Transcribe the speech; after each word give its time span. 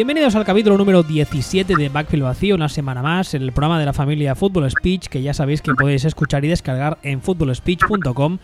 Bienvenidos 0.00 0.34
al 0.34 0.46
capítulo 0.46 0.78
número 0.78 1.02
17 1.02 1.76
de 1.76 1.90
Backfield 1.90 2.24
Vacío, 2.24 2.54
una 2.54 2.70
semana 2.70 3.02
más, 3.02 3.34
el 3.34 3.52
programa 3.52 3.78
de 3.78 3.84
la 3.84 3.92
familia 3.92 4.34
Football 4.34 4.70
Speech, 4.70 5.08
que 5.08 5.20
ya 5.20 5.34
sabéis 5.34 5.60
que 5.60 5.74
podéis 5.74 6.06
escuchar 6.06 6.42
y 6.42 6.48
descargar 6.48 6.96
en 7.02 7.20
footballspeech.com 7.20 8.38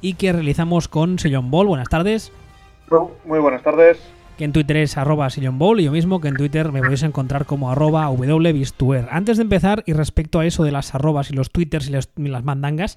y 0.00 0.14
que 0.14 0.32
realizamos 0.32 0.88
con 0.88 1.18
Sillon 1.18 1.50
Ball. 1.50 1.66
Buenas 1.66 1.90
tardes. 1.90 2.32
Muy 3.26 3.40
buenas 3.40 3.62
tardes. 3.62 3.98
Que 4.38 4.44
en 4.44 4.54
Twitter 4.54 4.78
es 4.78 4.96
arroba 4.96 5.28
Sillon 5.28 5.58
Ball 5.58 5.80
y 5.80 5.84
yo 5.84 5.92
mismo 5.92 6.18
que 6.18 6.28
en 6.28 6.36
Twitter 6.36 6.72
me 6.72 6.80
podéis 6.80 7.02
encontrar 7.02 7.44
como 7.44 7.70
arroba 7.70 8.08
wbistuer. 8.08 9.06
Antes 9.10 9.36
de 9.36 9.42
empezar, 9.42 9.84
y 9.84 9.92
respecto 9.92 10.40
a 10.40 10.46
eso 10.46 10.64
de 10.64 10.72
las 10.72 10.94
arrobas 10.94 11.30
y 11.30 11.34
los 11.34 11.50
twitters 11.50 11.90
y, 11.90 12.22
y 12.22 12.28
las 12.28 12.42
mandangas, 12.42 12.96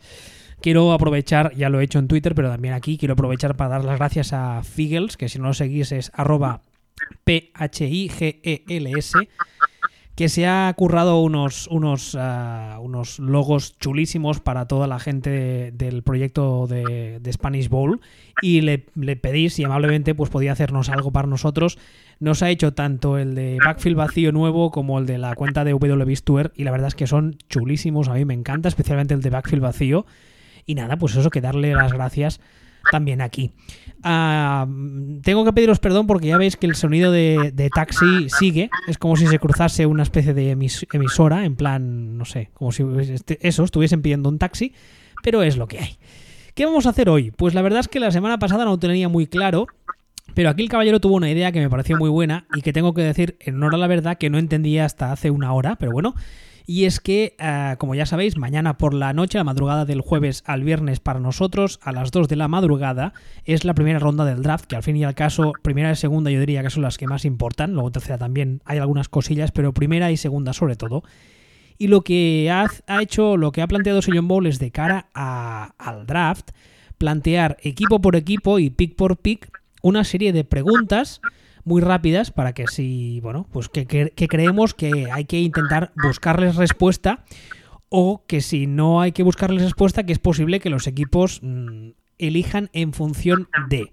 quiero 0.61 0.93
aprovechar, 0.93 1.53
ya 1.53 1.67
lo 1.67 1.81
he 1.81 1.83
hecho 1.83 1.99
en 1.99 2.07
Twitter, 2.07 2.33
pero 2.33 2.49
también 2.49 2.75
aquí 2.75 2.97
quiero 2.97 3.15
aprovechar 3.15 3.57
para 3.57 3.71
dar 3.71 3.83
las 3.83 3.97
gracias 3.97 4.31
a 4.31 4.63
Figels, 4.63 5.17
que 5.17 5.27
si 5.27 5.37
no 5.37 5.47
lo 5.47 5.53
seguís 5.53 5.91
es 5.91 6.13
arroba 6.15 6.61
P-H-I-G-E-L-S, 7.23 9.17
que 10.15 10.29
se 10.29 10.47
ha 10.47 10.73
currado 10.77 11.21
unos, 11.21 11.67
unos, 11.67 12.15
uh, 12.15 12.79
unos 12.79 13.19
logos 13.19 13.77
chulísimos 13.79 14.39
para 14.39 14.65
toda 14.65 14.87
la 14.87 14.97
gente 14.99 15.71
del 15.73 16.03
proyecto 16.03 16.67
de, 16.67 17.19
Spanish 17.33 17.67
Bowl 17.67 17.99
y 18.41 18.61
le, 18.61 18.85
le, 18.95 19.17
pedí 19.17 19.49
si 19.49 19.65
amablemente 19.65 20.15
pues 20.15 20.29
podía 20.29 20.53
hacernos 20.53 20.87
algo 20.89 21.11
para 21.11 21.27
nosotros. 21.27 21.77
Nos 22.19 22.43
ha 22.43 22.49
hecho 22.49 22.73
tanto 22.73 23.17
el 23.17 23.35
de 23.35 23.57
Backfield 23.63 23.97
vacío 23.97 24.31
nuevo 24.31 24.71
como 24.71 24.99
el 24.99 25.05
de 25.05 25.17
la 25.17 25.35
cuenta 25.35 25.65
de 25.65 25.73
WBStuer 25.73 26.53
y 26.55 26.63
la 26.63 26.71
verdad 26.71 26.87
es 26.87 26.95
que 26.95 27.07
son 27.07 27.37
chulísimos, 27.49 28.07
a 28.07 28.13
mí 28.13 28.23
me 28.23 28.33
encanta, 28.33 28.69
especialmente 28.69 29.13
el 29.13 29.21
de 29.21 29.29
Backfield 29.31 29.63
vacío. 29.63 30.05
Y 30.65 30.75
nada, 30.75 30.97
pues 30.97 31.15
eso, 31.15 31.29
que 31.29 31.41
darle 31.41 31.73
las 31.73 31.91
gracias 31.91 32.39
también 32.91 33.21
aquí. 33.21 33.51
Uh, 34.03 35.19
tengo 35.21 35.43
que 35.45 35.53
pediros 35.53 35.79
perdón 35.79 36.05
porque 36.05 36.27
ya 36.27 36.37
veis 36.37 36.57
que 36.57 36.67
el 36.67 36.75
sonido 36.75 37.11
de, 37.11 37.69
taxi 37.73 38.29
sigue. 38.29 38.69
Es 38.87 38.97
como 38.97 39.15
si 39.15 39.27
se 39.27 39.39
cruzase 39.39 39.85
una 39.85 40.03
especie 40.03 40.33
de 40.33 40.51
emis, 40.51 40.85
emisora, 40.91 41.45
en 41.45 41.55
plan, 41.55 42.17
no 42.17 42.25
sé, 42.25 42.51
como 42.53 42.71
si 42.71 42.83
eso, 43.39 43.63
estuviesen 43.63 44.01
pidiendo 44.01 44.29
un 44.29 44.37
taxi, 44.37 44.73
pero 45.23 45.43
es 45.43 45.57
lo 45.57 45.67
que 45.67 45.79
hay. 45.79 45.97
¿Qué 46.53 46.65
vamos 46.65 46.85
a 46.85 46.89
hacer 46.89 47.09
hoy? 47.09 47.31
Pues 47.31 47.53
la 47.53 47.61
verdad 47.61 47.81
es 47.81 47.87
que 47.87 47.99
la 47.99 48.11
semana 48.11 48.39
pasada 48.39 48.63
no 48.63 48.77
tenía 48.79 49.09
muy 49.09 49.27
claro, 49.27 49.67
pero 50.33 50.49
aquí 50.49 50.61
el 50.61 50.69
caballero 50.69 50.99
tuvo 50.99 51.15
una 51.15 51.29
idea 51.29 51.51
que 51.51 51.59
me 51.59 51.69
pareció 51.69 51.97
muy 51.97 52.09
buena 52.09 52.45
y 52.55 52.61
que 52.61 52.73
tengo 52.73 52.93
que 52.93 53.01
decir, 53.01 53.37
en 53.39 53.55
honor 53.55 53.75
a 53.75 53.77
la 53.77 53.87
verdad, 53.87 54.17
que 54.17 54.29
no 54.29 54.37
entendía 54.37 54.85
hasta 54.85 55.11
hace 55.11 55.31
una 55.31 55.51
hora, 55.53 55.77
pero 55.77 55.91
bueno, 55.91 56.15
y 56.65 56.85
es 56.85 56.99
que, 56.99 57.35
uh, 57.39 57.77
como 57.77 57.95
ya 57.95 58.05
sabéis, 58.05 58.37
mañana 58.37 58.77
por 58.77 58.93
la 58.93 59.13
noche, 59.13 59.37
la 59.37 59.43
madrugada 59.43 59.85
del 59.85 60.01
jueves 60.01 60.43
al 60.45 60.63
viernes 60.63 60.99
para 60.99 61.19
nosotros, 61.19 61.79
a 61.83 61.91
las 61.91 62.11
2 62.11 62.27
de 62.27 62.35
la 62.35 62.47
madrugada, 62.47 63.13
es 63.43 63.65
la 63.65 63.75
primera 63.75 63.99
ronda 63.99 64.25
del 64.25 64.41
draft, 64.41 64.65
que 64.65 64.75
al 64.75 64.83
fin 64.83 64.95
y 64.95 65.03
al 65.03 65.15
caso, 65.15 65.53
primera 65.61 65.91
y 65.91 65.95
segunda 65.95 66.31
yo 66.31 66.39
diría 66.39 66.63
que 66.63 66.69
son 66.69 66.83
las 66.83 66.97
que 66.97 67.07
más 67.07 67.25
importan, 67.25 67.73
luego 67.73 67.91
tercera 67.91 68.17
también 68.17 68.61
hay 68.65 68.79
algunas 68.79 69.09
cosillas, 69.09 69.51
pero 69.51 69.73
primera 69.73 70.11
y 70.11 70.17
segunda 70.17 70.53
sobre 70.53 70.75
todo. 70.75 71.03
Y 71.77 71.87
lo 71.87 72.01
que 72.01 72.49
ha, 72.51 72.67
ha 72.87 73.01
hecho, 73.01 73.37
lo 73.37 73.51
que 73.51 73.61
ha 73.61 73.67
planteado 73.67 74.01
Sillon 74.01 74.27
Bowl 74.27 74.47
es 74.47 74.59
de 74.59 74.71
cara 74.71 75.09
al 75.13 76.05
draft, 76.07 76.51
plantear 76.97 77.57
equipo 77.61 78.01
por 78.01 78.15
equipo 78.15 78.59
y 78.59 78.69
pick 78.69 78.95
por 78.95 79.17
pick 79.17 79.51
una 79.81 80.03
serie 80.03 80.33
de 80.33 80.45
preguntas 80.45 81.21
muy 81.65 81.81
rápidas 81.81 82.31
para 82.31 82.53
que 82.53 82.67
si, 82.67 83.19
bueno, 83.21 83.47
pues 83.51 83.67
que, 83.67 83.85
que, 83.85 84.11
que, 84.15 84.27
creemos 84.27 84.73
que 84.73 85.09
hay 85.11 85.25
que 85.25 85.41
intentar 85.41 85.91
buscarles 86.01 86.55
respuesta 86.55 87.25
o 87.89 88.23
que 88.27 88.41
si 88.41 88.67
no 88.67 89.01
hay 89.01 89.11
que 89.11 89.23
buscarles 89.23 89.63
respuesta, 89.63 90.05
que 90.05 90.13
es 90.13 90.19
posible 90.19 90.59
que 90.59 90.69
los 90.69 90.87
equipos 90.87 91.39
mmm, 91.41 91.89
elijan 92.17 92.69
en 92.73 92.93
función 92.93 93.49
de. 93.69 93.91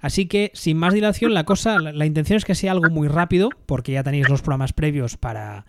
Así 0.00 0.26
que, 0.26 0.50
sin 0.54 0.76
más 0.76 0.94
dilación, 0.94 1.32
la 1.32 1.44
cosa, 1.44 1.78
la, 1.78 2.06
intención 2.06 2.36
es 2.36 2.44
que 2.44 2.56
sea 2.56 2.72
algo 2.72 2.90
muy 2.90 3.06
rápido, 3.06 3.50
porque 3.66 3.92
ya 3.92 4.02
tenéis 4.02 4.28
los 4.28 4.42
programas 4.42 4.72
previos 4.72 5.16
para, 5.16 5.64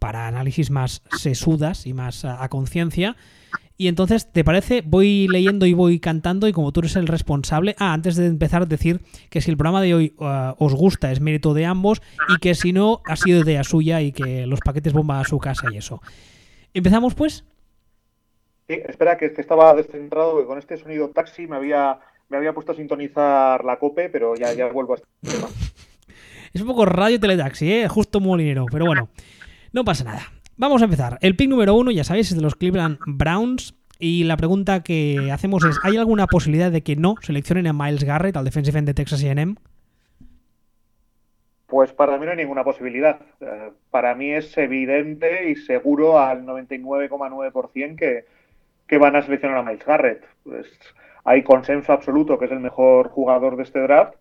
para 0.00 0.26
análisis 0.26 0.70
más 0.70 1.02
sesudas 1.16 1.86
y 1.86 1.94
más 1.94 2.24
a 2.24 2.48
conciencia. 2.48 3.16
Y 3.78 3.88
entonces, 3.88 4.32
¿te 4.32 4.42
parece? 4.42 4.82
Voy 4.82 5.28
leyendo 5.28 5.66
y 5.66 5.74
voy 5.74 6.00
cantando 6.00 6.48
y 6.48 6.52
como 6.52 6.72
tú 6.72 6.80
eres 6.80 6.96
el 6.96 7.06
responsable... 7.06 7.76
Ah, 7.78 7.92
antes 7.92 8.16
de 8.16 8.26
empezar, 8.26 8.66
decir 8.66 9.02
que 9.28 9.42
si 9.42 9.50
el 9.50 9.58
programa 9.58 9.82
de 9.82 9.92
hoy 9.92 10.14
uh, 10.18 10.54
os 10.58 10.74
gusta 10.74 11.12
es 11.12 11.20
mérito 11.20 11.52
de 11.52 11.66
ambos 11.66 12.00
y 12.28 12.38
que 12.38 12.54
si 12.54 12.72
no, 12.72 13.02
ha 13.04 13.16
sido 13.16 13.42
idea 13.42 13.64
suya 13.64 14.00
y 14.00 14.12
que 14.12 14.46
los 14.46 14.60
paquetes 14.60 14.94
bomba 14.94 15.20
a 15.20 15.24
su 15.24 15.38
casa 15.38 15.68
y 15.70 15.76
eso. 15.76 16.00
¿Empezamos 16.72 17.14
pues? 17.14 17.44
Sí, 18.66 18.80
espera, 18.88 19.18
que, 19.18 19.32
que 19.32 19.42
estaba 19.42 19.74
descentrado, 19.74 20.38
que 20.40 20.46
con 20.46 20.58
este 20.58 20.78
sonido 20.78 21.10
taxi 21.10 21.46
me 21.46 21.56
había, 21.56 21.98
me 22.30 22.38
había 22.38 22.54
puesto 22.54 22.72
a 22.72 22.74
sintonizar 22.74 23.62
la 23.62 23.78
cope, 23.78 24.08
pero 24.08 24.36
ya, 24.36 24.54
ya 24.54 24.66
vuelvo 24.68 24.94
a 24.94 24.96
este 24.96 25.08
tema. 25.20 25.48
Es 26.52 26.62
un 26.62 26.66
poco 26.66 26.86
radio 26.86 27.20
teletaxi, 27.20 27.70
¿eh? 27.70 27.88
Justo 27.88 28.20
molinero, 28.20 28.64
pero 28.72 28.86
bueno, 28.86 29.10
no 29.72 29.84
pasa 29.84 30.04
nada. 30.04 30.32
Vamos 30.58 30.80
a 30.80 30.86
empezar. 30.86 31.18
El 31.20 31.36
pick 31.36 31.50
número 31.50 31.74
uno, 31.74 31.90
ya 31.90 32.02
sabéis, 32.02 32.30
es 32.30 32.36
de 32.36 32.42
los 32.42 32.54
Cleveland 32.54 32.98
Browns. 33.06 33.74
Y 33.98 34.24
la 34.24 34.36
pregunta 34.36 34.82
que 34.82 35.30
hacemos 35.30 35.64
es: 35.64 35.78
¿hay 35.82 35.96
alguna 35.96 36.26
posibilidad 36.26 36.70
de 36.70 36.82
que 36.82 36.96
no 36.96 37.16
seleccionen 37.20 37.66
a 37.66 37.72
Miles 37.74 38.04
Garrett, 38.04 38.36
al 38.36 38.44
defensive 38.44 38.78
end 38.78 38.88
de 38.88 38.94
Texas 38.94 39.22
AM? 39.22 39.56
Pues 41.66 41.92
para 41.92 42.16
mí 42.16 42.24
no 42.24 42.30
hay 42.30 42.38
ninguna 42.38 42.64
posibilidad. 42.64 43.20
Uh, 43.40 43.72
para 43.90 44.14
mí 44.14 44.30
es 44.30 44.56
evidente 44.56 45.50
y 45.50 45.56
seguro 45.56 46.18
al 46.18 46.46
99,9% 46.46 47.96
que, 47.96 48.24
que 48.86 48.98
van 48.98 49.16
a 49.16 49.22
seleccionar 49.22 49.58
a 49.58 49.62
Miles 49.62 49.84
Garrett. 49.84 50.24
Pues 50.42 50.66
hay 51.24 51.42
consenso 51.42 51.92
absoluto 51.92 52.38
que 52.38 52.46
es 52.46 52.52
el 52.52 52.60
mejor 52.60 53.08
jugador 53.08 53.56
de 53.56 53.64
este 53.64 53.80
draft 53.80 54.14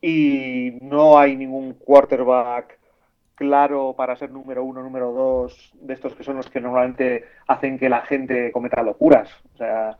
y 0.00 0.78
no 0.80 1.18
hay 1.18 1.36
ningún 1.36 1.74
quarterback 1.74 2.78
claro 3.36 3.94
para 3.96 4.16
ser 4.16 4.32
número 4.32 4.64
uno, 4.64 4.82
número 4.82 5.12
dos, 5.12 5.72
de 5.80 5.94
estos 5.94 6.14
que 6.16 6.24
son 6.24 6.36
los 6.36 6.50
que 6.50 6.60
normalmente 6.60 7.24
hacen 7.46 7.78
que 7.78 7.88
la 7.88 8.02
gente 8.02 8.50
cometa 8.50 8.82
locuras. 8.82 9.30
O 9.54 9.56
sea, 9.56 9.96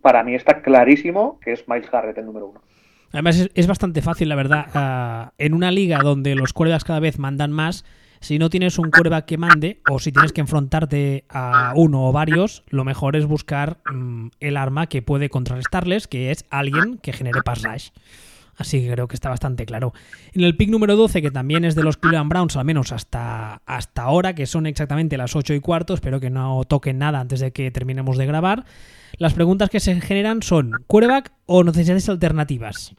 para 0.00 0.24
mí 0.24 0.34
está 0.34 0.62
clarísimo 0.62 1.38
que 1.40 1.52
es 1.52 1.68
Miles 1.68 1.90
Garrett 1.90 2.16
el 2.16 2.26
número 2.26 2.46
uno. 2.46 2.62
Además, 3.12 3.50
es, 3.54 3.66
bastante 3.66 4.00
fácil, 4.00 4.30
la 4.30 4.36
verdad. 4.36 4.66
Uh, 4.74 5.32
en 5.36 5.52
una 5.52 5.70
liga 5.70 5.98
donde 5.98 6.34
los 6.34 6.54
quarterbacks 6.54 6.84
cada 6.84 7.00
vez 7.00 7.18
mandan 7.18 7.52
más, 7.52 7.84
si 8.20 8.38
no 8.38 8.48
tienes 8.48 8.78
un 8.78 8.90
quarterback 8.90 9.26
que 9.26 9.36
mande, 9.36 9.82
o 9.90 9.98
si 9.98 10.12
tienes 10.12 10.32
que 10.32 10.40
enfrentarte 10.40 11.24
a 11.28 11.74
uno 11.76 12.08
o 12.08 12.12
varios, 12.12 12.62
lo 12.68 12.84
mejor 12.84 13.16
es 13.16 13.26
buscar 13.26 13.78
um, 13.90 14.30
el 14.40 14.56
arma 14.56 14.86
que 14.86 15.02
puede 15.02 15.28
contrarrestarles, 15.28 16.08
que 16.08 16.30
es 16.30 16.46
alguien 16.48 16.98
que 17.02 17.12
genere 17.12 17.42
pass 17.42 17.62
rush. 17.62 17.90
Así 18.56 18.82
que 18.82 18.92
creo 18.92 19.08
que 19.08 19.14
está 19.14 19.30
bastante 19.30 19.64
claro. 19.64 19.92
En 20.34 20.42
el 20.42 20.56
pick 20.56 20.70
número 20.70 20.94
12, 20.94 21.22
que 21.22 21.30
también 21.30 21.64
es 21.64 21.74
de 21.74 21.82
los 21.82 21.96
Cleveland 21.96 22.28
Browns, 22.28 22.56
al 22.56 22.64
menos 22.64 22.92
hasta, 22.92 23.62
hasta 23.64 24.02
ahora, 24.02 24.34
que 24.34 24.46
son 24.46 24.66
exactamente 24.66 25.16
las 25.16 25.34
8 25.34 25.54
y 25.54 25.60
cuarto, 25.60 25.94
espero 25.94 26.20
que 26.20 26.30
no 26.30 26.64
toquen 26.64 26.98
nada 26.98 27.20
antes 27.20 27.40
de 27.40 27.52
que 27.52 27.70
terminemos 27.70 28.18
de 28.18 28.26
grabar. 28.26 28.64
Las 29.18 29.34
preguntas 29.34 29.70
que 29.70 29.80
se 29.80 30.00
generan 30.00 30.42
son: 30.42 30.72
¿quarterback 30.86 31.32
o 31.46 31.64
necesidades 31.64 32.08
alternativas? 32.08 32.94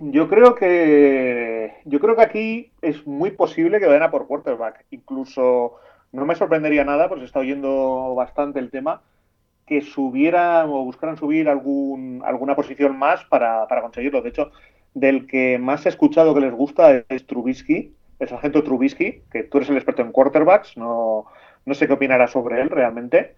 Yo 0.00 0.28
creo 0.28 0.54
que. 0.54 1.74
Yo 1.84 2.00
creo 2.00 2.16
que 2.16 2.22
aquí 2.22 2.72
es 2.82 3.06
muy 3.06 3.30
posible 3.30 3.78
que 3.78 3.86
vayan 3.86 4.02
a 4.02 4.10
por 4.10 4.26
quarterback. 4.26 4.84
Incluso 4.90 5.74
no 6.10 6.26
me 6.26 6.34
sorprendería 6.34 6.84
nada, 6.84 7.08
pues 7.08 7.22
estado 7.22 7.44
oyendo 7.44 8.14
bastante 8.14 8.58
el 8.58 8.70
tema 8.70 9.00
que 9.72 9.80
subieran 9.80 10.68
o 10.68 10.84
buscaran 10.84 11.16
subir 11.16 11.48
algún, 11.48 12.22
alguna 12.26 12.54
posición 12.54 12.98
más 12.98 13.24
para, 13.24 13.66
conseguirlo. 13.80 14.20
De 14.20 14.28
hecho, 14.28 14.50
del 14.92 15.26
que 15.26 15.58
más 15.58 15.86
he 15.86 15.88
escuchado 15.88 16.34
que 16.34 16.42
les 16.42 16.52
gusta 16.52 17.04
es 17.08 17.26
Trubisky, 17.26 17.94
el 18.18 18.28
sargento 18.28 18.62
Trubisky, 18.62 19.22
que 19.32 19.44
tú 19.44 19.56
eres 19.56 19.70
el 19.70 19.76
experto 19.76 20.02
en 20.02 20.12
quarterbacks, 20.12 20.76
no, 20.76 21.24
no 21.64 21.74
sé 21.74 21.86
qué 21.86 21.94
opinarás 21.94 22.32
sobre 22.32 22.60
él 22.60 22.68
realmente. 22.68 23.34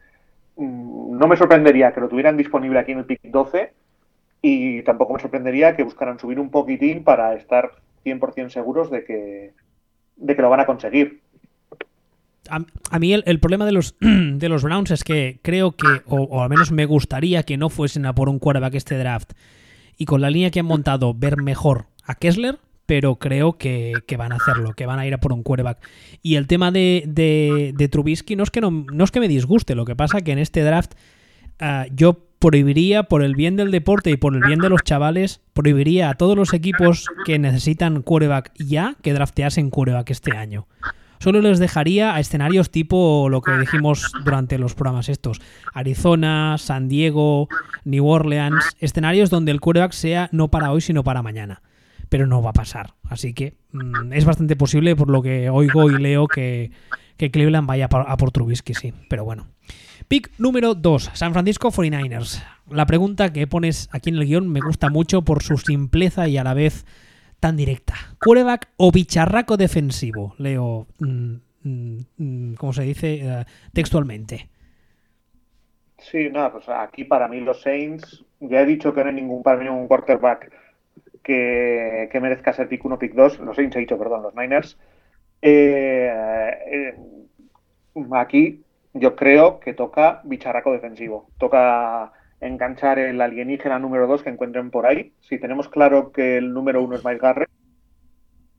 No 0.57 1.29
me 1.29 1.37
sorprendería 1.37 1.93
que 1.93 2.01
lo 2.01 2.09
tuvieran 2.09 2.37
disponible 2.37 2.81
aquí 2.81 2.91
en 2.91 2.99
el 2.99 3.05
pick 3.05 3.21
12 3.23 3.73
y 4.43 4.83
tampoco 4.83 5.15
me 5.15 5.21
sorprendería 5.21 5.77
que 5.77 5.85
buscaran 5.85 6.19
subir 6.19 6.41
un 6.41 6.51
poquitín 6.51 7.05
para 7.05 7.35
estar 7.35 7.71
100% 8.05 8.49
seguros 8.49 8.91
de 8.91 9.05
que, 9.05 9.53
de 10.17 10.35
que 10.35 10.43
lo 10.43 10.51
van 10.51 10.61
a 10.61 10.67
conseguir. 10.67 11.23
A, 12.49 12.99
mí 12.99 13.13
el, 13.13 13.41
problema 13.41 13.67
de 13.67 13.73
los, 13.73 13.97
de 14.01 14.49
los 14.49 14.63
Browns 14.63 14.91
es 14.91 15.05
que 15.05 15.39
creo 15.43 15.73
que, 15.73 15.87
o, 16.07 16.23
o, 16.23 16.43
al 16.43 16.49
menos 16.49 16.73
me 16.73 16.87
gustaría 16.87 17.43
que 17.43 17.57
no 17.57 17.71
fuesen 17.71 18.07
a 18.07 18.15
por 18.15 18.29
un 18.29 18.39
quarterback 18.39 18.75
este 18.75 18.99
draft 18.99 19.33
y 19.97 20.05
con 20.05 20.21
la 20.21 20.31
línea 20.31 20.51
que 20.51 20.61
han 20.61 20.67
montado 20.67 21.15
ver 21.15 21.43
mejor 21.43 21.87
a 22.05 22.15
Kessler, 22.15 22.59
pero 22.87 23.17
creo 23.17 23.57
que, 23.57 23.95
que 24.07 24.17
van 24.17 24.33
a 24.33 24.37
hacerlo, 24.37 24.75
que 24.75 24.87
van 24.87 24.99
a 24.99 25.07
ir 25.07 25.15
a 25.15 25.19
por 25.19 25.33
un 25.33 25.43
quarterback. 25.43 25.79
Y 26.23 26.37
el 26.37 26.47
tema 26.47 26.71
de, 26.71 27.05
de, 27.07 27.73
de 27.75 27.89
Trubisky 27.89 28.37
no 28.37 28.43
es, 28.43 28.51
que 28.51 28.61
no, 28.61 28.71
no 28.71 29.05
es 29.05 29.11
que 29.11 29.21
me 29.21 29.29
disguste, 29.29 29.75
lo 29.75 29.85
que 29.85 29.97
pasa 29.97 30.21
que 30.21 30.33
en 30.33 30.39
este 30.39 30.63
draft 30.63 30.93
uh, 31.61 31.91
yo 31.95 32.21
prohibiría, 32.39 33.05
por 33.05 33.23
el 33.23 33.35
bien 33.35 33.57
del 33.57 33.71
deporte 33.71 34.11
y 34.11 34.19
por 34.19 34.35
el 34.35 34.43
bien 34.43 34.59
de 34.59 34.69
los 34.69 34.83
chavales, 34.83 35.41
prohibiría 35.55 36.11
a 36.11 36.15
todos 36.15 36.37
los 36.37 36.53
equipos 36.53 37.07
que 37.25 37.39
necesitan 37.39 38.03
quarterback 38.03 38.53
ya 38.59 38.97
que 39.01 39.15
drafteasen 39.15 39.71
quarterback 39.71 40.11
este 40.11 40.37
año 40.37 40.67
solo 41.19 41.41
les 41.41 41.59
dejaría 41.59 42.15
a 42.15 42.21
escenarios 42.21 42.71
tipo 42.71 43.29
lo 43.29 43.41
que 43.41 43.57
dijimos 43.59 44.13
durante 44.25 44.59
los 44.59 44.75
programas 44.75 45.09
estos. 45.09 45.41
Arizona, 45.73 46.57
San 46.59 46.89
Diego, 46.89 47.49
New 47.85 48.07
Orleans, 48.07 48.77
escenarios 48.81 49.31
donde 49.31 49.53
el 49.53 49.61
quarterback 49.61 49.93
sea 49.93 50.29
no 50.33 50.49
para 50.49 50.73
hoy 50.73 50.81
sino 50.81 51.05
para 51.05 51.23
mañana. 51.23 51.63
pero 52.09 52.27
no 52.27 52.43
va 52.43 52.51
a 52.51 52.53
pasar. 52.53 52.95
Así 53.09 53.33
que 53.35 53.55
mm, 53.73 54.13
es 54.13 54.25
bastante 54.25 54.57
posible, 54.57 54.95
por 54.95 55.11
lo 55.11 55.23
que 55.23 55.51
oigo 55.51 55.91
y 55.91 55.99
leo, 55.99 56.29
que, 56.29 56.71
que 57.17 57.31
Cleveland 57.31 57.67
vaya 57.67 57.87
a 57.87 58.17
por 58.17 58.31
Trubisky, 58.31 58.75
sí. 58.75 58.93
Pero 59.09 59.25
bueno. 59.25 59.47
Pick 60.09 60.31
número 60.39 60.75
2, 60.75 61.11
San 61.15 61.33
Francisco 61.33 61.71
49ers. 61.71 62.43
La 62.71 62.87
pregunta 62.87 63.33
que 63.33 63.47
pones 63.47 63.89
aquí 63.91 64.11
en 64.11 64.17
el 64.17 64.27
guion 64.27 64.49
me 64.49 64.61
gusta 64.61 64.91
mucho 64.91 65.23
por 65.23 65.43
su 65.43 65.57
simpleza 65.57 66.29
y 66.29 66.37
a 66.37 66.45
la 66.45 66.55
vez 66.55 66.85
tan 67.45 67.59
directa. 67.59 67.93
¿Quarterback 68.25 68.71
o 68.79 68.91
bicharraco 68.91 69.59
defensivo? 69.59 70.35
Leo, 70.39 70.87
mm, 70.99 71.35
mm, 71.65 71.99
mm, 72.17 72.55
como 72.55 72.73
se 72.73 72.85
dice 72.85 73.17
eh, 73.17 73.45
textualmente. 73.75 74.49
Sí, 75.99 76.31
nada, 76.31 76.53
pues 76.53 76.67
aquí 76.71 77.05
para 77.05 77.29
mí 77.29 77.41
los 77.41 77.61
Saints, 77.61 78.25
ya 78.41 78.63
he 78.63 78.65
dicho 78.65 78.95
que 78.95 79.03
no 79.03 79.11
hay 79.11 79.17
ningún, 79.17 79.43
para 79.43 79.59
mí 79.59 79.67
ningún 79.67 79.89
quarterback 79.89 80.51
que, 81.23 82.09
merezca 82.15 82.55
ser 82.55 82.67
pick 82.67 82.83
1, 82.83 82.99
pick 82.99 83.13
2. 83.13 83.41
Los 83.41 83.57
Saints 83.57 83.77
he 83.77 83.81
dicho, 83.81 83.99
perdón, 83.99 84.23
los 84.23 84.35
Niners. 84.35 84.79
Eh, 85.43 86.11
eh, 86.67 86.95
aquí 88.13 88.65
yo 88.95 89.15
creo 89.17 89.61
que 89.61 89.75
toca 89.75 90.23
bicharraco 90.25 90.73
defensivo. 90.73 91.29
Toca 91.37 92.14
enganchar 92.41 92.99
el 92.99 93.21
alienígena 93.21 93.79
número 93.79 94.07
2 94.07 94.23
que 94.23 94.31
encuentren 94.31 94.71
por 94.71 94.87
ahí. 94.87 95.13
Si 95.21 95.39
tenemos 95.39 95.69
claro 95.69 96.13
que 96.13 96.37
el 96.39 96.53
número 96.53 96.83
1 96.83 96.97
es 96.97 97.05
Mike 97.05 97.21
Garrett, 97.21 97.51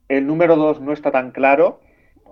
el 0.08 0.28
número 0.28 0.56
2 0.56 0.82
no 0.82 0.94
está 0.94 1.12
tan 1.12 1.32
claro. 1.32 1.82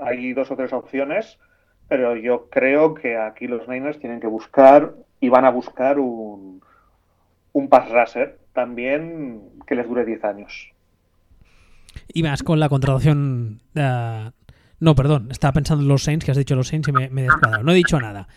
Hay 0.01 0.33
dos 0.33 0.51
o 0.51 0.55
tres 0.55 0.73
opciones, 0.73 1.39
pero 1.87 2.15
yo 2.15 2.49
creo 2.49 2.93
que 2.93 3.17
aquí 3.17 3.47
los 3.47 3.67
Niners 3.67 3.99
tienen 3.99 4.19
que 4.19 4.27
buscar 4.27 4.93
y 5.19 5.29
van 5.29 5.45
a 5.45 5.51
buscar 5.51 5.99
un, 5.99 6.61
un 7.53 7.69
pass 7.69 7.89
rusher 7.89 8.39
también 8.53 9.41
que 9.65 9.75
les 9.75 9.87
dure 9.87 10.05
10 10.05 10.23
años. 10.23 10.71
Y 12.07 12.23
más 12.23 12.43
con 12.43 12.59
la 12.59 12.69
contratación 12.69 13.61
uh, 13.75 14.31
no, 14.83 14.95
perdón, 14.95 15.29
estaba 15.31 15.53
pensando 15.53 15.81
en 15.81 15.87
los 15.87 16.03
Saints, 16.03 16.25
que 16.25 16.31
has 16.31 16.37
dicho 16.37 16.57
los 16.57 16.67
Saints 16.67 16.89
y 16.89 16.91
me, 16.91 17.09
me 17.09 17.21
he 17.21 17.23
descuadrado. 17.23 17.63
No 17.63 17.71
he 17.71 17.75
dicho 17.75 17.99
nada. 18.01 18.27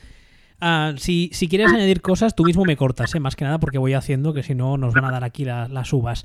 Ah, 0.61 0.95
si, 0.97 1.31
quieres 1.51 1.73
añadir 1.73 2.01
cosas, 2.01 2.35
tú 2.35 2.45
mismo 2.45 2.65
me 2.65 2.77
cortas, 2.77 3.15
¿eh? 3.15 3.21
más 3.21 3.37
que 3.37 3.45
nada 3.45 3.61
porque 3.61 3.79
voy 3.79 3.95
haciendo 3.95 4.33
que 4.33 4.43
si 4.43 4.55
no 4.55 4.79
nos 4.79 4.95
van 4.95 5.05
a 5.05 5.11
dar 5.11 5.25
aquí 5.25 5.45
las 5.45 5.93
uvas. 5.93 6.25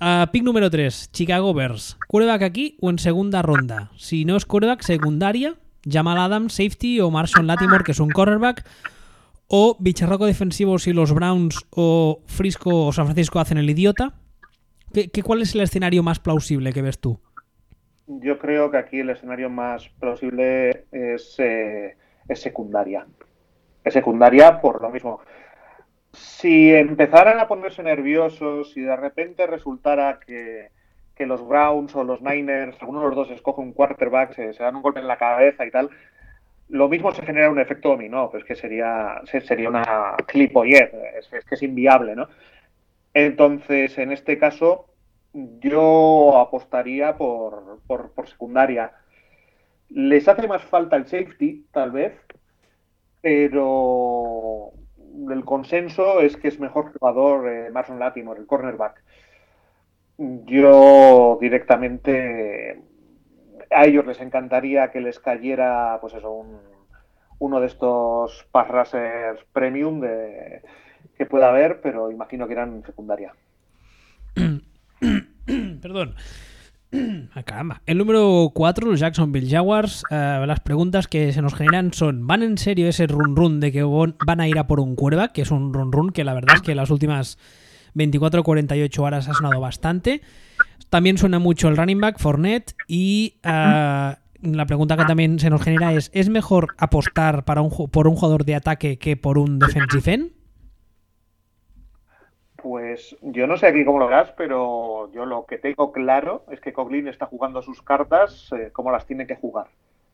Uh, 0.00 0.30
pick 0.30 0.42
número 0.42 0.70
3, 0.70 1.10
Chicago 1.12 1.54
Bears. 1.54 1.96
¿Quarterback 2.06 2.42
aquí 2.42 2.76
o 2.80 2.90
en 2.90 2.98
segunda 2.98 3.42
ronda? 3.42 3.90
Si 3.96 4.24
no 4.24 4.36
es 4.36 4.44
quarterback, 4.44 4.82
secundaria, 4.82 5.54
Jamal 5.88 6.18
Adams, 6.18 6.52
safety 6.52 7.00
o 7.00 7.10
Marshall 7.10 7.46
Latimore, 7.46 7.84
que 7.84 7.92
es 7.92 8.00
un 8.00 8.10
cornerback. 8.10 8.66
O 9.48 9.76
bicharraco 9.80 10.26
defensivo 10.26 10.78
si 10.78 10.92
los 10.92 11.12
Browns 11.12 11.66
o 11.70 12.22
Frisco 12.26 12.86
o 12.86 12.92
San 12.92 13.06
Francisco 13.06 13.40
hacen 13.40 13.58
el 13.58 13.68
idiota. 13.68 14.14
¿Qué, 14.92 15.10
qué, 15.10 15.22
cuál 15.22 15.42
es 15.42 15.54
el 15.54 15.62
escenario 15.62 16.02
más 16.02 16.20
plausible 16.20 16.72
que 16.72 16.82
ves 16.82 17.00
tú? 17.00 17.20
yo 18.18 18.38
creo 18.38 18.70
que 18.70 18.78
aquí 18.78 19.00
el 19.00 19.10
escenario 19.10 19.48
más 19.48 19.88
plausible 20.00 20.86
es, 20.90 21.36
eh, 21.38 21.96
es 22.28 22.40
secundaria. 22.40 23.06
Secundaria 23.90 24.60
por 24.60 24.80
lo 24.80 24.90
mismo. 24.90 25.20
Si 26.12 26.74
empezaran 26.74 27.38
a 27.38 27.46
ponerse 27.46 27.82
nerviosos 27.82 28.76
y 28.76 28.80
de 28.80 28.96
repente 28.96 29.46
resultara 29.46 30.18
que, 30.18 30.68
los 31.18 31.46
Browns 31.46 31.94
o 31.94 32.02
los 32.02 32.22
Niners, 32.22 32.80
alguno 32.80 33.00
de 33.00 33.08
los 33.08 33.14
dos 33.14 33.30
escoge 33.30 33.60
un 33.60 33.74
quarterback, 33.74 34.32
se, 34.32 34.52
dan 34.54 34.76
un 34.76 34.80
golpe 34.80 35.00
en 35.00 35.06
la 35.06 35.18
cabeza 35.18 35.66
y 35.66 35.70
tal, 35.70 35.90
lo 36.70 36.88
mismo 36.88 37.12
se 37.12 37.20
genera 37.20 37.50
un 37.50 37.60
efecto 37.60 37.90
dominó, 37.90 38.30
pues 38.30 38.42
que 38.42 38.54
sería, 38.54 39.20
sería 39.26 39.68
una 39.68 40.16
clipoyet, 40.26 40.94
es, 41.18 41.30
es 41.30 41.44
que 41.44 41.56
es 41.56 41.62
inviable, 41.62 42.16
¿no? 42.16 42.26
Entonces, 43.12 43.98
en 43.98 44.12
este 44.12 44.38
caso, 44.38 44.86
yo 45.32 46.38
apostaría 46.38 47.16
por, 47.16 47.80
por, 47.86 48.28
secundaria. 48.28 48.92
Les 49.88 50.28
hace 50.28 50.46
más 50.46 50.62
falta 50.62 50.96
el 50.96 51.06
safety, 51.06 51.66
tal 51.72 51.90
vez, 51.90 52.14
pero 53.20 54.72
el 55.30 55.44
consenso 55.44 56.20
es 56.20 56.36
que 56.36 56.48
es 56.48 56.60
mejor 56.60 56.92
jugador 56.92 57.48
eh, 57.48 57.70
Marson 57.70 58.00
el 58.02 58.46
cornerback. 58.46 59.02
Yo 60.18 61.38
directamente 61.40 62.82
a 63.70 63.86
ellos 63.86 64.06
les 64.06 64.20
encantaría 64.20 64.90
que 64.90 65.00
les 65.00 65.18
cayera, 65.18 65.98
pues 66.00 66.14
eso, 66.14 66.30
un, 66.30 66.58
uno 67.38 67.60
de 67.60 67.66
estos 67.66 68.46
pass 68.50 68.92
premium 69.52 70.00
de, 70.00 70.62
que 71.16 71.26
pueda 71.26 71.48
haber, 71.48 71.80
pero 71.80 72.10
imagino 72.10 72.46
que 72.46 72.52
eran 72.52 72.82
secundaria. 72.84 73.34
Perdón. 75.82 76.14
Ah. 77.34 77.80
El 77.86 77.98
número 77.98 78.50
4, 78.54 78.90
los 78.90 79.00
Jacksonville 79.00 79.48
Jaguars. 79.48 80.04
Eh, 80.10 80.44
las 80.46 80.60
preguntas 80.60 81.08
que 81.08 81.32
se 81.32 81.42
nos 81.42 81.54
generan 81.54 81.92
son: 81.92 82.26
¿van 82.26 82.42
en 82.42 82.58
serio 82.58 82.88
ese 82.88 83.06
run 83.06 83.36
run 83.36 83.60
de 83.60 83.72
que 83.72 83.82
van 83.82 84.40
a 84.40 84.48
ir 84.48 84.58
a 84.58 84.66
por 84.66 84.80
un 84.80 84.94
quarterback? 84.94 85.32
Que 85.32 85.42
es 85.42 85.50
un 85.50 85.72
run 85.72 85.92
run 85.92 86.10
que 86.10 86.24
la 86.24 86.34
verdad 86.34 86.56
es 86.56 86.62
que 86.62 86.74
las 86.74 86.90
últimas 86.90 87.38
24 87.94 88.40
o 88.40 88.44
48 88.44 89.02
horas 89.02 89.28
ha 89.28 89.34
sonado 89.34 89.60
bastante. 89.60 90.22
También 90.90 91.18
suena 91.18 91.38
mucho 91.38 91.68
el 91.68 91.76
running 91.76 92.00
back, 92.00 92.18
Fournette. 92.18 92.74
Y 92.88 93.36
eh, 93.42 94.14
la 94.42 94.66
pregunta 94.66 94.96
que 94.96 95.04
también 95.04 95.38
se 95.38 95.50
nos 95.50 95.62
genera 95.62 95.92
es: 95.92 96.10
¿es 96.14 96.28
mejor 96.28 96.74
apostar 96.78 97.44
para 97.44 97.62
un, 97.62 97.70
por 97.90 98.08
un 98.08 98.16
jugador 98.16 98.44
de 98.44 98.56
ataque 98.56 98.98
que 98.98 99.16
por 99.16 99.38
un 99.38 99.58
defensive 99.58 100.12
end? 100.12 100.39
Pues 102.62 103.16
yo 103.22 103.46
no 103.46 103.56
sé 103.56 103.66
aquí 103.66 103.84
cómo 103.84 103.98
lo 103.98 104.06
verás, 104.06 104.32
pero 104.36 105.10
yo 105.12 105.24
lo 105.24 105.46
que 105.46 105.56
tengo 105.56 105.92
claro 105.92 106.44
es 106.50 106.60
que 106.60 106.72
Coglin 106.72 107.08
está 107.08 107.26
jugando 107.26 107.62
sus 107.62 107.80
cartas 107.82 108.50
eh, 108.52 108.70
como 108.72 108.90
las 108.90 109.06
tiene 109.06 109.26
que 109.26 109.36
jugar. 109.36 109.68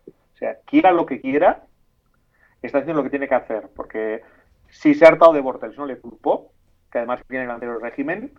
O 0.07 0.37
sea, 0.37 0.59
quiera 0.65 0.93
lo 0.93 1.07
que 1.07 1.21
quiera, 1.21 1.65
está 2.63 2.79
haciendo 2.79 3.01
lo 3.01 3.05
que 3.05 3.11
tiene 3.11 3.29
que 3.29 3.35
hacer. 3.35 3.69
Porque 3.75 4.23
si 4.69 4.95
se 4.95 5.05
ha 5.05 5.09
hartado 5.09 5.33
de 5.33 5.41
Bortels, 5.41 5.77
no 5.77 5.87
le 5.87 5.99
culpó, 5.99 6.53
que 6.93 6.99
además 6.99 7.23
tiene 7.27 7.45
el 7.45 7.51
anterior 7.51 7.83
régimen, 7.83 8.33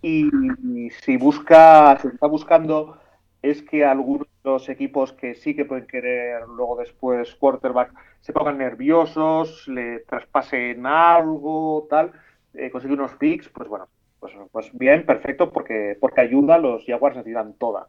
y, 0.00 0.90
si 1.02 1.16
busca, 1.16 1.98
si 2.00 2.08
está 2.08 2.26
buscando 2.26 3.00
es 3.40 3.62
que 3.62 3.84
algunos 3.84 4.26
de 4.26 4.50
los 4.50 4.68
equipos 4.68 5.12
que 5.12 5.34
sí 5.34 5.54
que 5.54 5.64
pueden 5.64 5.86
querer 5.86 6.42
luego 6.46 6.76
después 6.76 7.34
quarterback 7.34 7.92
se 8.20 8.32
pongan 8.32 8.58
nerviosos, 8.58 9.68
le 9.68 10.00
traspasen 10.00 10.86
algo, 10.86 11.86
tal 11.90 12.12
eh, 12.54 12.70
conseguir 12.70 12.98
unos 12.98 13.14
picks, 13.16 13.48
pues 13.48 13.68
bueno, 13.68 13.88
pues, 14.20 14.32
pues, 14.52 14.70
bien, 14.72 15.04
perfecto, 15.04 15.50
porque, 15.50 15.96
porque 16.00 16.20
ayuda, 16.20 16.58
los 16.58 16.84
Jaguars 16.86 17.16
necesitan 17.16 17.54
toda. 17.54 17.88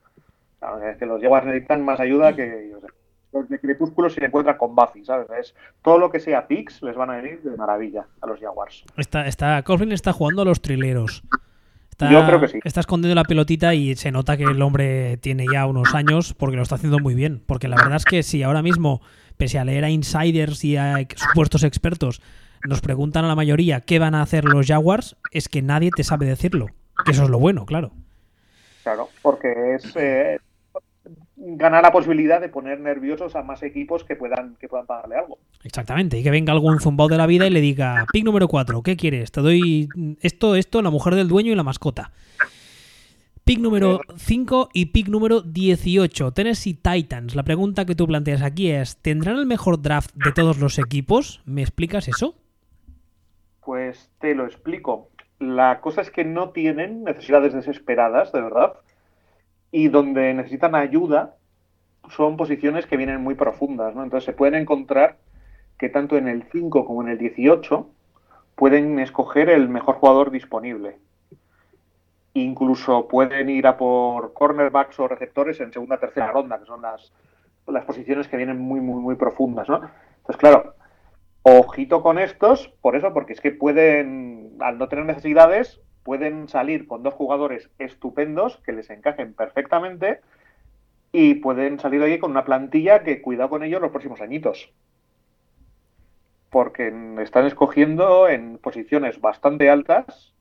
Es 0.90 0.98
que 0.98 1.06
los 1.06 1.22
Jaguars 1.22 1.46
necesitan 1.46 1.86
más 1.86 2.00
ayuda 2.00 2.36
que 2.36 2.74
los 3.36 3.50
de 3.50 3.60
Crepúsculo 3.60 4.10
se 4.10 4.24
encuentran 4.24 4.58
con 4.58 4.76
Buffy, 4.76 5.04
¿sabes? 5.04 5.54
todo 5.84 6.00
lo 6.00 6.10
que 6.10 6.20
sea 6.20 6.48
picks 6.48 6.82
les 6.82 6.96
van 6.96 7.10
a 7.10 7.18
venir 7.18 7.42
de 7.42 7.56
maravilla 7.58 8.06
a 8.22 8.28
los 8.28 8.40
Jaguars. 8.40 8.86
Está, 8.98 9.28
está, 9.28 9.62
Coughlin 9.64 9.92
está 9.92 10.14
jugando 10.14 10.42
a 10.42 10.46
los 10.46 10.62
trileros. 10.62 11.24
Está, 11.92 12.10
Yo 12.10 12.26
creo 12.26 12.42
que 12.42 12.48
sí. 12.48 12.60
Está 12.64 12.82
escondiendo 12.82 13.16
la 13.16 13.24
pelotita 13.24 13.74
y 13.74 13.96
se 13.96 14.12
nota 14.12 14.36
que 14.36 14.44
el 14.44 14.62
hombre 14.62 15.18
tiene 15.18 15.46
ya 15.52 15.66
unos 15.66 15.94
años 15.96 16.34
porque 16.34 16.58
lo 16.58 16.64
está 16.64 16.76
haciendo 16.76 17.00
muy 17.00 17.16
bien. 17.16 17.42
Porque 17.46 17.68
la 17.68 17.78
verdad 17.78 17.96
es 17.96 18.06
que 18.06 18.24
si 18.24 18.44
ahora 18.44 18.62
mismo, 18.62 19.02
pese 19.38 19.60
a 19.60 19.66
leer 19.66 19.86
a 19.86 19.90
insiders 19.90 20.66
y 20.66 20.76
a 20.76 21.06
supuestos 21.16 21.64
expertos, 21.64 22.22
nos 22.68 22.82
preguntan 22.82 23.26
a 23.26 23.28
la 23.28 23.36
mayoría 23.36 23.82
qué 23.82 24.00
van 24.00 24.16
a 24.16 24.22
hacer 24.22 24.46
los 24.46 24.68
Jaguars, 24.68 25.16
es 25.32 25.50
que 25.50 25.62
nadie 25.62 25.92
te 25.92 26.04
sabe 26.04 26.26
decirlo. 26.26 26.68
Que 27.06 27.12
eso 27.12 27.24
es 27.24 27.30
lo 27.30 27.40
bueno, 27.40 27.66
claro. 27.66 27.92
Claro, 28.84 29.10
porque 29.22 29.76
es 29.76 29.96
eh, 29.96 30.40
ganar 31.36 31.84
la 31.84 31.92
posibilidad 31.92 32.40
de 32.40 32.50
poner 32.50 32.80
nerviosos 32.80 33.36
a 33.36 33.44
más 33.44 33.64
equipos 33.64 34.04
que 34.04 34.16
puedan, 34.16 34.56
que 34.56 34.68
puedan 34.68 34.86
pagarle 34.86 35.18
algo. 35.18 35.38
Exactamente, 35.64 36.20
y 36.20 36.24
que 36.24 36.32
venga 36.32 36.54
algún 36.54 36.80
zumbao 36.80 37.08
de 37.08 37.18
la 37.18 37.28
vida 37.28 37.48
y 37.48 37.50
le 37.50 37.62
diga, 37.62 38.06
pick 38.12 38.24
número 38.24 38.48
4, 38.48 38.82
¿qué 38.84 38.96
quieres? 38.96 39.32
Te 39.32 39.42
doy 39.42 39.90
esto, 40.22 40.56
esto, 40.56 40.82
la 40.82 40.90
mujer 40.90 41.16
del 41.16 41.28
dueño 41.28 41.52
y 41.52 41.56
la 41.56 41.64
mascota. 41.64 42.12
Pick 43.44 43.60
número 43.60 44.02
5 44.18 44.70
y 44.74 44.88
pick 44.88 45.08
número 45.08 45.42
18, 45.42 46.32
Tennessee 46.32 46.74
Titans. 46.74 47.36
La 47.36 47.44
pregunta 47.44 47.86
que 47.86 47.94
tú 47.94 48.08
planteas 48.08 48.42
aquí 48.42 48.72
es, 48.72 48.98
¿tendrán 48.98 49.38
el 49.38 49.46
mejor 49.46 49.82
draft 49.82 50.16
de 50.16 50.32
todos 50.32 50.58
los 50.58 50.80
equipos? 50.80 51.42
¿Me 51.46 51.62
explicas 51.62 52.08
eso? 52.08 52.34
Pues 53.66 54.12
te 54.20 54.36
lo 54.36 54.46
explico. 54.46 55.10
La 55.40 55.82
cosa 55.82 56.02
es 56.02 56.12
que 56.12 56.24
no 56.24 56.52
tienen 56.52 57.04
necesidades 57.04 57.54
desesperadas, 57.54 58.32
de 58.32 58.42
verdad, 58.42 58.74
y 59.72 59.90
donde 59.90 60.34
necesitan 60.36 60.76
ayuda 60.76 61.36
son 62.10 62.38
posiciones 62.38 62.86
que 62.86 62.96
vienen 62.96 63.22
muy 63.22 63.34
profundas, 63.34 63.96
¿no? 63.96 64.04
Entonces 64.04 64.26
se 64.26 64.34
pueden 64.34 64.54
encontrar 64.54 65.18
que 65.80 65.90
tanto 65.90 66.16
en 66.16 66.28
el 66.28 66.44
5 66.44 66.86
como 66.86 67.02
en 67.02 67.10
el 67.10 67.18
18 67.18 67.90
pueden 68.54 69.00
escoger 69.00 69.50
el 69.50 69.68
mejor 69.68 69.96
jugador 69.96 70.30
disponible. 70.30 71.00
Incluso 72.34 73.08
pueden 73.08 73.50
ir 73.50 73.66
a 73.66 73.78
por 73.78 74.34
cornerbacks 74.34 75.00
o 75.00 75.08
receptores 75.08 75.60
en 75.60 75.74
segunda 75.74 75.96
o 75.96 76.00
tercera 76.00 76.32
ronda, 76.32 76.60
que 76.60 76.66
son 76.66 76.84
las, 76.84 77.12
las 77.66 77.84
posiciones 77.86 78.28
que 78.28 78.38
vienen 78.38 78.60
muy, 78.60 78.80
muy, 78.80 79.02
muy 79.02 79.16
profundas, 79.16 79.68
¿no? 79.68 79.78
Entonces, 80.18 80.38
claro, 80.38 80.76
Ojito 81.48 82.02
con 82.02 82.18
estos, 82.18 82.70
por 82.82 82.96
eso, 82.96 83.14
porque 83.14 83.34
es 83.34 83.40
que 83.40 83.52
pueden, 83.52 84.58
al 84.60 84.80
no 84.80 84.88
tener 84.90 85.06
necesidades, 85.06 85.80
pueden 86.02 86.50
salir 86.50 86.88
con 86.88 87.04
dos 87.04 87.14
jugadores 87.14 87.70
estupendos 87.78 88.58
que 88.66 88.72
les 88.72 88.90
encajen 88.90 89.36
perfectamente 89.36 90.22
y 91.12 91.36
pueden 91.36 91.80
salir 91.80 92.00
de 92.00 92.08
ahí 92.08 92.18
con 92.18 92.32
una 92.32 92.46
plantilla 92.46 93.04
que 93.04 93.22
cuida 93.22 93.48
con 93.48 93.62
ellos 93.62 93.80
los 93.80 93.92
próximos 93.92 94.22
añitos. 94.22 94.74
Porque 96.50 96.92
están 97.22 97.46
escogiendo 97.46 98.28
en 98.28 98.58
posiciones 98.58 99.22
bastante 99.22 99.70
altas 99.70 100.34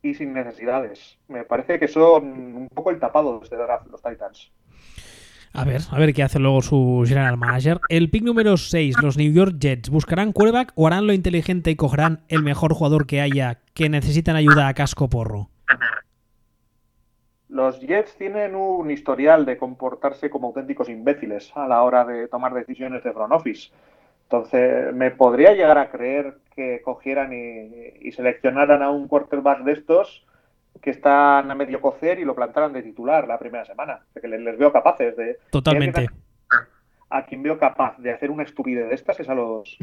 y 0.00 0.14
sin 0.14 0.32
necesidades. 0.32 1.18
Me 1.28 1.44
parece 1.44 1.78
que 1.78 1.88
son 1.88 2.24
un 2.56 2.68
poco 2.70 2.92
el 2.92 2.98
tapado 2.98 3.38
de 3.38 3.44
este 3.44 3.56
draft, 3.56 3.88
los 3.88 4.00
Titans. 4.00 4.52
A 5.54 5.64
ver, 5.64 5.82
a 5.90 5.98
ver 5.98 6.14
qué 6.14 6.22
hace 6.22 6.38
luego 6.38 6.62
su 6.62 7.04
general 7.06 7.36
manager. 7.36 7.80
El 7.88 8.08
pick 8.10 8.22
número 8.22 8.56
6, 8.56 9.02
los 9.02 9.18
New 9.18 9.32
York 9.32 9.56
Jets. 9.58 9.90
¿Buscarán 9.90 10.32
quarterback 10.32 10.72
o 10.76 10.86
harán 10.86 11.06
lo 11.06 11.12
inteligente 11.12 11.70
y 11.70 11.76
cogerán 11.76 12.20
el 12.28 12.42
mejor 12.42 12.72
jugador 12.72 13.06
que 13.06 13.20
haya 13.20 13.58
que 13.74 13.90
necesitan 13.90 14.36
ayuda 14.36 14.68
a 14.68 14.74
casco 14.74 15.08
porro? 15.10 15.50
Los 17.52 17.80
Jets 17.80 18.16
tienen 18.16 18.54
un 18.54 18.90
historial 18.90 19.44
de 19.44 19.58
comportarse 19.58 20.30
como 20.30 20.48
auténticos 20.48 20.88
imbéciles 20.88 21.52
a 21.54 21.68
la 21.68 21.82
hora 21.82 22.06
de 22.06 22.26
tomar 22.28 22.54
decisiones 22.54 23.04
de 23.04 23.12
front 23.12 23.32
office. 23.32 23.70
Entonces, 24.22 24.94
me 24.94 25.10
podría 25.10 25.52
llegar 25.52 25.76
a 25.76 25.90
creer 25.90 26.38
que 26.56 26.80
cogieran 26.82 27.32
y, 27.34 28.10
seleccionaran 28.12 28.82
a 28.82 28.90
un 28.90 29.06
quarterback 29.06 29.64
de 29.64 29.72
estos 29.72 30.24
que 30.80 30.90
están 30.90 31.50
a 31.50 31.54
medio 31.54 31.80
cocer 31.80 32.18
y 32.18 32.24
lo 32.24 32.34
plantaran 32.34 32.72
de 32.72 32.82
titular 32.82 33.26
la 33.28 33.38
primera 33.38 33.64
semana. 33.64 34.00
Que 34.20 34.28
les, 34.28 34.58
veo 34.58 34.72
capaces 34.72 35.16
de. 35.16 35.38
Totalmente. 35.50 36.06
A 37.10 37.26
quien 37.26 37.42
veo 37.42 37.58
capaz 37.58 37.98
de 37.98 38.12
hacer 38.12 38.30
una 38.30 38.42
estupidez 38.42 38.88
de 38.88 38.94
estas 38.94 39.20
es 39.20 39.28
a 39.28 39.34
los, 39.34 39.78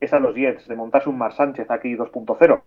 es 0.00 0.12
a 0.12 0.20
los 0.20 0.34
Jets, 0.34 0.68
de 0.68 0.76
montarse 0.76 1.08
un 1.08 1.18
Mar 1.18 1.32
Sánchez 1.32 1.70
aquí 1.70 1.96
2.0. 1.96 2.62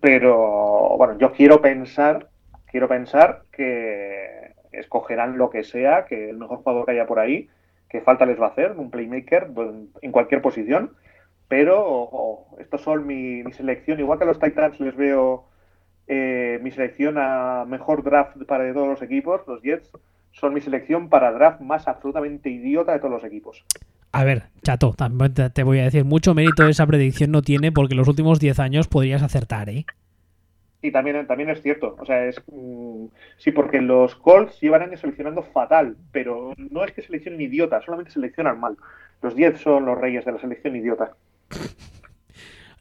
Pero 0.00 0.96
bueno, 0.98 1.18
yo 1.18 1.32
quiero 1.32 1.60
pensar 1.60 2.28
quiero 2.76 2.88
pensar 2.88 3.44
que 3.52 4.52
escogerán 4.72 5.38
lo 5.38 5.48
que 5.48 5.64
sea, 5.64 6.04
que 6.04 6.28
el 6.28 6.36
mejor 6.36 6.58
jugador 6.58 6.84
que 6.84 6.92
haya 6.92 7.06
por 7.06 7.18
ahí, 7.18 7.48
que 7.88 8.02
falta 8.02 8.26
les 8.26 8.38
va 8.38 8.48
a 8.48 8.50
hacer, 8.50 8.72
un 8.72 8.90
playmaker 8.90 9.48
en 10.02 10.12
cualquier 10.12 10.42
posición, 10.42 10.94
pero 11.48 12.44
estos 12.58 12.82
son 12.82 13.06
mi, 13.06 13.42
selección, 13.52 13.98
igual 13.98 14.18
que 14.18 14.24
a 14.24 14.26
los 14.26 14.38
Titans 14.38 14.78
les 14.80 14.94
veo 14.94 15.46
eh, 16.08 16.58
mi 16.62 16.70
selección 16.70 17.16
a 17.18 17.64
mejor 17.66 18.02
draft 18.02 18.36
para 18.46 18.72
todos 18.72 18.88
los 18.88 19.02
equipos, 19.02 19.40
los 19.46 19.62
Jets 19.62 19.90
son 20.32 20.54
mi 20.54 20.60
selección 20.60 21.08
para 21.08 21.32
draft 21.32 21.60
más 21.60 21.88
absolutamente 21.88 22.50
idiota 22.50 22.92
de 22.92 22.98
todos 22.98 23.12
los 23.12 23.24
equipos. 23.24 23.64
A 24.12 24.24
ver, 24.24 24.44
chato, 24.62 24.94
también 24.96 25.34
te 25.34 25.62
voy 25.62 25.80
a 25.80 25.84
decir, 25.84 26.04
mucho 26.04 26.34
mérito 26.34 26.66
esa 26.68 26.86
predicción 26.86 27.30
no 27.30 27.42
tiene 27.42 27.72
porque 27.72 27.94
los 27.94 28.08
últimos 28.08 28.38
10 28.38 28.60
años 28.60 28.88
podrías 28.88 29.22
acertar, 29.22 29.68
¿eh? 29.68 29.84
Sí, 30.82 30.92
también, 30.92 31.26
también 31.26 31.50
es 31.50 31.62
cierto. 31.62 31.96
O 31.98 32.06
sea, 32.06 32.26
es. 32.26 32.40
Mm, 32.46 33.06
sí, 33.38 33.50
porque 33.50 33.80
los 33.80 34.14
Colts 34.14 34.60
llevan 34.60 34.82
años 34.82 35.00
seleccionando 35.00 35.42
fatal, 35.42 35.96
pero 36.12 36.54
no 36.56 36.84
es 36.84 36.92
que 36.92 37.02
seleccionen 37.02 37.40
idiota, 37.40 37.80
solamente 37.82 38.12
seleccionan 38.12 38.60
mal. 38.60 38.76
Los 39.22 39.34
Jets 39.34 39.60
son 39.60 39.86
los 39.86 39.98
reyes 39.98 40.24
de 40.24 40.32
la 40.32 40.38
selección 40.38 40.76
idiota. 40.76 41.12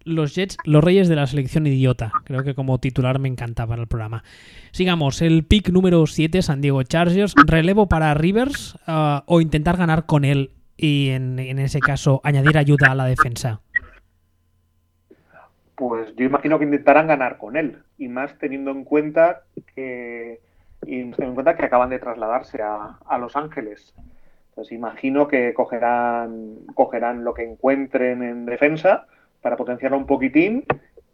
Los 0.06 0.36
Jets, 0.36 0.58
los 0.64 0.84
reyes 0.84 1.10
de 1.10 1.16
la 1.16 1.28
selección 1.28 1.68
idiota. 1.68 2.12
Creo 2.24 2.44
que 2.44 2.56
como 2.56 2.80
titular 2.80 3.20
me 3.20 3.28
encantaba 3.28 3.76
el 3.76 3.88
programa. 3.88 4.24
Sigamos, 4.72 5.22
el 5.22 5.44
pick 5.44 5.70
número 5.70 6.06
7, 6.06 6.42
San 6.42 6.62
Diego 6.62 6.84
Chargers. 6.84 7.34
¿Relevo 7.46 7.90
para 7.90 8.14
Rivers 8.14 8.76
uh, 8.88 9.22
o 9.26 9.42
intentar 9.42 9.78
ganar 9.78 10.06
con 10.06 10.24
él 10.24 10.52
y 10.78 11.10
en 11.10 11.40
ese 11.40 11.80
caso 11.80 12.22
añadir 12.24 12.58
ayuda 12.58 12.92
a 12.92 12.96
la 12.96 13.06
defensa? 13.06 13.62
pues 15.76 16.16
yo 16.16 16.26
imagino 16.26 16.58
que 16.58 16.66
intentarán 16.66 17.08
ganar 17.08 17.38
con 17.38 17.58
él 17.58 17.84
y 17.98 18.08
más 18.08 18.38
teniendo 18.40 18.72
en 18.72 18.84
cuenta 18.84 19.44
que 19.76 20.40
teniendo 20.80 21.24
en 21.24 21.34
cuenta 21.34 21.56
que 21.56 21.66
acaban 21.66 21.90
de 21.90 22.00
trasladarse 22.00 22.62
a, 22.62 23.18
Los 23.20 23.36
Ángeles. 23.36 23.94
Entonces 24.50 24.72
imagino 24.72 25.28
que 25.28 25.54
cogerán 25.54 26.58
cogerán 26.74 27.24
lo 27.24 27.34
que 27.34 27.44
encuentren 27.44 28.24
en 28.24 28.46
defensa 28.46 29.08
para 29.46 29.58
potenciarlo 29.58 30.00
un 30.00 30.08
poquitín 30.08 30.66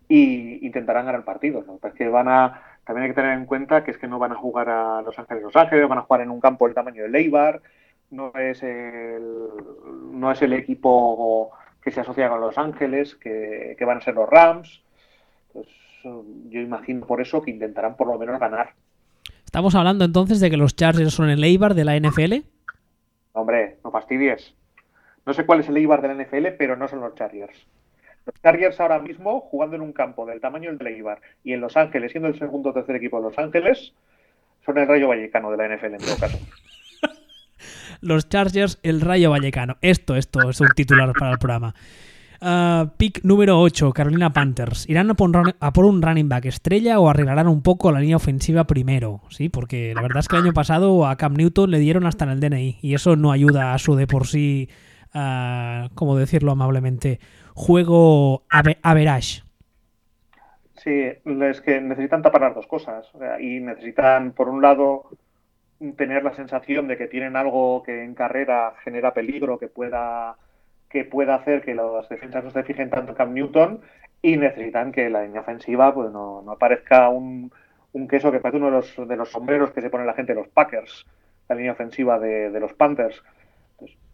y 0.08 0.66
intentarán 0.66 1.06
ganar 1.06 1.20
el 1.20 1.26
partido. 1.26 1.66
que 1.98 2.08
van 2.08 2.30
a 2.30 2.62
también 2.86 3.04
hay 3.04 3.10
que 3.10 3.16
tener 3.16 3.38
en 3.38 3.46
cuenta 3.46 3.84
que 3.84 3.92
es 3.92 3.98
que 3.98 4.08
no 4.08 4.20
van 4.20 4.32
a 4.32 4.36
jugar 4.36 4.70
a 4.70 5.02
Los 5.02 5.20
Ángeles 5.20 5.44
Los 5.44 5.56
Ángeles, 5.58 5.90
van 5.90 5.98
a 5.98 6.04
jugar 6.04 6.22
en 6.22 6.30
un 6.32 6.40
campo 6.40 6.66
del 6.66 6.74
tamaño 6.74 7.04
de 7.04 7.10
Leibar, 7.10 7.62
no 8.10 8.32
es 8.36 8.64
el 8.64 9.22
no 10.14 10.32
es 10.32 10.42
el 10.42 10.54
equipo 10.54 11.52
que 11.84 11.92
se 11.92 12.00
asocia 12.00 12.30
con 12.30 12.40
Los 12.40 12.58
Ángeles, 12.58 13.16
que, 13.16 13.76
van 13.86 13.98
a 13.98 14.02
ser 14.02 14.14
los 14.14 14.30
Rams. 14.30 14.82
Pues 15.52 15.68
yo 16.04 16.62
imagino 16.62 17.06
por 17.06 17.20
eso 17.20 17.42
que 17.42 17.52
intentarán 17.52 17.98
por 17.98 18.08
lo 18.08 18.18
menos 18.18 18.40
ganar. 18.40 18.76
¿Estamos 19.44 19.76
hablando 19.76 20.06
entonces 20.06 20.40
de 20.40 20.50
que 20.50 20.56
los 20.56 20.78
Chargers 20.78 21.14
son 21.14 21.30
el 21.30 21.44
Eibar 21.44 21.74
de 21.74 21.84
la 21.84 22.00
NFL? 22.00 22.46
Hombre, 23.34 23.80
no 23.84 23.92
fastidies. 23.92 24.56
No 25.26 25.34
sé 25.34 25.46
cuál 25.46 25.60
es 25.60 25.68
el 25.68 25.76
Eibar 25.76 26.02
de 26.02 26.08
la 26.08 26.24
NFL, 26.24 26.56
pero 26.58 26.78
no 26.78 26.88
son 26.88 27.02
los 27.02 27.14
Chargers. 27.16 27.68
Los 28.26 28.36
Chargers 28.42 28.80
ahora 28.80 29.00
mismo, 29.00 29.42
jugando 29.42 29.76
en 29.76 29.82
un 29.82 29.94
campo 29.94 30.26
del 30.26 30.40
tamaño 30.40 30.76
del 30.76 30.88
Eibar 30.88 31.22
y 31.44 31.54
en 31.54 31.62
Los 31.62 31.76
Ángeles, 31.76 32.12
siendo 32.12 32.30
el 32.30 32.38
segundo 32.38 32.70
o 32.70 32.74
tercer 32.74 32.96
equipo 32.96 33.18
de 33.18 33.24
Los 33.24 33.38
Ángeles, 33.38 33.94
son 34.66 34.78
el 34.78 34.88
Rayo 34.88 35.08
Vallecano 35.08 35.52
de 35.52 35.58
la 35.58 35.76
NFL 35.76 35.94
en 35.96 35.98
todo 35.98 36.18
caso 36.18 36.38
los 38.02 38.30
Chargers, 38.30 38.80
el 38.84 39.02
Rayo 39.02 39.30
Vallecano. 39.32 39.78
Esto, 39.82 40.16
esto 40.16 40.50
es 40.50 40.60
un 40.60 40.70
titular 40.76 41.14
para 41.14 41.32
el 41.32 41.38
programa. 41.38 41.74
Uh, 42.42 42.90
pick 42.98 43.24
número 43.24 43.62
8, 43.62 43.94
Carolina 43.94 44.34
Panthers. 44.34 44.90
¿Irán 44.90 45.12
a 45.12 45.14
por, 45.14 45.86
un 45.86 46.02
running 46.02 46.28
back 46.28 46.46
estrella 46.46 47.00
o 47.00 47.08
arreglarán 47.08 47.48
un 47.48 47.62
poco 47.62 47.92
la 47.92 48.00
línea 48.00 48.16
ofensiva 48.16 48.66
primero? 48.66 49.22
Sí, 49.30 49.50
porque 49.50 49.94
la 49.94 50.02
verdad 50.02 50.20
es 50.20 50.28
que 50.28 50.38
el 50.38 50.44
año 50.44 50.54
pasado 50.54 51.06
a 51.06 51.18
Cam 51.18 51.36
Newton 51.36 51.70
le 51.70 51.78
dieron 51.78 52.08
hasta 52.08 52.26
en 52.26 52.32
el 52.32 52.40
DNI 52.40 52.80
y 52.82 52.96
eso 52.96 53.16
no 53.16 53.32
ayuda 53.32 53.76
a 53.76 53.78
su 53.78 53.96
de 53.96 54.08
por 54.08 54.26
sí, 54.26 54.70
como 55.14 56.18
decirlo 56.18 56.52
amablemente, 56.52 57.20
juego 57.54 58.44
average. 58.50 59.44
Sí, 60.76 61.14
es 61.26 61.62
que 61.62 61.80
necesitan 61.80 62.24
tapar 62.24 62.54
dos 62.56 62.66
cosas. 62.66 63.08
y 63.40 63.60
necesitan, 63.60 64.32
por 64.32 64.50
un 64.50 64.62
lado, 64.62 65.10
tener 65.96 66.24
la 66.24 66.34
sensación 66.34 66.88
de 66.88 66.98
que 66.98 67.08
tienen 67.08 67.36
algo 67.36 67.84
que 67.84 68.04
en 68.04 68.16
carrera 68.16 68.74
genera 68.84 69.14
peligro, 69.14 69.60
que 69.60 69.68
pueda, 69.68 70.38
que 70.90 71.06
pueda 71.06 71.36
hacer 71.36 71.62
que 71.62 71.76
las 71.76 72.10
defensas 72.10 72.44
no 72.44 72.52
se 72.52 72.64
fijen 72.64 72.90
tanto 72.90 73.12
en 73.12 73.18
Cam 73.18 73.34
Newton 73.34 73.82
y 74.22 74.38
necesitan 74.38 74.92
que 74.92 75.10
la 75.10 75.24
línea 75.24 75.42
ofensiva 75.42 75.94
pues 75.94 76.12
no, 76.12 76.42
no 76.42 76.52
aparezca 76.52 77.10
un, 77.10 77.52
un, 77.94 78.08
queso 78.08 78.32
que 78.32 78.40
parece 78.40 78.58
uno 78.58 78.68
de 78.68 78.74
los, 78.74 79.08
de 79.08 79.16
los 79.16 79.30
sombreros 79.30 79.72
que 79.72 79.82
se 79.82 79.90
pone 79.90 80.06
la 80.06 80.14
gente 80.14 80.34
de 80.34 80.40
los 80.40 80.50
Packers, 80.50 81.06
la 81.50 81.56
línea 81.56 81.74
ofensiva 81.74 82.20
de 82.20 82.60
los 82.60 82.74
Panthers. 82.74 83.24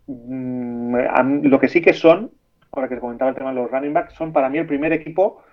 Mm, 0.08 1.44
lo 1.44 1.60
que 1.60 1.68
sí 1.68 1.82
que 1.82 1.94
son, 1.94 2.32
ahora 2.72 2.90
que 2.90 3.00
comentaba 3.00 3.30
el 3.30 3.36
tema 3.36 3.50
de 3.50 3.58
los 3.58 3.70
running 3.70 3.94
backs, 3.94 4.14
son 4.14 4.34
para 4.34 4.50
mí 4.50 4.58
el 4.58 4.68
primer 4.68 4.94
equipo 4.94 5.44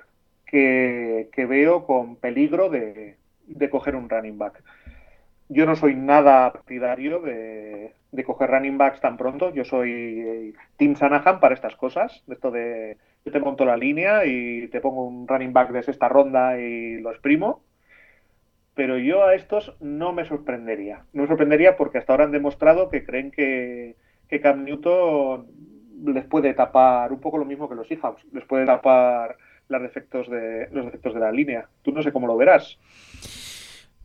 que, 0.46 1.28
veo 1.48 1.84
con 1.84 2.16
peligro 2.16 2.70
de, 2.70 3.16
coger 3.70 3.96
un 3.96 4.08
running 4.08 4.38
back 4.38 4.62
yo 5.48 5.66
no 5.66 5.76
soy 5.76 5.94
nada 5.94 6.52
partidario 6.52 7.20
de, 7.20 7.92
coger 8.24 8.50
running 8.50 8.78
backs 8.78 9.00
tan 9.00 9.16
pronto. 9.16 9.52
Yo 9.52 9.64
soy 9.64 9.90
eh, 9.90 10.52
Team 10.76 10.96
Sanahan 10.96 11.40
para 11.40 11.54
estas 11.54 11.76
cosas. 11.76 12.22
Esto 12.28 12.50
de 12.50 12.96
yo 13.24 13.32
te 13.32 13.40
monto 13.40 13.64
la 13.64 13.76
línea 13.76 14.24
y 14.24 14.68
te 14.68 14.80
pongo 14.80 15.06
un 15.06 15.28
running 15.28 15.52
back 15.52 15.70
de 15.70 15.82
sexta 15.82 16.08
ronda 16.08 16.58
y 16.58 17.00
lo 17.00 17.10
exprimo. 17.10 17.62
Pero 18.74 18.98
yo 18.98 19.24
a 19.24 19.34
estos 19.34 19.76
no 19.80 20.12
me 20.12 20.24
sorprendería. 20.24 21.04
No 21.12 21.22
me 21.22 21.28
sorprendería 21.28 21.76
porque 21.76 21.98
hasta 21.98 22.12
ahora 22.12 22.24
han 22.24 22.32
demostrado 22.32 22.88
que 22.88 23.04
creen 23.04 23.30
que, 23.30 23.96
que 24.28 24.40
Cam 24.40 24.64
Newton 24.64 25.46
les 26.06 26.24
puede 26.24 26.54
tapar 26.54 27.12
un 27.12 27.20
poco 27.20 27.38
lo 27.38 27.44
mismo 27.44 27.68
que 27.68 27.74
los 27.74 27.88
Seahawks. 27.88 28.22
Les 28.32 28.44
puede 28.44 28.66
tapar 28.66 29.36
los 29.68 29.82
defectos 29.82 30.28
de, 30.28 30.68
la 31.14 31.32
línea. 31.32 31.68
Tú 31.82 31.92
no 31.92 32.02
sé 32.02 32.12
cómo 32.12 32.26
lo 32.26 32.36
verás. 32.36 32.78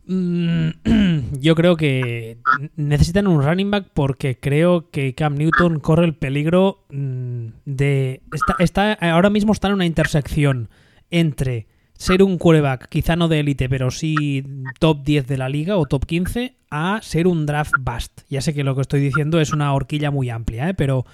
Mm, 0.06 0.70
yo 1.40 1.54
creo 1.54 1.76
que 1.76 2.38
necesitan 2.76 3.26
un 3.26 3.42
running 3.42 3.70
back 3.70 3.88
porque 3.92 4.38
creo 4.38 4.90
que 4.90 5.14
Cam 5.14 5.34
Newton 5.34 5.80
corre 5.80 6.04
el 6.04 6.14
peligro 6.14 6.84
mm, 6.90 7.46
de... 7.64 8.22
Está, 8.58 8.94
ahora 8.94 9.30
mismo 9.30 9.52
está 9.52 9.68
en 9.68 9.74
una 9.74 9.86
intersección 9.86 10.68
entre 11.10 11.66
ser 12.00 12.22
un 12.22 12.38
quarterback, 12.38 12.88
quizá 12.88 13.14
no 13.14 13.28
de 13.28 13.40
élite, 13.40 13.68
pero 13.68 13.90
sí 13.90 14.42
top 14.78 15.04
10 15.04 15.26
de 15.26 15.36
la 15.36 15.50
liga 15.50 15.76
o 15.76 15.84
top 15.84 16.06
15, 16.06 16.54
a 16.70 16.98
ser 17.02 17.26
un 17.26 17.44
draft 17.44 17.74
bust. 17.78 18.22
Ya 18.30 18.40
sé 18.40 18.54
que 18.54 18.64
lo 18.64 18.74
que 18.74 18.80
estoy 18.80 19.00
diciendo 19.00 19.38
es 19.38 19.52
una 19.52 19.74
horquilla 19.74 20.10
muy 20.10 20.30
amplia, 20.30 20.70
¿eh? 20.70 20.74
pero, 20.74 21.04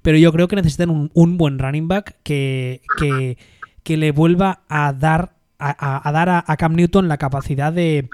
pero 0.00 0.16
yo 0.16 0.32
creo 0.32 0.48
que 0.48 0.56
necesitan 0.56 1.10
un, 1.12 1.36
buen 1.36 1.58
running 1.58 1.86
back 1.86 2.16
que, 2.22 2.80
que, 2.96 3.96
le 3.98 4.10
vuelva 4.10 4.62
a 4.70 4.94
dar 4.94 5.34
a, 5.58 6.10
dar 6.12 6.30
a, 6.30 6.56
Cam 6.56 6.76
Newton 6.76 7.08
la 7.08 7.18
capacidad 7.18 7.70
de, 7.70 8.08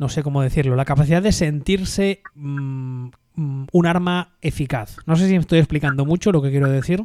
no 0.00 0.08
sé 0.08 0.24
cómo 0.24 0.42
decirlo, 0.42 0.74
la 0.74 0.84
capacidad 0.84 1.22
de 1.22 1.30
sentirse 1.30 2.20
mm, 2.34 3.10
mm, 3.36 3.66
un 3.70 3.86
arma 3.86 4.32
eficaz. 4.42 4.96
No 5.06 5.14
sé 5.14 5.28
si 5.28 5.34
me 5.34 5.38
estoy 5.38 5.60
explicando 5.60 6.04
mucho 6.04 6.32
lo 6.32 6.42
que 6.42 6.50
quiero 6.50 6.68
decir. 6.68 7.04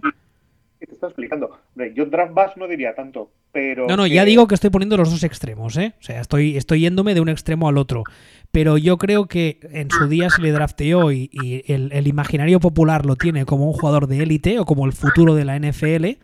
Te 0.85 0.93
está 0.93 1.07
explicando. 1.07 1.51
Yo 1.93 2.05
draft 2.05 2.33
bass 2.33 2.57
no 2.57 2.67
diría 2.67 2.95
tanto, 2.95 3.31
pero... 3.51 3.87
No, 3.87 3.97
no, 3.97 4.07
ya 4.07 4.23
digo 4.23 4.47
que 4.47 4.55
estoy 4.55 4.69
poniendo 4.69 4.97
los 4.97 5.11
dos 5.11 5.23
extremos, 5.23 5.77
¿eh? 5.77 5.93
O 5.99 6.03
sea, 6.03 6.21
estoy, 6.21 6.55
estoy 6.55 6.81
yéndome 6.81 7.13
de 7.13 7.21
un 7.21 7.29
extremo 7.29 7.67
al 7.67 7.77
otro. 7.77 8.03
Pero 8.51 8.77
yo 8.77 8.97
creo 8.97 9.27
que 9.27 9.59
en 9.71 9.91
su 9.91 10.07
día 10.07 10.29
se 10.29 10.41
le 10.41 10.51
drafteó 10.51 11.11
y, 11.11 11.29
el, 11.67 11.91
el, 11.91 12.07
imaginario 12.07 12.59
popular 12.59 13.05
lo 13.05 13.15
tiene 13.15 13.45
como 13.45 13.67
un 13.67 13.73
jugador 13.73 14.07
de 14.07 14.23
élite 14.23 14.59
o 14.59 14.65
como 14.65 14.85
el 14.85 14.93
futuro 14.93 15.35
de 15.35 15.45
la 15.45 15.59
NFL. 15.59 16.17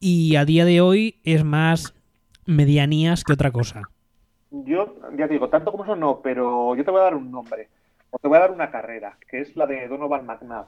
Y 0.00 0.36
a 0.36 0.44
día 0.44 0.64
de 0.64 0.80
hoy 0.80 1.20
es 1.24 1.44
más 1.44 1.94
medianías 2.46 3.24
que 3.24 3.32
otra 3.32 3.50
cosa. 3.50 3.82
Yo 4.50 4.96
ya 5.16 5.26
digo, 5.26 5.48
tanto 5.48 5.70
como 5.70 5.84
eso 5.84 5.96
no, 5.96 6.20
pero 6.22 6.74
yo 6.74 6.84
te 6.84 6.90
voy 6.90 7.00
a 7.00 7.04
dar 7.04 7.14
un 7.14 7.30
nombre. 7.30 7.68
O 8.10 8.18
te 8.18 8.28
voy 8.28 8.38
a 8.38 8.40
dar 8.40 8.52
una 8.52 8.70
carrera, 8.70 9.18
que 9.28 9.40
es 9.40 9.54
la 9.56 9.66
de 9.66 9.86
Donovan 9.86 10.24
McNabb. 10.24 10.66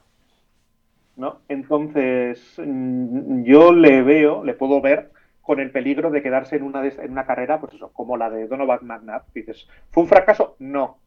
¿No? 1.20 1.42
Entonces, 1.48 2.54
mm, 2.58 3.44
yo 3.44 3.72
le 3.72 4.02
veo, 4.02 4.42
le 4.42 4.54
puedo 4.54 4.80
ver 4.80 5.12
con 5.42 5.60
el 5.60 5.70
peligro 5.70 6.10
de 6.10 6.22
quedarse 6.22 6.56
en 6.56 6.62
una, 6.62 6.84
en 6.86 7.12
una 7.12 7.26
carrera, 7.26 7.60
pues 7.60 7.74
eso, 7.74 7.92
como 7.92 8.16
la 8.16 8.30
de 8.30 8.48
Donovan 8.48 8.86
McNabb. 8.86 9.24
Dices, 9.34 9.68
¿fue 9.90 10.04
un 10.04 10.08
fracaso? 10.08 10.56
No. 10.58 10.98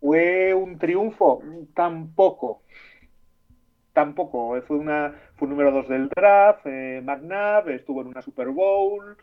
¿Fue 0.00 0.54
un 0.54 0.78
triunfo? 0.78 1.42
Tampoco. 1.74 2.62
Tampoco. 3.92 4.60
Fue, 4.62 4.76
una, 4.76 5.14
fue 5.34 5.46
un 5.46 5.50
número 5.50 5.72
dos 5.72 5.88
del 5.88 6.08
draft, 6.08 6.66
eh, 6.66 7.00
McNabb, 7.02 7.70
estuvo 7.70 8.02
en 8.02 8.08
una 8.08 8.22
Super 8.22 8.48
Bowl, 8.48 9.16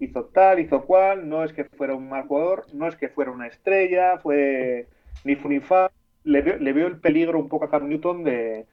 hizo 0.00 0.24
tal, 0.26 0.60
hizo 0.60 0.84
cual. 0.84 1.28
No 1.28 1.44
es 1.44 1.52
que 1.52 1.64
fuera 1.64 1.94
un 1.94 2.08
mal 2.08 2.26
jugador, 2.26 2.66
no 2.72 2.88
es 2.88 2.96
que 2.96 3.08
fuera 3.08 3.30
una 3.30 3.46
estrella, 3.46 4.18
fue 4.18 4.88
ni 5.24 5.36
funifa. 5.36 5.90
Le 6.24 6.42
le 6.58 6.72
veo 6.72 6.86
el 6.86 7.00
peligro 7.00 7.38
un 7.38 7.48
poco 7.48 7.66
a 7.66 7.70
Cam 7.70 7.88
Newton 7.88 8.24
de, 8.24 8.66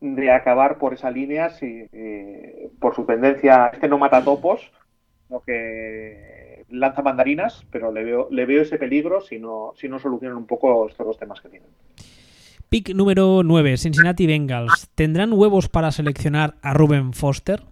de 0.00 0.30
acabar 0.30 0.78
por 0.78 0.94
esa 0.94 1.10
línea 1.10 1.50
si, 1.50 1.86
eh, 1.92 2.70
por 2.80 2.94
su 2.94 3.04
tendencia. 3.04 3.70
Este 3.72 3.88
no 3.88 3.98
mata 3.98 4.22
topos, 4.22 4.70
no 5.28 5.40
que 5.40 6.64
lanza 6.70 7.02
mandarinas, 7.02 7.66
pero 7.70 7.92
le 7.92 8.04
veo, 8.04 8.28
le 8.30 8.46
veo 8.46 8.62
ese 8.62 8.78
peligro 8.78 9.20
si 9.20 9.38
no, 9.38 9.72
si 9.76 9.88
no 9.88 9.98
solucionan 9.98 10.36
un 10.36 10.46
poco 10.46 10.88
estos 10.88 11.06
dos 11.06 11.18
temas 11.18 11.40
que 11.40 11.48
tienen. 11.48 11.70
Pick 12.68 12.94
número 12.94 13.42
9, 13.42 13.78
Cincinnati 13.78 14.26
Bengals. 14.26 14.90
¿Tendrán 14.94 15.32
huevos 15.32 15.70
para 15.70 15.90
seleccionar 15.90 16.56
a 16.60 16.74
Ruben 16.74 17.14
Foster? 17.14 17.62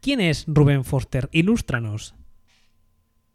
¿Quién 0.00 0.20
es 0.20 0.44
Ruben 0.46 0.84
Foster? 0.84 1.28
Ilústranos. 1.32 2.14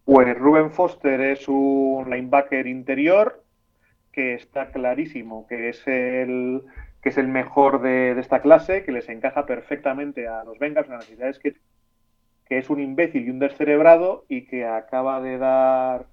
Pues 0.05 0.37
Ruben 0.37 0.71
Foster 0.71 1.19
es 1.19 1.47
un 1.47 2.09
linebacker 2.09 2.67
interior 2.67 3.43
que 4.11 4.33
está 4.33 4.71
clarísimo 4.71 5.45
que 5.47 5.69
es 5.69 5.85
el, 5.87 6.63
que 7.01 7.09
es 7.09 7.17
el 7.17 7.27
mejor 7.27 7.81
de, 7.81 8.11
esta 8.19 8.41
clase, 8.41 8.83
que 8.83 8.91
les 8.91 9.07
encaja 9.09 9.45
perfectamente 9.45 10.27
a 10.27 10.43
los 10.43 10.59
Bengals, 10.59 10.89
las 10.89 10.99
necesidades 10.99 11.39
que, 11.39 11.55
que 12.45 12.57
es 12.57 12.69
un 12.69 12.79
imbécil 12.81 13.25
y 13.25 13.29
un 13.29 13.39
descerebrado 13.39 14.25
y 14.27 14.45
que 14.45 14.65
acaba 14.65 15.21
de 15.21 15.37
dar 15.37 16.05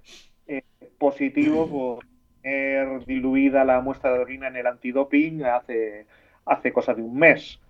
eh, 0.47 0.63
positivo 0.99 1.69
por 1.71 2.05
tener 2.43 3.05
diluida 3.05 3.65
la 3.65 3.81
muestra 3.81 4.13
de 4.13 4.21
orina 4.21 4.49
en 4.49 4.57
el 4.57 4.67
antidoping 4.67 5.45
hace, 5.45 6.07
hace 6.45 6.73
cosa 6.73 6.95
de 6.95 7.03
un 7.03 7.19
mes. 7.19 7.61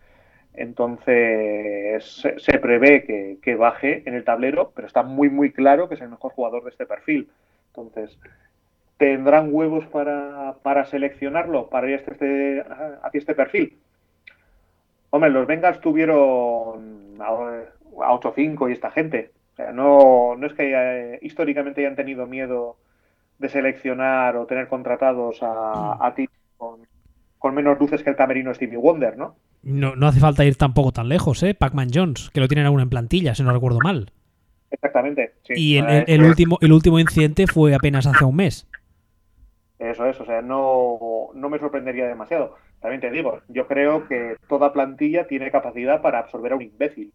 Entonces 0.52 2.04
se, 2.38 2.58
prevé 2.58 3.04
que, 3.04 3.38
que, 3.42 3.56
baje 3.56 4.02
en 4.06 4.14
el 4.14 4.24
tablero, 4.24 4.72
pero 4.74 4.86
está 4.86 5.02
muy 5.02 5.28
muy 5.28 5.52
claro 5.52 5.86
que 5.86 5.96
es 5.96 6.00
el 6.00 6.08
mejor 6.08 6.32
jugador 6.32 6.64
de 6.64 6.70
este 6.70 6.86
perfil. 6.86 7.28
Entonces, 7.68 8.18
¿Tendrán 8.98 9.48
huevos 9.52 9.84
para, 9.86 10.84
seleccionarlo, 10.86 11.68
para 11.68 11.90
ir 11.90 11.96
hacia 12.00 12.12
este, 12.12 12.64
hacia 13.02 13.18
este 13.18 13.34
perfil? 13.34 13.78
Hombre, 15.10 15.30
los 15.30 15.46
Bengals 15.46 15.80
tuvieron 15.80 17.16
a, 17.20 17.30
8-5 17.92 18.68
y 18.68 18.72
esta 18.72 18.90
gente. 18.90 19.32
O 19.52 19.56
sea, 19.56 19.72
no, 19.72 20.36
no 20.36 20.46
es 20.46 20.54
que 20.54 21.18
históricamente 21.22 21.82
hayan 21.82 21.96
tenido 21.96 22.26
miedo 22.26 22.76
de 23.38 23.48
seleccionar 23.48 24.36
o 24.36 24.46
tener 24.46 24.68
contratados 24.68 25.42
a, 25.42 25.98
a 26.00 26.14
ti 26.14 26.28
con, 26.56 27.54
menos 27.54 27.78
luces 27.78 28.02
que 28.02 28.10
el 28.10 28.16
camerino 28.16 28.52
Stevie 28.52 28.76
Wonder, 28.76 29.16
¿no? 29.16 29.36
¿no? 29.62 29.94
No 29.94 30.08
hace 30.08 30.18
falta 30.18 30.44
ir 30.44 30.56
tampoco 30.56 30.90
tan 30.90 31.08
lejos, 31.08 31.42
¿eh? 31.44 31.54
Pac-Man 31.54 31.90
Jones, 31.94 32.30
que 32.30 32.40
lo 32.40 32.48
tienen 32.48 32.66
aún 32.66 32.80
en 32.80 32.90
plantilla, 32.90 33.34
si 33.34 33.44
no 33.44 33.52
recuerdo 33.52 33.78
mal. 33.78 34.10
Exactamente. 34.70 35.34
Y 35.50 35.76
el, 35.76 36.22
último, 36.22 36.58
el 36.60 36.72
último 36.72 36.98
incidente 36.98 37.46
fue 37.46 37.74
apenas 37.74 38.06
hace 38.06 38.24
un 38.24 38.36
mes. 38.36 38.66
Eso 39.78 40.06
es, 40.06 40.18
o 40.20 40.24
sea, 40.24 40.40
no, 40.42 41.28
no 41.34 41.50
me 41.50 41.58
sorprendería 41.58 42.06
demasiado. 42.06 42.56
También 42.80 43.00
te 43.00 43.10
digo, 43.10 43.40
yo 43.48 43.66
creo 43.66 44.06
que 44.06 44.36
toda 44.48 44.72
plantilla 44.72 45.26
tiene 45.26 45.50
capacidad 45.50 46.00
para 46.00 46.18
absorber 46.18 46.52
a 46.52 46.56
un 46.56 46.62
imbécil. 46.62 47.12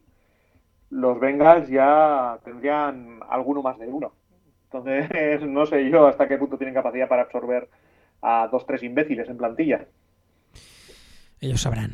Los 0.89 1.19
Bengals 1.19 1.69
ya 1.69 2.38
tendrían 2.43 3.19
alguno 3.30 3.62
más 3.62 3.80
de 3.80 3.88
uno. 3.88 4.13
Entonces, 4.65 5.41
no 5.47 5.65
sé 5.65 5.89
yo 5.89 6.08
hasta 6.08 6.28
qué 6.28 6.38
punto 6.38 6.58
tienen 6.58 6.76
capacidad 6.76 7.08
para 7.08 7.24
absorber 7.24 7.69
a 8.21 8.47
dos, 8.52 8.65
tres 8.65 8.84
imbéciles 8.84 9.28
en 9.30 9.38
plantilla. 9.38 9.86
Ellos 11.39 11.62
sabrán. 11.62 11.91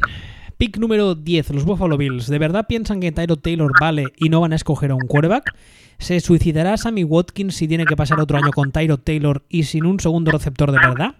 Pick 0.57 0.79
número 0.79 1.13
10, 1.13 1.51
los 1.51 1.65
Buffalo 1.65 1.97
Bills. 1.97 2.27
¿De 2.27 2.39
verdad 2.39 2.65
piensan 2.67 2.99
que 2.99 3.11
Tyro 3.11 3.35
Taylor 3.35 3.71
vale 3.79 4.05
y 4.15 4.29
no 4.29 4.41
van 4.41 4.53
a 4.53 4.55
escoger 4.55 4.89
a 4.89 4.95
un 4.95 5.05
quarterback? 5.05 5.53
¿Se 5.99 6.19
suicidará 6.19 6.75
Sammy 6.77 7.03
Watkins 7.03 7.55
si 7.55 7.67
tiene 7.67 7.85
que 7.85 7.95
pasar 7.95 8.19
otro 8.19 8.37
año 8.37 8.49
con 8.51 8.71
Tyro 8.71 8.97
Taylor 8.97 9.43
y 9.49 9.63
sin 9.63 9.85
un 9.85 9.99
segundo 9.99 10.31
receptor 10.31 10.71
de 10.71 10.79
verdad? 10.79 11.13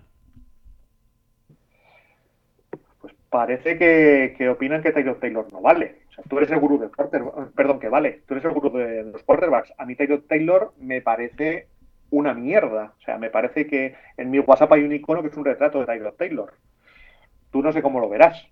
Pues 3.00 3.14
parece 3.30 3.78
que, 3.78 4.50
opinan 4.50 4.82
que 4.82 4.92
Tyro 4.92 5.18
Taylor 5.18 5.46
no 5.54 5.62
vale. 5.62 5.98
O 6.10 6.14
sea, 6.14 6.24
tú 6.28 6.40
eres 6.40 6.50
el 6.50 6.60
gurú 6.60 6.80
de 6.80 6.90
perdón, 7.56 7.80
que 7.80 7.90
vale. 7.90 8.24
Tú 8.28 8.34
eres 8.34 8.46
el 8.46 8.54
gurú 8.54 8.76
de 8.76 9.04
los 9.04 9.22
quarterbacks. 9.22 9.72
A 9.78 9.86
mí 9.86 9.96
Tyro 9.96 10.22
Taylor 10.22 10.74
me 10.80 11.02
parece 11.02 11.68
una 12.10 12.34
mierda. 12.34 12.96
O 13.00 13.02
sea, 13.04 13.20
me 13.20 13.30
parece 13.30 13.68
que 13.68 13.94
en 14.18 14.32
mi 14.32 14.40
WhatsApp 14.40 14.72
hay 14.72 14.82
un 14.82 14.94
icono 14.94 15.22
que 15.22 15.28
es 15.28 15.38
un 15.38 15.46
retrato 15.46 15.80
de 15.80 15.86
Tyro 15.86 16.14
Taylor. 16.14 16.54
Tú 17.52 17.62
no 17.62 17.72
sé 17.72 17.84
cómo 17.84 18.00
lo 18.00 18.10
verás. 18.10 18.48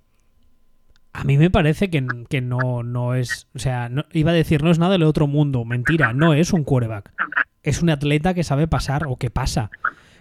A 1.18 1.24
mí 1.24 1.38
me 1.38 1.50
parece 1.50 1.90
que, 1.90 2.02
no, 2.42 2.84
no 2.84 3.16
es. 3.16 3.48
O 3.56 3.60
sea, 3.60 3.90
iba 4.12 4.32
a 4.32 4.34
decir, 4.34 4.64
no 4.64 4.70
es 4.70 4.80
nada 4.80 4.94
del 4.94 5.04
otro 5.04 5.28
mundo. 5.28 5.64
Mentira, 5.64 6.12
no 6.12 6.34
es 6.34 6.52
un 6.52 6.66
quarterback. 6.66 7.12
Es 7.64 7.82
un 7.82 7.90
atleta 7.90 8.34
que 8.34 8.44
sabe 8.44 8.68
pasar 8.68 9.08
o 9.08 9.16
que 9.16 9.30
pasa. 9.30 9.72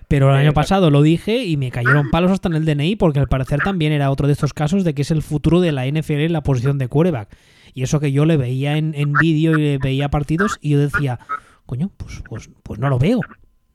Pero 0.07 0.31
el 0.31 0.37
año 0.37 0.53
pasado 0.53 0.91
lo 0.91 1.03
dije 1.03 1.45
y 1.45 1.57
me 1.57 1.73
cayeron 1.73 2.11
palos 2.11 2.31
hasta 2.31 2.49
en 2.49 2.55
el 2.55 2.65
DNI 2.65 2.95
porque 2.95 3.19
al 3.19 3.27
parecer 3.27 3.61
también 3.61 3.91
era 3.91 4.11
otro 4.11 4.29
de 4.29 4.35
estos 4.35 4.55
casos 4.55 4.85
de 4.85 4.95
que 4.95 5.03
es 5.03 5.11
el 5.11 5.23
futuro 5.23 5.61
de 5.61 5.73
la 5.73 5.87
NFL 5.87 6.21
en 6.21 6.33
la 6.33 6.43
posición 6.43 6.79
de 6.79 6.87
quarterback. 6.87 7.37
Y 7.73 7.83
eso 7.83 7.99
que 7.99 8.13
yo 8.13 8.25
le 8.25 8.37
veía 8.37 8.77
en, 8.77 8.93
vídeo 9.15 9.59
y 9.59 9.63
le 9.63 9.79
veía 9.79 10.11
partidos 10.11 10.59
y 10.61 10.71
yo 10.71 10.79
decía, 10.79 11.19
coño, 11.67 11.91
pues, 11.97 12.23
pues, 12.29 12.51
pues 12.63 12.79
no 12.79 12.89
lo 12.89 13.01
veo. 13.01 13.21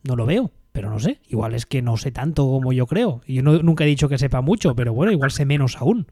No 0.03 0.15
lo 0.15 0.25
veo. 0.25 0.51
Pero 0.71 0.89
no 0.89 0.99
sé, 0.99 1.19
igual 1.27 1.53
es 1.53 1.65
que 1.65 1.82
no 1.82 1.97
sé 1.97 2.12
tanto 2.12 2.43
como 2.43 2.71
yo 2.71 2.86
creo. 2.86 3.21
Y 3.25 3.34
yo 3.34 3.43
nunca 3.43 3.84
he 3.84 3.88
dicho 3.88 4.08
que 4.08 4.17
sepa 4.17 4.39
mucho, 4.39 4.73
pero 4.75 4.93
bueno, 4.93 5.12
igual 5.12 5.32
sé 5.32 5.43
menos 5.43 5.75
aún 5.75 6.08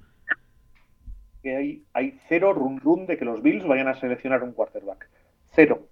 hay, 1.56 1.84
hay 1.94 2.20
cero 2.28 2.54
run 2.54 3.06
de 3.06 3.18
que 3.18 3.26
los 3.26 3.42
Bills 3.42 3.66
vayan 3.68 3.88
a 3.88 4.00
seleccionar 4.00 4.44
un 4.44 4.54
quarterback. 4.54 5.10
Cero. 5.54 5.88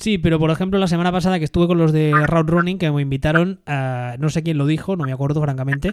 Sí, 0.00 0.16
pero 0.16 0.38
por 0.38 0.50
ejemplo 0.50 0.78
la 0.78 0.86
semana 0.86 1.12
pasada 1.12 1.38
que 1.38 1.44
estuve 1.44 1.66
con 1.66 1.76
los 1.76 1.92
de 1.92 2.12
Route 2.26 2.50
Running 2.50 2.78
que 2.78 2.90
me 2.90 3.02
invitaron, 3.02 3.60
no 3.66 4.30
sé 4.30 4.42
quién 4.42 4.56
lo 4.56 4.66
dijo, 4.66 4.96
no 4.96 5.04
me 5.04 5.12
acuerdo 5.12 5.42
francamente, 5.42 5.92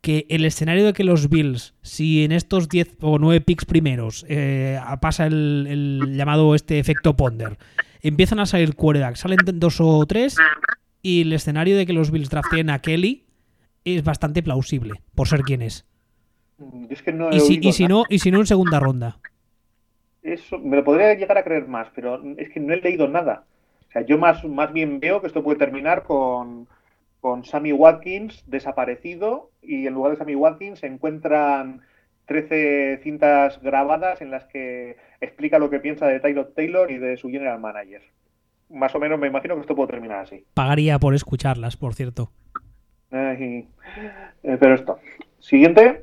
que 0.00 0.26
el 0.28 0.44
escenario 0.44 0.84
de 0.84 0.92
que 0.92 1.02
los 1.02 1.28
Bills, 1.28 1.74
si 1.82 2.24
en 2.24 2.30
estos 2.30 2.68
10 2.68 2.98
o 3.00 3.18
9 3.18 3.40
picks 3.40 3.64
primeros 3.64 4.24
eh, 4.28 4.78
pasa 5.00 5.26
el, 5.26 6.14
llamado 6.16 6.54
este 6.54 6.78
efecto 6.78 7.16
ponder, 7.16 7.58
empiezan 8.00 8.38
a 8.38 8.46
salir 8.46 8.76
quarterbacks, 8.76 9.20
salen 9.20 9.38
dos 9.54 9.80
o 9.80 10.06
tres 10.06 10.36
y 11.02 11.22
el 11.22 11.32
escenario 11.32 11.76
de 11.76 11.84
que 11.84 11.92
los 11.92 12.12
Bills 12.12 12.30
draften 12.30 12.70
a 12.70 12.78
Kelly 12.78 13.26
es 13.84 14.04
bastante 14.04 14.44
plausible, 14.44 15.02
por 15.16 15.26
ser 15.26 15.40
quien 15.40 15.62
es 15.62 15.84
y, 16.90 16.96
si, 17.72 17.86
no, 17.86 18.04
y 18.08 18.18
si 18.18 18.30
no 18.30 18.40
en 18.40 18.46
segunda 18.46 18.80
ronda. 18.80 19.18
Eso 20.22 20.58
me 20.58 20.76
lo 20.76 20.84
podría 20.84 21.14
llegar 21.14 21.38
a 21.38 21.44
creer 21.44 21.66
más, 21.66 21.88
pero 21.94 22.22
es 22.36 22.50
que 22.50 22.60
no 22.60 22.72
he 22.72 22.80
leído 22.80 23.08
nada. 23.08 23.44
O 23.88 23.92
sea, 23.92 24.02
yo 24.02 24.18
más, 24.18 24.44
más 24.44 24.72
bien 24.72 25.00
veo 25.00 25.20
que 25.20 25.26
esto 25.26 25.42
puede 25.42 25.58
terminar 25.58 26.04
con, 26.04 26.68
con 27.20 27.44
Sammy 27.44 27.72
Watkins 27.72 28.42
desaparecido 28.46 29.50
y 29.62 29.86
en 29.86 29.94
lugar 29.94 30.12
de 30.12 30.18
Sammy 30.18 30.34
Watkins 30.34 30.80
se 30.80 30.86
encuentran 30.86 31.82
13 32.26 33.00
cintas 33.02 33.60
grabadas 33.62 34.20
en 34.22 34.30
las 34.30 34.44
que 34.46 34.96
explica 35.20 35.58
lo 35.58 35.70
que 35.70 35.80
piensa 35.80 36.06
de 36.06 36.20
Taylor 36.20 36.52
Taylor 36.54 36.90
y 36.90 36.98
de 36.98 37.16
su 37.16 37.28
general 37.28 37.60
manager. 37.60 38.02
Más 38.70 38.94
o 38.94 38.98
menos 38.98 39.18
me 39.18 39.26
imagino 39.26 39.54
que 39.54 39.60
esto 39.60 39.76
puede 39.76 39.90
terminar 39.90 40.20
así. 40.20 40.44
Pagaría 40.54 40.98
por 40.98 41.14
escucharlas, 41.14 41.76
por 41.76 41.94
cierto. 41.94 42.32
Eh, 43.10 43.66
pero 44.42 44.74
esto. 44.74 44.98
Siguiente. 45.38 46.02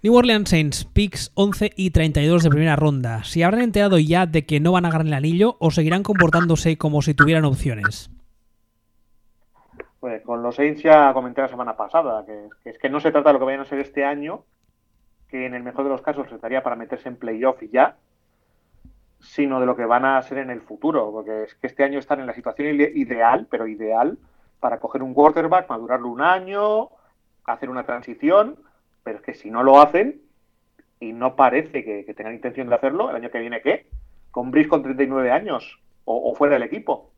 New 0.00 0.14
Orleans 0.14 0.48
Saints, 0.48 0.84
picks 0.84 1.32
11 1.34 1.72
y 1.74 1.90
32 1.90 2.44
de 2.44 2.50
primera 2.50 2.76
ronda. 2.76 3.24
¿Se 3.24 3.44
habrán 3.44 3.62
enterado 3.62 3.98
ya 3.98 4.26
de 4.26 4.46
que 4.46 4.60
no 4.60 4.70
van 4.70 4.84
a 4.84 4.90
ganar 4.92 5.08
el 5.08 5.12
anillo 5.12 5.56
o 5.58 5.72
seguirán 5.72 6.04
comportándose 6.04 6.78
como 6.78 7.02
si 7.02 7.14
tuvieran 7.14 7.44
opciones? 7.44 8.08
Pues 9.98 10.22
con 10.22 10.40
los 10.40 10.54
Saints 10.54 10.84
ya 10.84 11.12
comenté 11.12 11.40
la 11.40 11.48
semana 11.48 11.76
pasada, 11.76 12.24
que, 12.24 12.48
es 12.70 12.78
que 12.78 12.88
no 12.88 13.00
se 13.00 13.10
trata 13.10 13.30
de 13.30 13.32
lo 13.32 13.38
que 13.40 13.46
vayan 13.46 13.62
a 13.62 13.64
ser 13.64 13.80
este 13.80 14.04
año, 14.04 14.44
que 15.28 15.46
en 15.46 15.54
el 15.54 15.64
mejor 15.64 15.82
de 15.82 15.90
los 15.90 16.00
casos 16.00 16.28
se 16.28 16.38
daría 16.38 16.62
para 16.62 16.76
meterse 16.76 17.08
en 17.08 17.16
playoff 17.16 17.60
y 17.64 17.68
ya, 17.68 17.96
sino 19.18 19.58
de 19.58 19.66
lo 19.66 19.74
que 19.74 19.84
van 19.84 20.04
a 20.04 20.22
ser 20.22 20.38
en 20.38 20.50
el 20.50 20.60
futuro, 20.60 21.10
porque 21.10 21.42
es 21.42 21.56
que 21.56 21.66
este 21.66 21.82
año 21.82 21.98
están 21.98 22.20
en 22.20 22.28
la 22.28 22.34
situación 22.34 22.68
ideal, 22.94 23.48
pero 23.50 23.66
ideal, 23.66 24.16
para 24.60 24.78
coger 24.78 25.02
un 25.02 25.12
quarterback, 25.12 25.68
madurarlo 25.68 26.06
un 26.06 26.20
año, 26.20 26.90
hacer 27.44 27.68
una 27.68 27.82
transición, 27.82 28.58
pero 29.08 29.20
es 29.20 29.24
que 29.24 29.32
si 29.32 29.50
no 29.50 29.62
lo 29.62 29.80
hacen, 29.80 30.20
y 31.00 31.14
no 31.14 31.34
parece 31.34 31.82
que, 31.82 32.12
tengan 32.12 32.34
intención 32.34 32.68
de 32.68 32.74
hacerlo, 32.74 33.08
el 33.08 33.16
año 33.16 33.30
que 33.30 33.38
viene, 33.38 33.62
¿qué? 33.62 33.86
Con 34.30 34.50
Brice 34.50 34.68
con 34.68 34.82
39 34.82 35.30
años, 35.30 35.80
o, 36.04 36.34
fuera 36.34 36.52
del 36.52 36.64
equipo. 36.64 37.10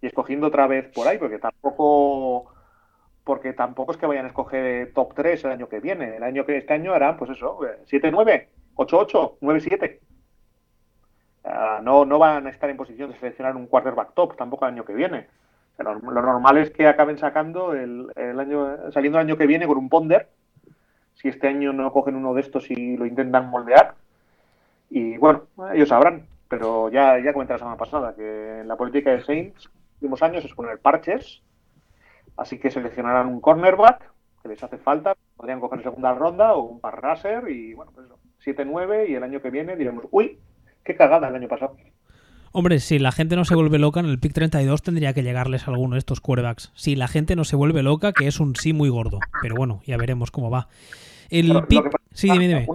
Y 0.00 0.08
escogiendo 0.08 0.48
otra 0.48 0.66
vez 0.66 0.88
por 0.88 1.06
ahí, 1.06 1.18
porque 1.18 1.38
tampoco 1.38 2.52
porque 3.22 3.52
tampoco 3.52 3.92
es 3.92 3.98
que 3.98 4.06
vayan 4.06 4.24
a 4.24 4.28
escoger 4.28 4.92
top 4.92 5.14
3 5.14 5.44
el 5.44 5.52
año 5.52 5.68
que 5.68 5.78
viene. 5.78 6.16
El 6.16 6.24
año 6.24 6.44
que 6.44 6.56
este 6.56 6.74
año 6.74 6.92
harán, 6.92 7.16
pues 7.16 7.30
eso, 7.30 7.60
7-9, 7.88 8.48
8-8, 8.74 9.38
9-7. 9.40 10.00
no, 11.84 12.04
no 12.04 12.18
van 12.18 12.48
a 12.48 12.50
estar 12.50 12.68
en 12.68 12.76
posición 12.76 13.12
de 13.12 13.18
seleccionar 13.20 13.54
un 13.54 13.68
quarterback 13.68 14.14
top 14.14 14.36
tampoco 14.36 14.66
el 14.66 14.72
año 14.72 14.84
que 14.84 14.94
viene. 14.94 15.28
lo, 15.78 15.94
normal 16.00 16.58
es 16.58 16.72
que 16.72 16.88
acaben 16.88 17.18
sacando 17.18 17.72
el, 17.72 18.10
año, 18.16 18.90
saliendo 18.90 19.20
el 19.20 19.26
año 19.26 19.36
que 19.36 19.46
viene 19.46 19.68
con 19.68 19.78
un 19.78 19.88
ponder. 19.88 20.28
Si 21.14 21.28
este 21.28 21.48
año 21.48 21.72
no 21.72 21.92
cogen 21.92 22.16
uno 22.16 22.34
de 22.34 22.40
estos 22.40 22.70
y 22.70 22.96
lo 22.96 23.06
intentan 23.06 23.48
moldear. 23.48 23.94
Y 24.90 25.16
bueno, 25.18 25.44
ellos 25.72 25.88
sabrán. 25.88 26.26
Pero 26.48 26.90
ya, 26.90 27.18
ya 27.18 27.32
comenté 27.32 27.54
la 27.54 27.58
semana 27.58 27.76
pasada 27.76 28.14
que 28.14 28.60
en 28.60 28.68
la 28.68 28.76
política 28.76 29.10
de 29.10 29.22
Saints, 29.22 29.70
últimos 30.00 30.22
años 30.22 30.44
es 30.44 30.52
poner 30.52 30.78
parches 30.78 31.42
Así 32.36 32.58
que 32.58 32.70
seleccionarán 32.70 33.28
un 33.28 33.40
cornerback 33.40 34.10
que 34.42 34.48
les 34.48 34.62
hace 34.62 34.78
falta. 34.78 35.14
Podrían 35.36 35.60
coger 35.60 35.82
segunda 35.82 36.14
ronda 36.14 36.54
o 36.54 36.62
un 36.62 36.80
pass 36.80 37.24
y 37.48 37.74
bueno, 37.74 37.92
pues 37.94 38.06
eso. 38.06 38.18
7-9 38.44 39.08
y 39.08 39.14
el 39.14 39.22
año 39.22 39.40
que 39.40 39.50
viene 39.50 39.76
diremos, 39.76 40.06
uy, 40.10 40.38
qué 40.82 40.96
cagada 40.96 41.28
el 41.28 41.36
año 41.36 41.48
pasado. 41.48 41.76
Hombre, 42.54 42.80
si 42.80 42.98
la 42.98 43.12
gente 43.12 43.34
no 43.34 43.46
se 43.46 43.54
vuelve 43.54 43.78
loca, 43.78 44.00
en 44.00 44.06
el 44.06 44.18
pick 44.18 44.34
32 44.34 44.82
tendría 44.82 45.14
que 45.14 45.22
llegarles 45.22 45.66
alguno 45.68 45.94
de 45.94 46.00
estos 46.00 46.20
quarterbacks. 46.20 46.70
Si 46.74 46.96
la 46.96 47.08
gente 47.08 47.34
no 47.34 47.44
se 47.44 47.56
vuelve 47.56 47.82
loca, 47.82 48.12
que 48.12 48.26
es 48.26 48.40
un 48.40 48.56
sí 48.56 48.74
muy 48.74 48.90
gordo. 48.90 49.20
Pero 49.40 49.54
bueno, 49.54 49.80
ya 49.86 49.96
veremos 49.96 50.30
cómo 50.30 50.50
va. 50.50 50.68
El 51.30 51.64
pick... 51.66 51.90
sí, 52.12 52.30
dime, 52.30 52.48
dime. 52.48 52.66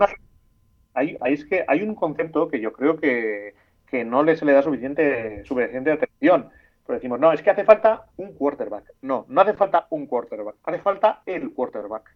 Hay, 0.96 1.16
es 1.26 1.46
que 1.46 1.64
hay 1.68 1.84
un 1.84 1.94
concepto 1.94 2.48
que 2.48 2.60
yo 2.60 2.74
creo 2.74 3.00
que, 3.00 3.54
que 3.86 4.04
no 4.04 4.24
les 4.24 4.42
le 4.42 4.54
da 4.54 4.64
suficiente, 4.64 5.46
suficiente 5.46 5.92
atención. 5.92 6.50
Pero 6.88 6.98
decimos, 6.98 7.20
no, 7.20 7.32
es 7.32 7.44
que 7.44 7.52
hace 7.52 7.64
falta 7.64 8.08
un 8.18 8.34
quarterback. 8.34 8.94
No, 9.04 9.26
no 9.30 9.42
hace 9.42 9.54
falta 9.54 9.86
un 9.92 10.08
quarterback. 10.08 10.56
Hace 10.64 10.80
falta 10.80 11.22
el 11.28 11.54
quarterback. 11.54 12.16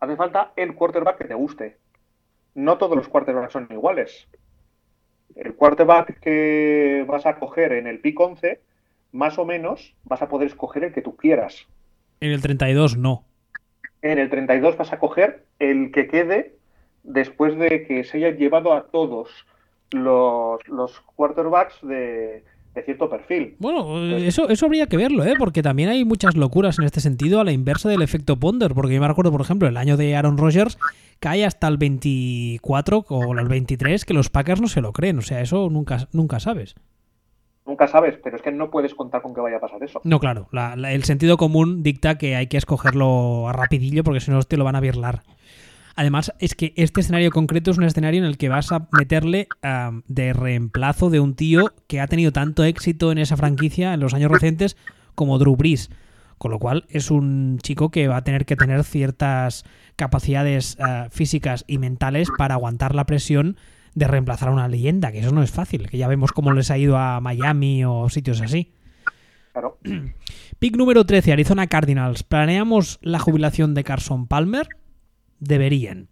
Hace 0.00 0.16
falta 0.16 0.52
el 0.56 0.74
quarterback 0.74 1.18
que 1.18 1.24
te 1.24 1.34
guste. 1.34 1.76
No 2.54 2.78
todos 2.78 2.96
los 2.96 3.08
quarterbacks 3.08 3.52
son 3.52 3.68
iguales. 3.70 4.26
El 5.36 5.54
quarterback 5.54 6.20
que 6.20 7.04
vas 7.06 7.26
a 7.26 7.36
coger 7.36 7.72
en 7.72 7.86
el 7.86 8.00
pick 8.00 8.18
11, 8.18 8.60
más 9.12 9.38
o 9.38 9.44
menos, 9.44 9.94
vas 10.04 10.22
a 10.22 10.28
poder 10.28 10.48
escoger 10.48 10.84
el 10.84 10.92
que 10.92 11.02
tú 11.02 11.16
quieras. 11.16 11.66
En 12.20 12.32
el 12.32 12.40
32 12.40 12.96
no. 12.96 13.24
En 14.02 14.18
el 14.18 14.30
32 14.30 14.76
vas 14.76 14.92
a 14.92 14.98
coger 14.98 15.44
el 15.58 15.92
que 15.92 16.08
quede 16.08 16.56
después 17.02 17.56
de 17.58 17.84
que 17.86 18.04
se 18.04 18.18
haya 18.18 18.30
llevado 18.30 18.72
a 18.74 18.86
todos 18.86 19.28
los, 19.90 20.60
los 20.68 21.00
quarterbacks 21.16 21.78
de, 21.82 22.44
de 22.74 22.82
cierto 22.82 23.08
perfil. 23.10 23.56
Bueno, 23.58 23.98
eso, 24.16 24.48
eso 24.48 24.66
habría 24.66 24.86
que 24.86 24.96
verlo, 24.96 25.24
¿eh? 25.24 25.34
porque 25.38 25.62
también 25.62 25.90
hay 25.90 26.04
muchas 26.04 26.36
locuras 26.36 26.78
en 26.78 26.84
este 26.84 27.00
sentido 27.00 27.40
a 27.40 27.44
la 27.44 27.52
inversa 27.52 27.88
del 27.88 28.02
efecto 28.02 28.36
Ponder, 28.36 28.72
porque 28.74 28.94
yo 28.94 29.00
me 29.00 29.08
recuerdo, 29.08 29.30
por 29.30 29.42
ejemplo, 29.42 29.68
el 29.68 29.76
año 29.76 29.96
de 29.96 30.16
Aaron 30.16 30.38
Rodgers 30.38 30.78
cae 31.20 31.44
hasta 31.44 31.68
el 31.68 31.76
24 31.76 33.04
o 33.08 33.38
el 33.38 33.48
23 33.48 34.04
que 34.04 34.14
los 34.14 34.30
Packers 34.30 34.60
no 34.60 34.68
se 34.68 34.80
lo 34.80 34.92
creen, 34.92 35.18
o 35.18 35.22
sea, 35.22 35.40
eso 35.40 35.68
nunca, 35.70 36.08
nunca 36.12 36.40
sabes. 36.40 36.74
Nunca 37.64 37.86
sabes, 37.86 38.18
pero 38.24 38.36
es 38.36 38.42
que 38.42 38.50
no 38.50 38.70
puedes 38.70 38.94
contar 38.94 39.22
con 39.22 39.34
que 39.34 39.40
vaya 39.40 39.58
a 39.58 39.60
pasar 39.60 39.82
eso. 39.84 40.00
No, 40.02 40.18
claro, 40.18 40.48
el 40.52 41.04
sentido 41.04 41.36
común 41.36 41.84
dicta 41.84 42.18
que 42.18 42.34
hay 42.34 42.48
que 42.48 42.56
escogerlo 42.56 43.48
a 43.48 43.52
rapidillo 43.52 44.02
porque 44.02 44.20
si 44.20 44.32
no 44.32 44.42
te 44.42 44.56
lo 44.56 44.64
van 44.64 44.74
a 44.74 44.80
virlar. 44.80 45.22
Además, 45.94 46.32
es 46.38 46.54
que 46.54 46.72
este 46.76 47.00
escenario 47.00 47.30
concreto 47.30 47.70
es 47.70 47.78
un 47.78 47.84
escenario 47.84 48.20
en 48.20 48.26
el 48.26 48.38
que 48.38 48.48
vas 48.48 48.72
a 48.72 48.88
meterle 48.92 49.48
de 50.06 50.32
reemplazo 50.32 51.10
de 51.10 51.20
un 51.20 51.34
tío 51.34 51.72
que 51.86 52.00
ha 52.00 52.06
tenido 52.06 52.32
tanto 52.32 52.64
éxito 52.64 53.12
en 53.12 53.18
esa 53.18 53.36
franquicia 53.36 53.94
en 53.94 54.00
los 54.00 54.14
años 54.14 54.30
recientes 54.30 54.76
como 55.14 55.38
Drew 55.38 55.56
Brees. 55.56 55.90
Con 56.38 56.50
lo 56.50 56.58
cual 56.58 56.86
es 56.88 57.10
un 57.10 57.58
chico 57.62 57.90
que 57.90 58.08
va 58.08 58.16
a 58.16 58.24
tener 58.24 58.46
que 58.46 58.56
tener 58.56 58.82
ciertas 58.82 59.64
capacidades 59.94 60.76
ah, 60.80 61.06
físicas 61.10 61.64
y 61.68 61.78
mentales 61.78 62.28
para 62.36 62.54
aguantar 62.54 62.96
la 62.96 63.06
presión 63.06 63.56
de 63.94 64.08
reemplazar 64.08 64.48
a 64.48 64.52
una 64.52 64.68
leyenda, 64.68 65.12
que 65.12 65.20
eso 65.20 65.32
no 65.32 65.42
es 65.42 65.52
fácil, 65.52 65.88
que 65.88 65.98
ya 65.98 66.08
vemos 66.08 66.32
cómo 66.32 66.52
les 66.52 66.70
ha 66.70 66.78
ido 66.78 66.96
a 66.96 67.20
Miami 67.20 67.84
o 67.84 68.08
sitios 68.08 68.40
así. 68.40 68.72
Claro. 69.52 69.78
Pick 70.58 70.76
número 70.76 71.04
13, 71.04 71.32
Arizona 71.32 71.66
Cardinals. 71.66 72.22
¿Planeamos 72.22 72.98
la 73.02 73.18
jubilación 73.18 73.74
de 73.74 73.84
Carson 73.84 74.26
Palmer? 74.26 74.66
Deberían. 75.42 76.08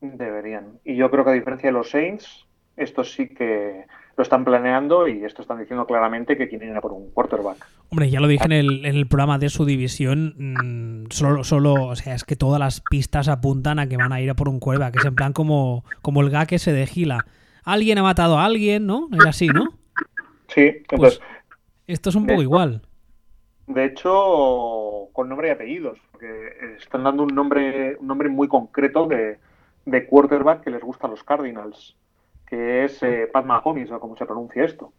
Deberían. 0.00 0.78
Y 0.84 0.96
yo 0.96 1.10
creo 1.10 1.24
que 1.24 1.30
a 1.30 1.34
diferencia 1.34 1.68
de 1.68 1.72
los 1.72 1.90
Saints, 1.90 2.46
estos 2.76 3.12
sí 3.12 3.28
que 3.28 3.84
lo 4.16 4.22
están 4.22 4.44
planeando 4.44 5.08
y 5.08 5.24
esto 5.24 5.42
están 5.42 5.58
diciendo 5.58 5.86
claramente 5.86 6.36
que 6.36 6.48
quieren 6.48 6.70
ir 6.70 6.76
a 6.76 6.80
por 6.80 6.92
un 6.92 7.10
quarterback. 7.10 7.66
Hombre, 7.90 8.08
ya 8.08 8.20
lo 8.20 8.28
dije 8.28 8.44
en 8.44 8.52
el, 8.52 9.06
programa 9.08 9.38
de 9.38 9.50
su 9.50 9.64
división, 9.64 10.34
mm, 10.38 11.10
solo, 11.10 11.44
solo, 11.44 11.74
o 11.74 11.96
sea, 11.96 12.14
es 12.14 12.24
que 12.24 12.36
todas 12.36 12.58
las 12.58 12.80
pistas 12.80 13.28
apuntan 13.28 13.78
a 13.78 13.88
que 13.88 13.96
van 13.96 14.12
a 14.12 14.20
ir 14.20 14.30
a 14.30 14.34
por 14.34 14.48
un 14.48 14.60
quarterback, 14.60 14.96
es 14.96 15.04
en 15.04 15.14
plan 15.14 15.32
como, 15.32 15.84
como 16.00 16.22
el 16.22 16.30
gag 16.30 16.52
ese 16.52 16.72
de 16.72 16.86
Gila. 16.86 17.26
Alguien 17.64 17.98
ha 17.98 18.02
matado 18.02 18.38
a 18.38 18.44
alguien, 18.44 18.86
¿no? 18.86 19.08
Es 19.12 19.26
así, 19.26 19.48
¿no? 19.48 19.64
Sí, 20.48 20.70
pues 20.88 20.92
entonces... 20.92 21.20
esto 21.86 22.10
es 22.10 22.14
un 22.14 22.26
poco 22.26 22.40
igual. 22.40 22.82
De 23.66 23.84
hecho, 23.84 24.95
con 25.16 25.30
nombre 25.30 25.48
y 25.48 25.50
apellidos, 25.50 25.98
porque 26.12 26.28
están 26.78 27.02
dando 27.02 27.22
un 27.22 27.34
nombre, 27.34 27.96
un 27.98 28.06
nombre 28.06 28.28
muy 28.28 28.48
concreto 28.48 29.08
de, 29.08 29.38
quarterback 30.10 30.62
que 30.62 30.70
les 30.70 30.82
gusta 30.82 31.06
a 31.06 31.10
los 31.10 31.24
Cardinals, 31.24 31.96
que 32.46 32.84
es 32.84 33.02
eh, 33.02 33.26
Pat 33.32 33.46
Mahomes, 33.46 33.90
o 33.90 33.98
como 33.98 34.14
se 34.18 34.26
pronuncia 34.26 34.62
esto. 34.62 34.92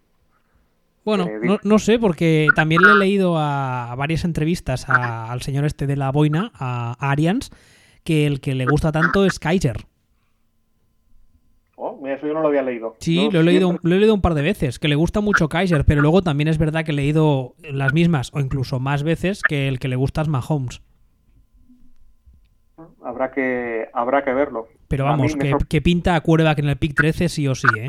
Bueno, 1.05 1.27
eh, 1.27 1.59
no, 1.63 1.77
sé, 1.77 1.99
porque 1.99 2.47
también 2.55 2.81
le 2.81 2.93
he 2.93 2.95
leído 2.95 3.37
a, 3.37 3.93
varias 3.95 4.25
entrevistas 4.25 4.89
al 4.89 5.41
señor 5.43 5.65
este 5.65 5.85
de 5.85 5.95
la 5.95 6.11
boina, 6.11 6.51
a 6.55 6.95
Arians, 6.99 7.51
que 8.03 8.25
el 8.25 8.41
que 8.41 8.55
le 8.55 8.65
gusta 8.65 8.91
tanto 8.91 9.23
es 9.23 9.37
Kaiser. 9.37 9.85
Eso 12.05 12.27
yo 12.27 12.33
no 12.33 12.41
lo 12.41 12.47
había 12.47 12.61
leído. 12.61 12.95
Sí, 12.99 13.29
lo, 13.31 13.39
he 13.39 13.43
leído, 13.43 13.77
lo 13.81 13.95
he 13.95 13.99
leído 13.99 14.13
un 14.13 14.21
par 14.21 14.33
de 14.33 14.41
veces, 14.41 14.79
que 14.79 14.87
le 14.87 14.95
gusta 14.95 15.21
mucho 15.21 15.49
Kaiser, 15.49 15.85
pero 15.85 16.01
luego 16.01 16.21
también 16.21 16.47
es 16.47 16.57
verdad 16.57 16.83
que 16.83 16.91
he 16.91 16.95
leído 16.95 17.55
las 17.71 17.93
mismas 17.93 18.31
o 18.33 18.39
incluso 18.39 18.79
más 18.79 19.03
veces 19.03 19.41
que 19.41 19.67
el 19.67 19.79
que 19.79 19.87
le 19.87 19.95
gusta 19.95 20.21
es 20.21 20.27
Mahomes. 20.27 20.81
Habrá 23.01 23.31
que, 23.31 23.89
habrá 23.93 24.23
que 24.23 24.33
verlo. 24.33 24.67
Pero 24.87 25.05
vamos, 25.05 25.35
que, 25.35 25.81
pinta 25.81 26.15
a 26.15 26.21
quarterback 26.21 26.59
en 26.59 26.69
el 26.69 26.77
pick 26.77 26.95
13 26.95 27.29
sí 27.29 27.47
o 27.47 27.55
sí, 27.55 27.67
¿eh? 27.77 27.87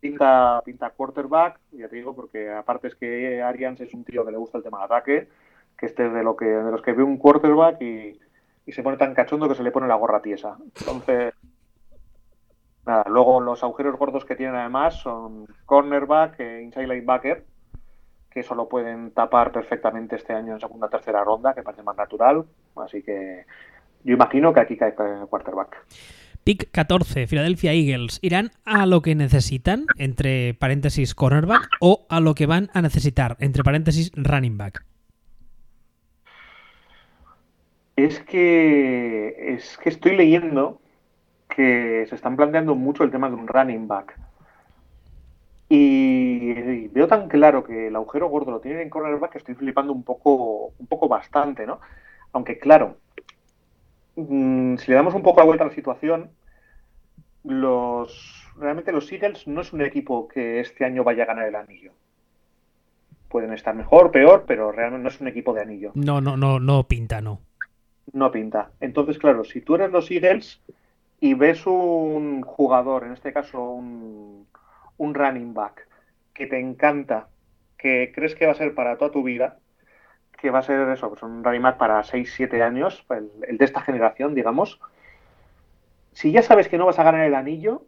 Pinta, 0.00 0.60
pinta 0.64 0.90
quarterback, 0.90 1.58
ya 1.72 1.88
te 1.88 1.96
digo, 1.96 2.14
porque 2.14 2.50
aparte 2.50 2.88
es 2.88 2.94
que 2.94 3.40
Arians 3.42 3.80
es 3.80 3.94
un 3.94 4.04
tío 4.04 4.24
que 4.24 4.32
le 4.32 4.36
gusta 4.36 4.58
el 4.58 4.64
tema 4.64 4.78
de 4.78 4.84
ataque, 4.84 5.28
que 5.78 5.86
este 5.86 6.06
es 6.06 6.12
de, 6.12 6.22
lo 6.22 6.36
que, 6.36 6.44
de 6.44 6.70
los 6.70 6.82
que 6.82 6.92
ve 6.92 7.02
un 7.02 7.16
quarterback 7.16 7.80
y, 7.80 8.18
y 8.66 8.72
se 8.72 8.82
pone 8.82 8.98
tan 8.98 9.14
cachondo 9.14 9.48
que 9.48 9.54
se 9.54 9.62
le 9.62 9.70
pone 9.70 9.88
la 9.88 9.94
gorra 9.94 10.20
tiesa. 10.20 10.58
Entonces, 10.78 11.32
Nada, 12.86 13.04
luego 13.08 13.40
los 13.40 13.62
agujeros 13.62 13.98
gordos 13.98 14.24
que 14.24 14.36
tienen 14.36 14.56
además 14.56 14.94
son 15.00 15.46
cornerback 15.64 16.38
e 16.40 16.62
inside 16.62 16.86
linebacker, 16.86 17.44
que 18.30 18.40
eso 18.40 18.54
lo 18.54 18.68
pueden 18.68 19.12
tapar 19.12 19.52
perfectamente 19.52 20.16
este 20.16 20.34
año 20.34 20.52
en 20.54 20.60
segunda 20.60 20.88
o 20.88 20.90
tercera 20.90 21.24
ronda, 21.24 21.54
que 21.54 21.62
parece 21.62 21.82
más 21.82 21.96
natural. 21.96 22.44
Así 22.76 23.02
que 23.02 23.46
yo 24.02 24.14
imagino 24.14 24.52
que 24.52 24.60
aquí 24.60 24.76
cae 24.76 24.94
el 24.98 25.26
quarterback. 25.28 25.86
Pick 26.44 26.70
14, 26.72 27.26
Philadelphia 27.26 27.72
Eagles. 27.72 28.18
¿Irán 28.20 28.50
a 28.66 28.84
lo 28.84 29.00
que 29.00 29.14
necesitan, 29.14 29.86
entre 29.96 30.52
paréntesis 30.52 31.14
cornerback, 31.14 31.68
o 31.80 32.06
a 32.10 32.20
lo 32.20 32.34
que 32.34 32.44
van 32.44 32.68
a 32.74 32.82
necesitar, 32.82 33.36
entre 33.40 33.64
paréntesis 33.64 34.12
running 34.14 34.58
back? 34.58 34.84
Es 37.96 38.20
que, 38.20 39.54
es 39.54 39.78
que 39.78 39.88
estoy 39.88 40.16
leyendo 40.16 40.82
que 41.54 42.06
se 42.08 42.14
están 42.14 42.36
planteando 42.36 42.74
mucho 42.74 43.04
el 43.04 43.10
tema 43.10 43.28
de 43.28 43.36
un 43.36 43.46
running 43.46 43.86
back. 43.86 44.18
Y 45.68 46.88
veo 46.88 47.06
tan 47.06 47.28
claro 47.28 47.64
que 47.64 47.88
el 47.88 47.96
agujero 47.96 48.28
gordo 48.28 48.50
lo 48.50 48.60
tienen 48.60 48.82
en 48.82 48.90
cornerback 48.90 49.32
que 49.32 49.38
estoy 49.38 49.54
flipando 49.54 49.92
un 49.92 50.02
poco, 50.02 50.72
un 50.78 50.86
poco 50.86 51.08
bastante, 51.08 51.66
¿no? 51.66 51.80
Aunque 52.32 52.58
claro, 52.58 52.96
mm, 54.16 54.76
si 54.76 54.90
le 54.90 54.96
damos 54.96 55.14
un 55.14 55.22
poco 55.22 55.40
la 55.40 55.46
vuelta 55.46 55.64
a 55.64 55.68
la 55.68 55.74
situación, 55.74 56.30
los 57.44 58.52
realmente 58.56 58.92
los 58.92 59.10
Eagles 59.10 59.46
no 59.46 59.60
es 59.60 59.72
un 59.72 59.82
equipo 59.82 60.28
que 60.28 60.60
este 60.60 60.84
año 60.84 61.04
vaya 61.04 61.24
a 61.24 61.26
ganar 61.26 61.46
el 61.46 61.54
anillo. 61.54 61.92
Pueden 63.28 63.52
estar 63.52 63.74
mejor, 63.74 64.10
peor, 64.10 64.44
pero 64.46 64.70
realmente 64.70 65.02
no 65.02 65.08
es 65.08 65.20
un 65.20 65.28
equipo 65.28 65.54
de 65.54 65.62
anillo. 65.62 65.92
No, 65.94 66.20
no, 66.20 66.36
no, 66.36 66.60
no 66.60 66.84
pinta, 66.84 67.20
no. 67.20 67.40
no 68.12 68.30
pinta. 68.30 68.70
Entonces, 68.80 69.18
claro, 69.18 69.44
si 69.44 69.60
tú 69.60 69.74
eres 69.74 69.90
los 69.90 70.10
Eagles 70.10 70.60
y 71.24 71.32
ves 71.32 71.66
un 71.66 72.42
jugador, 72.42 73.04
en 73.04 73.12
este 73.12 73.32
caso 73.32 73.70
un, 73.70 74.46
un 74.98 75.14
running 75.14 75.54
back, 75.54 75.88
que 76.34 76.46
te 76.46 76.60
encanta, 76.60 77.28
que 77.78 78.12
crees 78.14 78.34
que 78.34 78.44
va 78.44 78.52
a 78.52 78.56
ser 78.56 78.74
para 78.74 78.98
toda 78.98 79.10
tu 79.10 79.22
vida, 79.22 79.56
que 80.38 80.50
va 80.50 80.58
a 80.58 80.62
ser 80.62 80.86
eso, 80.90 81.08
pues 81.08 81.22
un 81.22 81.42
running 81.42 81.62
back 81.62 81.78
para 81.78 82.02
6, 82.02 82.30
7 82.36 82.62
años, 82.62 83.06
el, 83.08 83.30
el 83.48 83.56
de 83.56 83.64
esta 83.64 83.80
generación, 83.80 84.34
digamos, 84.34 84.78
si 86.12 86.30
ya 86.30 86.42
sabes 86.42 86.68
que 86.68 86.76
no 86.76 86.84
vas 86.84 86.98
a 86.98 87.04
ganar 87.04 87.24
el 87.24 87.34
anillo, 87.34 87.86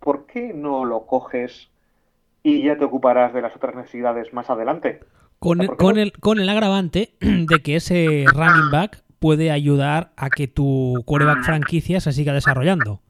¿por 0.00 0.24
qué 0.24 0.54
no 0.54 0.86
lo 0.86 1.04
coges 1.04 1.68
y 2.42 2.62
ya 2.62 2.78
te 2.78 2.86
ocuparás 2.86 3.34
de 3.34 3.42
las 3.42 3.54
otras 3.54 3.74
necesidades 3.74 4.32
más 4.32 4.48
adelante? 4.48 5.00
Con 5.40 5.60
el, 5.60 5.76
con, 5.76 5.98
el, 5.98 6.12
con 6.12 6.40
el 6.40 6.48
agravante 6.48 7.16
de 7.20 7.62
que 7.62 7.76
ese 7.76 8.24
running 8.32 8.70
back 8.72 9.03
puede 9.24 9.50
ayudar 9.50 10.10
a 10.18 10.28
que 10.28 10.48
tu 10.48 11.02
quarterback 11.06 11.44
franquicia 11.44 11.98
se 11.98 12.12
siga 12.12 12.34
desarrollando. 12.34 13.00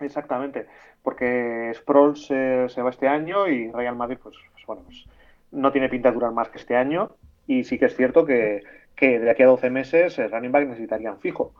Exactamente, 0.00 0.66
porque 1.02 1.72
Sproles 1.74 2.26
se, 2.26 2.68
se 2.68 2.82
va 2.82 2.90
este 2.90 3.08
año 3.08 3.48
y 3.48 3.72
Real 3.72 3.96
Madrid, 3.96 4.18
pues, 4.22 4.36
pues, 4.52 4.66
bueno, 4.66 4.82
pues 4.84 5.06
no 5.50 5.72
tiene 5.72 5.88
pinta 5.88 6.10
de 6.10 6.14
durar 6.16 6.32
más 6.32 6.50
que 6.50 6.58
este 6.58 6.76
año 6.76 7.12
y 7.46 7.64
sí 7.64 7.78
que 7.78 7.86
es 7.86 7.96
cierto 7.96 8.26
que, 8.26 8.62
que 8.94 9.18
de 9.18 9.30
aquí 9.30 9.42
a 9.42 9.46
12 9.46 9.70
meses 9.70 10.18
el 10.18 10.30
running 10.30 10.52
back 10.52 10.68
necesitarían 10.68 11.18
fijo. 11.20 11.54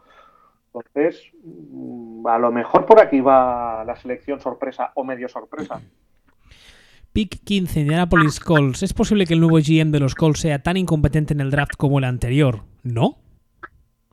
Entonces, 0.74 1.22
mm, 1.42 2.26
a 2.26 2.38
lo 2.38 2.52
mejor 2.52 2.84
por 2.84 3.00
aquí 3.00 3.22
va 3.22 3.82
la 3.82 3.96
selección 3.96 4.42
sorpresa 4.42 4.92
o 4.94 5.04
medio 5.04 5.26
sorpresa. 5.26 5.80
Pick 7.14 7.42
15, 7.44 7.80
Indianapolis 7.80 8.40
Colts. 8.40 8.82
¿Es 8.82 8.92
posible 8.92 9.24
que 9.24 9.32
el 9.32 9.40
nuevo 9.40 9.56
GM 9.56 9.90
de 9.90 10.00
los 10.00 10.14
Colts 10.14 10.40
sea 10.40 10.58
tan 10.58 10.76
incompetente 10.76 11.32
en 11.32 11.40
el 11.40 11.50
draft 11.50 11.76
como 11.78 11.98
el 11.98 12.04
anterior? 12.04 12.64
¿No? 12.82 13.16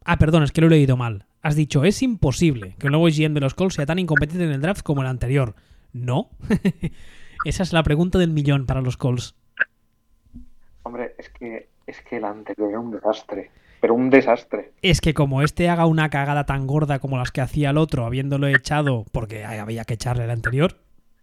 Ah, 0.06 0.18
perdón, 0.18 0.44
es 0.44 0.52
que 0.52 0.62
lo 0.62 0.68
he 0.68 0.70
leído 0.70 0.96
mal. 0.96 1.26
Has 1.42 1.56
dicho, 1.56 1.84
es 1.84 2.02
imposible 2.02 2.76
que 2.80 2.88
el 2.88 2.92
nuevo 2.92 3.08
GM 3.08 3.34
de 3.34 3.42
los 3.42 3.56
Colts 3.56 3.76
sea 3.76 3.86
tan 3.86 4.00
incompetente 4.00 4.46
en 4.46 4.52
el 4.52 4.62
draft 4.62 4.84
como 4.84 5.02
el 5.02 5.08
anterior. 5.08 5.56
¿No? 5.92 6.30
Esa 7.46 7.64
es 7.64 7.74
la 7.74 7.84
pregunta 7.84 8.18
del 8.18 8.32
millón 8.32 8.66
para 8.66 8.82
los 8.82 8.98
Colts. 8.98 9.36
Hombre, 10.84 11.16
es 11.18 11.30
que, 11.30 11.70
es 11.88 12.02
que 12.02 12.18
el 12.18 12.26
anterior 12.26 12.70
era 12.70 12.80
un 12.80 12.92
desastre 12.92 13.52
pero 13.86 13.94
un 13.94 14.10
desastre. 14.10 14.72
Es 14.82 15.00
que 15.00 15.14
como 15.14 15.44
este 15.44 15.70
haga 15.70 15.86
una 15.86 16.10
cagada 16.10 16.48
tan 16.48 16.66
gorda 16.66 16.98
como 16.98 17.20
las 17.20 17.32
que 17.32 17.42
hacía 17.42 17.70
el 17.70 17.78
otro, 17.78 18.08
habiéndolo 18.08 18.48
echado 18.48 19.06
porque 19.12 19.46
había 19.46 19.84
que 19.86 19.94
echarle 19.94 20.24
el 20.24 20.32
anterior, 20.32 20.80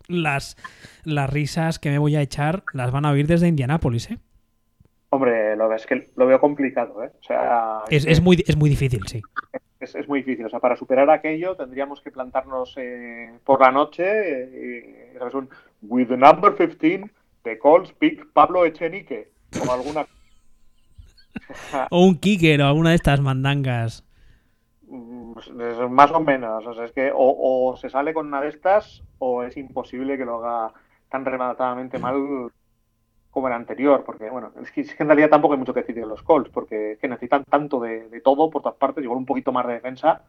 las, 0.06 0.56
las 1.02 1.28
risas 1.28 1.80
que 1.80 1.90
me 1.90 1.98
voy 1.98 2.14
a 2.14 2.22
echar 2.22 2.62
las 2.72 2.92
van 2.92 3.04
a 3.04 3.10
oír 3.10 3.26
desde 3.26 3.48
Indianápolis, 3.48 4.12
¿eh? 4.12 4.18
Hombre, 5.14 5.54
lo, 5.56 5.70
es 5.74 5.86
que 5.86 6.08
lo 6.16 6.26
veo 6.26 6.40
complicado, 6.40 7.04
¿eh? 7.04 7.10
O 7.20 7.22
sea, 7.22 7.82
es, 7.90 8.06
es, 8.06 8.22
muy, 8.22 8.42
es 8.46 8.56
muy 8.56 8.70
difícil, 8.70 9.06
sí. 9.06 9.20
Es, 9.78 9.94
es, 9.94 10.08
muy 10.08 10.20
difícil. 10.20 10.46
O 10.46 10.48
sea, 10.48 10.58
para 10.58 10.74
superar 10.74 11.10
aquello 11.10 11.54
tendríamos 11.54 12.00
que 12.00 12.10
plantarnos 12.10 12.74
eh, 12.78 13.30
por 13.44 13.60
la 13.60 13.70
noche 13.70 14.04
eh, 14.06 15.12
y, 15.14 15.36
un 15.36 15.50
with 15.82 16.08
the 16.08 16.16
number 16.16 16.56
15, 16.56 17.10
the 17.42 17.58
Colts 17.58 17.92
pick 17.92 18.32
Pablo 18.32 18.64
Echenique 18.64 19.28
o 19.68 19.70
alguna 19.70 20.06
o 21.90 22.06
un 22.06 22.16
kicker 22.16 22.62
o 22.62 22.66
alguna 22.68 22.90
de 22.90 22.96
estas 22.96 23.20
mandangas. 23.20 24.06
Más 25.90 26.10
o 26.10 26.20
menos. 26.20 26.66
O 26.66 26.72
sea, 26.72 26.86
es 26.86 26.92
que 26.92 27.12
o, 27.12 27.18
o, 27.18 27.76
se 27.76 27.90
sale 27.90 28.14
con 28.14 28.28
una 28.28 28.40
de 28.40 28.48
estas 28.48 29.02
o 29.18 29.42
es 29.42 29.58
imposible 29.58 30.16
que 30.16 30.24
lo 30.24 30.42
haga 30.42 30.72
tan 31.10 31.26
rematadamente 31.26 31.98
mal 31.98 32.50
como 33.32 33.48
el 33.48 33.54
anterior. 33.54 34.04
Porque, 34.06 34.30
bueno, 34.30 34.52
es 34.62 34.70
que, 34.70 34.82
es 34.82 34.94
que 34.94 35.02
en 35.02 35.08
realidad 35.08 35.30
tampoco 35.30 35.54
hay 35.54 35.58
mucho 35.58 35.74
que 35.74 35.80
decir 35.80 35.96
de 35.96 36.06
los 36.06 36.22
Colts, 36.22 36.50
porque 36.50 36.92
es 36.92 36.98
que 36.98 37.08
necesitan 37.08 37.42
tanto 37.42 37.80
de, 37.80 38.08
de 38.08 38.20
todo 38.20 38.48
por 38.48 38.62
todas 38.62 38.78
partes, 38.78 39.02
igual 39.02 39.18
un 39.18 39.26
poquito 39.26 39.50
más 39.50 39.66
de 39.66 39.72
defensa. 39.72 40.22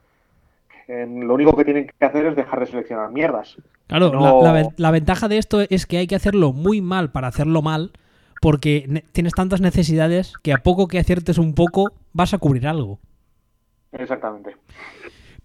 Lo 0.88 1.36
único 1.36 1.56
que 1.56 1.64
tienen 1.64 1.88
que 1.88 2.06
hacer 2.06 2.26
es 2.26 2.36
dejar 2.36 2.60
de 2.60 2.66
seleccionar 2.66 3.12
mierdas. 3.12 3.58
Claro, 3.88 4.12
no... 4.12 4.42
la, 4.42 4.54
la, 4.54 4.70
la 4.76 4.92
ventaja 4.92 5.28
de 5.28 5.38
esto 5.38 5.62
es 5.62 5.86
que 5.86 5.98
hay 5.98 6.08
que 6.08 6.16
hacerlo 6.16 6.52
muy 6.52 6.82
mal 6.82 7.12
para 7.12 7.28
hacerlo 7.28 7.62
mal 7.62 7.92
porque 8.42 9.04
tienes 9.14 9.34
tantas 9.34 9.62
necesidades 9.62 10.34
que 10.44 10.52
a 10.52 10.58
poco 10.58 10.90
que 10.90 11.00
aciertes 11.00 11.38
un 11.38 11.54
poco 11.56 11.94
vas 12.12 12.34
a 12.34 12.38
cubrir 12.40 12.68
algo. 12.68 13.00
Exactamente. 13.94 14.58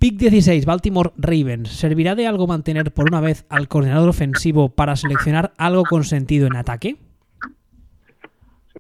Pick 0.01 0.17
16, 0.17 0.67
Baltimore 0.67 1.13
Ravens. 1.17 1.71
¿Servirá 1.71 2.17
de 2.17 2.27
algo 2.27 2.49
mantener 2.49 2.93
por 2.93 3.09
una 3.09 3.21
vez 3.21 3.45
al 3.49 3.69
coordinador 3.69 4.09
ofensivo 4.09 4.71
para 4.71 4.97
seleccionar 4.97 5.53
algo 5.59 5.85
con 5.85 6.03
sentido 6.03 6.49
en 6.49 6.57
ataque? 6.57 6.97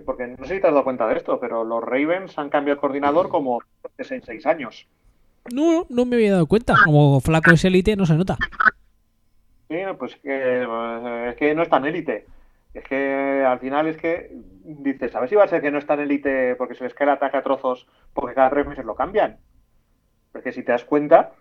Porque 0.08 0.26
no 0.26 0.46
sé 0.46 0.54
si 0.54 0.60
te 0.62 0.66
has 0.66 0.72
dado 0.72 0.84
cuenta 0.84 1.06
de 1.06 1.18
esto, 1.18 1.38
pero 1.38 1.64
los 1.64 1.84
Ravens 1.84 2.38
han 2.38 2.48
cambiado 2.48 2.76
el 2.76 2.80
coordinador 2.80 3.28
como 3.28 3.60
en 3.98 4.22
seis 4.22 4.46
años. 4.46 4.88
No, 5.52 5.84
no 5.90 6.06
me 6.06 6.16
había 6.16 6.32
dado 6.32 6.46
cuenta. 6.46 6.76
Como 6.82 7.20
flaco 7.20 7.50
es 7.50 7.62
élite, 7.66 7.94
no 7.94 8.06
se 8.06 8.14
nota. 8.14 8.38
Sí, 9.68 9.76
pues 9.98 10.16
que, 10.16 10.62
es 11.28 11.36
que 11.36 11.54
no 11.54 11.60
es 11.60 11.68
tan 11.68 11.84
élite. 11.84 12.24
Es 12.72 12.84
que 12.84 13.44
al 13.46 13.58
final 13.58 13.86
es 13.86 13.98
que 13.98 14.34
dices, 14.64 15.14
a 15.14 15.20
ver 15.20 15.28
si 15.28 15.34
va 15.34 15.44
a 15.44 15.48
ser 15.48 15.60
que 15.60 15.70
no 15.70 15.76
está 15.76 15.92
en 15.92 16.00
élite 16.00 16.56
porque 16.56 16.74
se 16.74 16.84
les 16.84 16.94
cae 16.94 17.06
el 17.06 17.12
ataque 17.12 17.36
a 17.36 17.42
trozos 17.42 17.86
porque 18.14 18.34
cada 18.34 18.48
tres 18.48 18.66
meses 18.66 18.86
lo 18.86 18.94
cambian. 18.94 19.36
Porque 20.32 20.52
si 20.52 20.62
te 20.62 20.72
das 20.72 20.86
cuenta, 20.86 21.32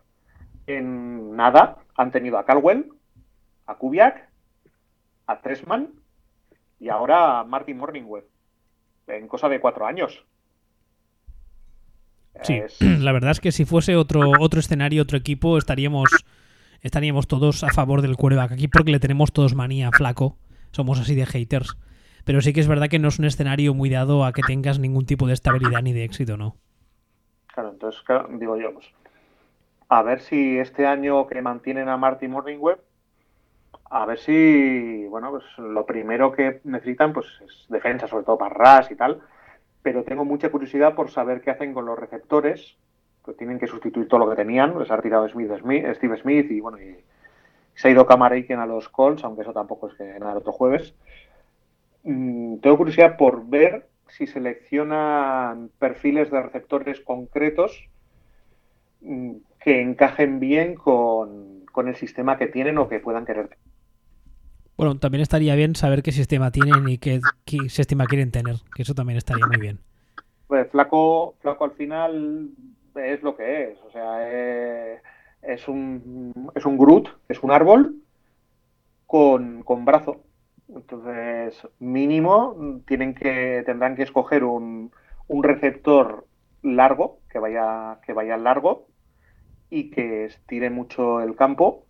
en 0.65 1.37
nada 1.37 1.77
han 1.95 2.11
tenido 2.11 2.37
a 2.37 2.43
Calwell, 2.43 2.91
a 3.65 3.75
Kubiak, 3.75 4.27
a 5.25 5.39
Tresman 5.39 5.93
y 6.81 6.89
ahora 6.89 7.39
a 7.39 7.43
Martin 7.45 7.77
Morningweb. 7.77 8.25
En 9.07 9.27
cosa 9.27 9.49
de 9.49 9.59
cuatro 9.59 9.85
años. 9.85 10.25
Sí, 12.43 12.53
es... 12.53 12.81
la 12.81 13.11
verdad 13.11 13.31
es 13.31 13.39
que 13.39 13.51
si 13.51 13.65
fuese 13.65 13.95
otro, 13.95 14.31
otro 14.39 14.59
escenario, 14.59 15.03
otro 15.03 15.17
equipo, 15.17 15.57
estaríamos, 15.57 16.09
estaríamos 16.81 17.27
todos 17.27 17.63
a 17.63 17.69
favor 17.69 18.01
del 18.01 18.15
quarterback 18.15 18.51
aquí 18.51 18.67
porque 18.67 18.91
le 18.91 18.99
tenemos 18.99 19.31
todos 19.31 19.55
manía 19.55 19.91
flaco 19.91 20.37
somos 20.71 20.99
así 20.99 21.15
de 21.15 21.25
haters. 21.25 21.77
Pero 22.25 22.41
sí 22.41 22.53
que 22.53 22.59
es 22.59 22.67
verdad 22.67 22.89
que 22.89 22.99
no 22.99 23.07
es 23.07 23.19
un 23.19 23.25
escenario 23.25 23.73
muy 23.73 23.89
dado 23.89 24.25
a 24.25 24.33
que 24.33 24.41
tengas 24.41 24.79
ningún 24.79 25.05
tipo 25.05 25.27
de 25.27 25.33
estabilidad 25.33 25.81
ni 25.81 25.93
de 25.93 26.03
éxito, 26.03 26.37
¿no? 26.37 26.57
Claro, 27.47 27.69
entonces, 27.71 28.01
claro, 28.03 28.27
digo 28.33 28.57
yo, 28.57 28.73
pues, 28.73 28.85
a 29.89 30.03
ver 30.03 30.19
si 30.19 30.57
este 30.59 30.85
año 30.85 31.25
que 31.27 31.41
mantienen 31.41 31.89
a 31.89 31.97
Marty 31.97 32.27
Morningweb, 32.27 32.79
a 33.89 34.05
ver 34.05 34.19
si, 34.19 35.05
bueno, 35.07 35.31
pues 35.31 35.45
lo 35.57 35.85
primero 35.85 36.31
que 36.31 36.61
necesitan 36.63 37.13
pues 37.13 37.27
es 37.45 37.65
defensa, 37.69 38.07
sobre 38.07 38.25
todo 38.25 38.37
para 38.37 38.53
RAS 38.53 38.91
y 38.91 38.95
tal, 38.95 39.21
pero 39.81 40.03
tengo 40.03 40.25
mucha 40.25 40.49
curiosidad 40.49 40.95
por 40.95 41.09
saber 41.09 41.41
qué 41.41 41.51
hacen 41.51 41.73
con 41.73 41.85
los 41.85 41.97
receptores, 41.97 42.77
que 43.25 43.33
tienen 43.33 43.59
que 43.59 43.67
sustituir 43.67 44.07
todo 44.07 44.21
lo 44.21 44.29
que 44.29 44.35
tenían, 44.35 44.77
les 44.77 44.89
ha 44.91 44.97
retirado 44.97 45.27
Smith, 45.29 45.51
Smith, 45.59 45.85
Steve 45.95 46.17
Smith 46.17 46.51
y 46.51 46.59
bueno, 46.59 46.79
y 46.81 46.97
se 47.75 47.87
ha 47.87 47.91
ido 47.91 48.05
Kamaraken 48.05 48.59
a 48.59 48.65
los 48.65 48.89
Colts, 48.89 49.23
aunque 49.23 49.43
eso 49.43 49.53
tampoco 49.53 49.89
es 49.89 49.95
que 49.95 50.19
nada 50.19 50.31
el 50.31 50.39
otro 50.39 50.51
jueves. 50.51 50.95
Mm, 52.03 52.57
tengo 52.57 52.77
curiosidad 52.77 53.17
por 53.17 53.45
ver 53.47 53.87
si 54.07 54.27
seleccionan 54.27 55.69
perfiles 55.77 56.31
de 56.31 56.41
receptores 56.41 57.01
concretos 57.01 57.89
mm, 59.01 59.35
que 59.59 59.81
encajen 59.81 60.39
bien 60.39 60.75
con, 60.75 61.65
con, 61.71 61.87
el 61.87 61.95
sistema 61.95 62.37
que 62.37 62.47
tienen 62.47 62.77
o 62.77 62.87
que 62.87 62.99
puedan 62.99 63.25
querer. 63.25 63.57
Bueno, 64.77 64.99
también 64.99 65.23
estaría 65.23 65.55
bien 65.55 65.75
saber 65.75 66.03
qué 66.03 66.11
sistema 66.11 66.51
tienen 66.51 66.87
y 66.87 66.99
qué, 66.99 67.19
sistema 67.67 68.05
quieren 68.05 68.31
tener, 68.31 68.57
que 68.75 68.83
eso 68.83 68.93
también 68.93 69.17
estaría 69.17 69.47
muy 69.47 69.57
bien. 69.57 69.79
Pues 70.45 70.69
Flaco, 70.69 71.35
Flaco 71.41 71.65
al 71.65 71.71
final 71.71 72.51
es 72.95 73.23
lo 73.23 73.35
que 73.35 73.71
es, 73.71 73.79
o 73.81 73.91
sea, 73.91 74.19
eh, 74.21 75.01
es 75.41 75.67
un, 75.67 76.51
es 76.53 76.65
un 76.65 76.77
Groot, 76.77 77.09
es 77.27 77.41
un 77.41 77.51
árbol 77.51 77.95
con, 79.07 79.63
con 79.63 79.83
brazo. 79.83 80.21
Entonces, 80.69 81.67
mínimo, 81.79 82.81
tienen 82.85 83.15
que, 83.15 83.63
tendrán 83.65 83.95
que 83.95 84.03
escoger 84.03 84.43
un, 84.43 84.91
un 85.27 85.43
receptor 85.43 86.27
largo, 86.61 87.19
que 87.31 87.39
vaya, 87.39 87.99
que 88.05 88.13
vaya 88.13 88.37
largo 88.37 88.87
y 89.69 89.89
que 89.89 90.25
estire 90.25 90.69
mucho 90.69 91.21
el 91.21 91.35
campo, 91.35 91.85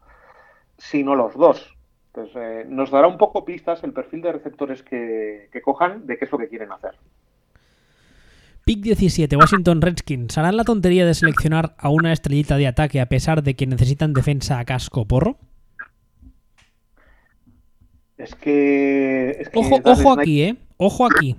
si 0.77 1.03
no 1.03 1.15
los 1.15 1.33
dos. 1.35 1.76
Eh, 2.35 2.65
nos 2.67 2.91
dará 2.91 3.07
un 3.07 3.17
poco 3.17 3.45
pistas 3.45 3.83
el 3.83 3.93
perfil 3.93 4.21
de 4.21 4.33
receptores 4.33 4.83
que, 4.83 5.49
que 5.51 5.61
cojan 5.61 6.05
de 6.07 6.17
qué 6.17 6.25
es 6.25 6.31
lo 6.31 6.37
que 6.37 6.47
quieren 6.47 6.71
hacer. 6.71 6.95
Pick 8.65 8.81
17, 8.81 9.37
Washington 9.37 9.81
Redskins. 9.81 10.37
¿Harán 10.37 10.57
la 10.57 10.65
tontería 10.65 11.05
de 11.05 11.13
seleccionar 11.13 11.75
a 11.77 11.89
una 11.89 12.11
estrellita 12.11 12.57
de 12.57 12.67
ataque 12.67 12.99
a 12.99 13.05
pesar 13.05 13.41
de 13.41 13.55
que 13.55 13.65
necesitan 13.65 14.13
defensa 14.13 14.59
a 14.59 14.65
casco 14.65 15.05
porro? 15.05 15.37
Es 18.17 18.35
que. 18.35 19.29
Es 19.39 19.49
que 19.49 19.59
ojo, 19.59 19.79
ojo 19.83 20.19
aquí, 20.19 20.41
¿eh? 20.41 20.57
Ojo 20.75 21.05
aquí. 21.05 21.37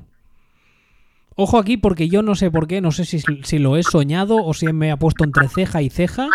Ojo 1.35 1.59
aquí 1.59 1.77
porque 1.77 2.09
yo 2.09 2.23
no 2.23 2.35
sé 2.35 2.51
por 2.51 2.67
qué, 2.67 2.81
no 2.81 2.93
sé 2.93 3.05
si, 3.05 3.21
si 3.21 3.59
lo 3.59 3.77
he 3.77 3.83
soñado 3.83 4.37
o 4.45 4.55
si 4.55 4.73
me 4.73 4.91
ha 4.91 4.97
puesto 4.97 5.23
entre 5.23 5.49
ceja 5.49 5.83
y 5.83 5.91
ceja, 5.91 6.29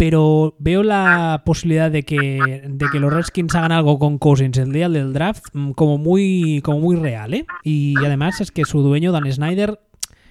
pero 0.00 0.54
veo 0.58 0.82
la 0.82 1.42
posibilidad 1.44 1.90
de 1.90 2.04
que, 2.04 2.62
de 2.66 2.86
que 2.90 2.98
los 2.98 3.12
Redskins 3.12 3.54
hagan 3.54 3.70
algo 3.70 3.98
con 3.98 4.16
Cousins 4.16 4.56
el 4.56 4.72
día 4.72 4.88
del 4.88 5.12
draft 5.12 5.48
mm, 5.52 5.72
como 5.72 5.98
muy, 5.98 6.62
como 6.64 6.80
muy 6.80 6.96
real, 6.96 7.34
¿eh? 7.34 7.44
Y 7.64 7.94
además 7.98 8.40
es 8.40 8.50
que 8.50 8.64
su 8.64 8.80
dueño, 8.80 9.12
Dan 9.12 9.30
Snyder, 9.30 9.78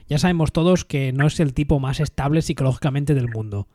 Ya 0.08 0.18
sabemos 0.18 0.54
todos 0.54 0.86
que 0.86 1.14
no 1.14 1.28
es 1.28 1.40
el 1.40 1.54
tipo 1.54 1.80
más 1.80 2.00
estable 2.00 2.42
psicológicamente 2.42 3.14
del 3.14 3.30
mundo. 3.30 3.68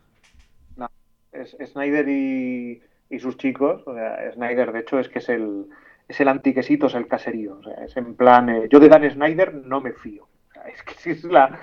No, 0.76 0.90
es 1.30 1.56
Snyder 1.64 2.08
y, 2.08 2.82
sus 3.20 3.36
chicos. 3.36 3.84
O 3.86 3.94
sea, 3.94 4.32
Snyder, 4.32 4.72
de 4.72 4.80
hecho, 4.80 4.98
es 4.98 5.08
que 5.08 5.20
es 5.20 5.28
el, 5.28 5.66
es 6.08 6.20
el 6.20 6.26
antiquesito, 6.26 6.88
es 6.88 6.94
el 6.96 7.06
caserío. 7.06 7.58
O 7.60 7.62
sea, 7.62 7.84
es 7.84 7.96
en 7.96 8.16
plan, 8.16 8.48
eh, 8.48 8.68
yo 8.68 8.80
de 8.80 8.88
Dan 8.88 9.08
Snyder 9.08 9.54
no 9.54 9.80
me 9.80 9.92
fío. 9.92 10.26
es 10.74 10.82
que 10.82 11.12
es 11.12 11.22
la. 11.22 11.56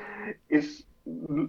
Es, 0.48 0.88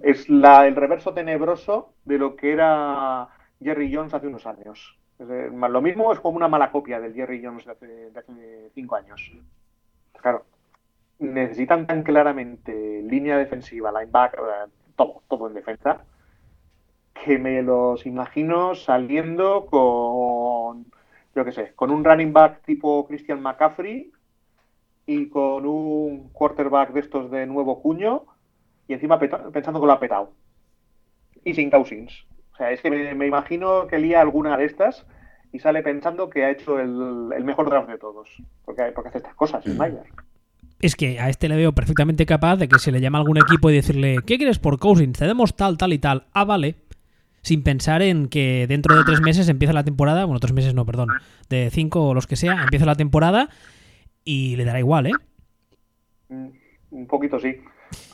es 0.02 0.28
la, 0.28 0.66
el 0.66 0.76
reverso 0.76 1.12
tenebroso 1.12 1.94
de 2.04 2.18
lo 2.18 2.36
que 2.36 2.52
era 2.52 3.28
Jerry 3.62 3.94
Jones 3.94 4.14
hace 4.14 4.26
unos 4.26 4.46
años. 4.46 4.98
lo 5.18 5.82
mismo 5.82 6.12
es 6.12 6.20
como 6.20 6.36
una 6.36 6.48
mala 6.48 6.70
copia 6.70 7.00
del 7.00 7.14
Jerry 7.14 7.42
Jones 7.44 7.66
de 7.66 7.72
hace, 7.72 8.70
cinco 8.74 8.96
años. 8.96 9.32
Claro, 10.20 10.44
necesitan 11.18 11.86
tan 11.86 12.02
claramente 12.02 13.02
línea 13.02 13.36
defensiva, 13.36 13.92
linebacker, 13.92 14.40
todo, 14.96 15.22
todo 15.28 15.48
en 15.48 15.54
defensa, 15.54 16.04
que 17.12 17.38
me 17.38 17.62
los 17.62 18.06
imagino 18.06 18.74
saliendo 18.74 19.66
con, 19.66 20.86
yo 21.34 21.44
qué 21.44 21.52
sé, 21.52 21.72
con 21.74 21.90
un 21.90 22.04
running 22.04 22.32
back 22.32 22.62
tipo 22.64 23.06
Christian 23.06 23.42
McCaffrey 23.42 24.12
y 25.06 25.28
con 25.28 25.66
un 25.66 26.30
quarterback 26.30 26.92
de 26.92 27.00
estos 27.00 27.30
de 27.30 27.46
nuevo 27.46 27.82
cuño 27.82 28.24
y 28.92 28.94
encima 28.94 29.18
pensando 29.18 29.80
que 29.80 29.86
lo 29.86 29.92
ha 29.92 30.00
petado. 30.00 30.32
Y 31.44 31.54
sin 31.54 31.70
Cousins. 31.70 32.12
O 32.52 32.56
sea, 32.56 32.70
es 32.70 32.82
que 32.82 32.90
me, 32.90 33.26
imagino 33.26 33.86
que 33.86 33.98
lía 33.98 34.20
alguna 34.20 34.58
de 34.58 34.66
estas 34.66 35.06
y 35.50 35.60
sale 35.60 35.82
pensando 35.82 36.28
que 36.28 36.44
ha 36.44 36.50
hecho 36.50 36.78
el, 36.78 37.42
mejor 37.42 37.70
draft 37.70 37.88
de 37.88 37.96
todos. 37.96 38.28
Porque, 38.66 38.92
porque 38.94 39.08
hace 39.08 39.18
estas 39.18 39.34
cosas, 39.34 39.66
mm. 39.66 39.80
Es 40.80 40.94
que 40.94 41.20
a 41.20 41.30
este 41.30 41.48
le 41.48 41.56
veo 41.56 41.72
perfectamente 41.72 42.26
capaz 42.26 42.56
de 42.56 42.68
que 42.68 42.78
se 42.78 42.92
le 42.92 43.00
llama 43.00 43.16
a 43.16 43.22
algún 43.22 43.38
equipo 43.38 43.70
y 43.70 43.74
decirle, 43.74 44.18
¿qué 44.26 44.36
quieres 44.36 44.58
por 44.58 44.78
Cousins? 44.78 45.18
Cedemos 45.18 45.56
tal, 45.56 45.78
tal 45.78 45.94
y 45.94 45.98
tal. 45.98 46.26
Ah, 46.34 46.44
vale. 46.44 46.74
Sin 47.40 47.62
pensar 47.62 48.02
en 48.02 48.28
que 48.28 48.66
dentro 48.68 48.94
de 48.94 49.04
tres 49.04 49.22
meses 49.22 49.48
empieza 49.48 49.72
la 49.72 49.84
temporada, 49.84 50.26
bueno, 50.26 50.38
tres 50.38 50.52
meses 50.52 50.74
no, 50.74 50.84
perdón, 50.84 51.08
de 51.48 51.70
cinco 51.70 52.08
o 52.08 52.14
los 52.14 52.26
que 52.26 52.36
sea, 52.36 52.62
empieza 52.62 52.84
la 52.84 52.94
temporada 52.94 53.48
y 54.22 54.54
le 54.56 54.64
dará 54.64 54.78
igual, 54.78 55.06
¿eh? 55.06 55.12
Mm, 56.28 56.48
un 56.90 57.06
poquito 57.06 57.40
sí. 57.40 57.56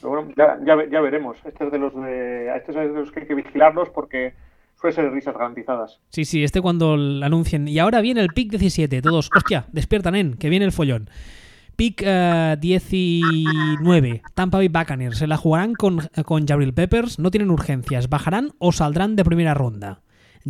Pero 0.01 0.11
bueno, 0.11 0.33
ya, 0.37 0.59
ya, 0.65 1.01
veremos. 1.01 1.37
Este 1.45 1.65
es, 1.65 1.73
de 1.73 1.79
los 1.79 1.95
de, 1.95 2.55
este 2.57 2.73
es 2.73 2.77
de 2.77 2.89
los 2.89 3.11
que 3.11 3.21
hay 3.21 3.27
que 3.27 3.35
vigilarlos 3.35 3.91
porque 3.91 4.35
suele 4.81 4.95
ser 4.95 5.11
risas 5.11 5.35
garantizadas. 5.35 6.01
Sí, 6.11 6.25
sí, 6.25 6.45
este 6.45 6.61
cuando 6.61 6.95
anuncien. 6.95 7.69
Y 7.69 7.79
ahora 7.79 8.01
viene 8.01 8.21
el 8.21 8.29
pick 8.29 8.51
17. 8.51 9.03
Todos, 9.03 9.31
hostia, 9.35 9.67
despiertan, 9.73 10.15
en, 10.15 10.35
que 10.35 10.49
viene 10.49 10.65
el 10.65 10.73
follón. 10.73 11.11
Pick 11.77 12.03
19. 12.03 14.09
Eh, 14.09 14.23
Tampa 14.35 14.59
Bay 14.59 14.69
Buccaneers. 14.69 15.19
Se 15.19 15.27
la 15.27 15.37
jugarán 15.37 15.75
con, 15.75 16.01
con 16.25 16.47
Jabril 16.47 16.75
Peppers. 16.75 17.19
No 17.19 17.31
tienen 17.31 17.51
urgencias. 17.51 18.09
¿Bajarán 18.09 18.53
o 18.59 18.73
saldrán 18.73 19.15
de 19.15 19.25
primera 19.25 19.55
ronda? 19.55 20.01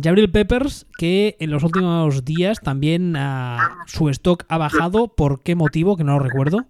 Jabril 0.01 0.31
Peppers, 0.31 0.87
que 0.97 1.35
en 1.39 1.51
los 1.51 1.63
últimos 1.63 2.25
días 2.25 2.59
también 2.61 3.15
uh, 3.15 3.57
su 3.85 4.09
stock 4.09 4.45
ha 4.47 4.57
bajado. 4.57 5.09
¿Por 5.09 5.41
qué 5.41 5.55
motivo? 5.55 5.97
Que 5.97 6.03
no 6.03 6.13
lo 6.13 6.19
recuerdo. 6.19 6.65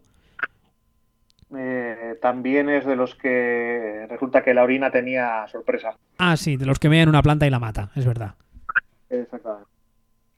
Eh, 1.55 1.88
también 2.15 2.69
es 2.69 2.85
de 2.85 2.95
los 2.95 3.15
que 3.15 4.05
resulta 4.09 4.43
que 4.43 4.53
la 4.53 4.63
orina 4.63 4.91
tenía 4.91 5.47
sorpresa. 5.47 5.97
Ah, 6.17 6.37
sí, 6.37 6.57
de 6.57 6.65
los 6.65 6.79
que 6.79 6.89
mean 6.89 7.09
una 7.09 7.21
planta 7.21 7.45
y 7.47 7.49
la 7.49 7.59
mata, 7.59 7.91
es 7.95 8.05
verdad. 8.05 8.35
Exactamente. 9.09 9.69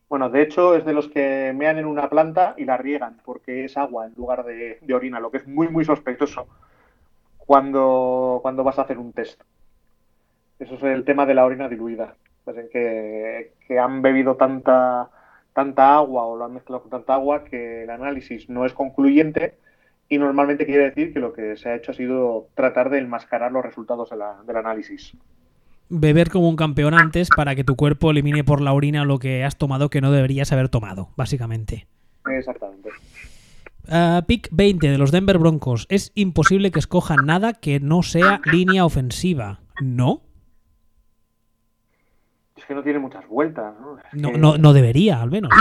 Bueno, 0.09 0.29
de 0.29 0.41
hecho 0.41 0.75
es 0.75 0.83
de 0.83 0.93
los 0.93 1.07
que 1.07 1.53
mean 1.55 1.77
en 1.77 1.85
una 1.85 2.09
planta 2.09 2.53
y 2.57 2.65
la 2.65 2.77
riegan 2.77 3.21
porque 3.23 3.63
es 3.63 3.77
agua 3.77 4.07
en 4.07 4.13
lugar 4.15 4.43
de, 4.43 4.77
orina, 4.93 5.19
lo 5.21 5.31
que 5.31 5.37
es 5.37 5.47
muy, 5.47 5.69
muy 5.69 5.85
sospechoso 5.85 6.47
cuando, 7.37 8.39
cuando 8.41 8.63
vas 8.63 8.77
a 8.77 8.81
hacer 8.81 8.97
un 8.97 9.13
test. 9.13 9.41
Eso 10.59 10.75
es 10.75 10.83
el 10.83 11.05
tema 11.05 11.25
de 11.25 11.33
la 11.33 11.45
orina 11.45 11.69
diluida. 11.69 12.15
Pues 12.43 12.57
que, 12.71 13.53
que 13.65 13.79
han 13.79 14.01
bebido 14.01 14.35
tanta, 14.35 15.09
tanta 15.53 15.95
agua 15.95 16.23
o 16.25 16.35
lo 16.35 16.45
han 16.45 16.53
mezclado 16.53 16.81
con 16.81 16.91
tanta 16.91 17.13
agua 17.13 17.45
que 17.45 17.83
el 17.83 17.89
análisis 17.89 18.49
no 18.49 18.65
es 18.65 18.73
concluyente 18.73 19.57
y 20.11 20.17
normalmente 20.17 20.65
quiere 20.65 20.83
decir 20.83 21.13
que 21.13 21.21
lo 21.21 21.31
que 21.31 21.55
se 21.55 21.69
ha 21.69 21.75
hecho 21.75 21.91
ha 21.91 21.93
sido 21.93 22.49
tratar 22.53 22.89
de 22.89 22.99
enmascarar 22.99 23.53
los 23.53 23.63
resultados 23.63 24.09
del 24.45 24.57
análisis. 24.57 25.15
Beber 25.87 26.29
como 26.29 26.49
un 26.49 26.57
campeón 26.57 26.93
antes 26.93 27.29
para 27.33 27.55
que 27.55 27.63
tu 27.63 27.77
cuerpo 27.77 28.11
elimine 28.11 28.43
por 28.43 28.59
la 28.59 28.73
orina 28.73 29.05
lo 29.05 29.19
que 29.19 29.45
has 29.45 29.57
tomado 29.57 29.89
que 29.89 30.01
no 30.01 30.11
deberías 30.11 30.51
haber 30.51 30.67
tomado, 30.67 31.11
básicamente. 31.15 31.87
Exactamente. 32.29 32.89
Uh, 33.87 34.21
pick 34.27 34.49
20 34.51 34.89
de 34.89 34.97
los 34.97 35.13
Denver 35.13 35.37
Broncos. 35.37 35.87
Es 35.89 36.11
imposible 36.13 36.71
que 36.71 36.79
escojan 36.79 37.25
nada 37.25 37.53
que 37.53 37.79
no 37.79 38.03
sea 38.03 38.41
línea 38.51 38.83
ofensiva, 38.83 39.61
¿no? 39.81 40.23
Es 42.57 42.65
que 42.65 42.75
no 42.75 42.83
tiene 42.83 42.99
muchas 42.99 43.25
vueltas, 43.29 43.73
¿no? 43.79 43.95
No, 44.11 44.37
no, 44.37 44.57
no 44.57 44.73
debería, 44.73 45.21
al 45.21 45.31
menos 45.31 45.51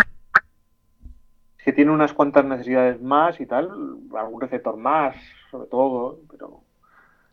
que 1.64 1.72
tiene 1.72 1.90
unas 1.90 2.12
cuantas 2.12 2.44
necesidades 2.44 3.00
más 3.00 3.40
y 3.40 3.46
tal, 3.46 3.70
algún 4.16 4.40
receptor 4.40 4.76
más, 4.76 5.16
sobre 5.50 5.68
todo, 5.68 6.20
pero 6.30 6.62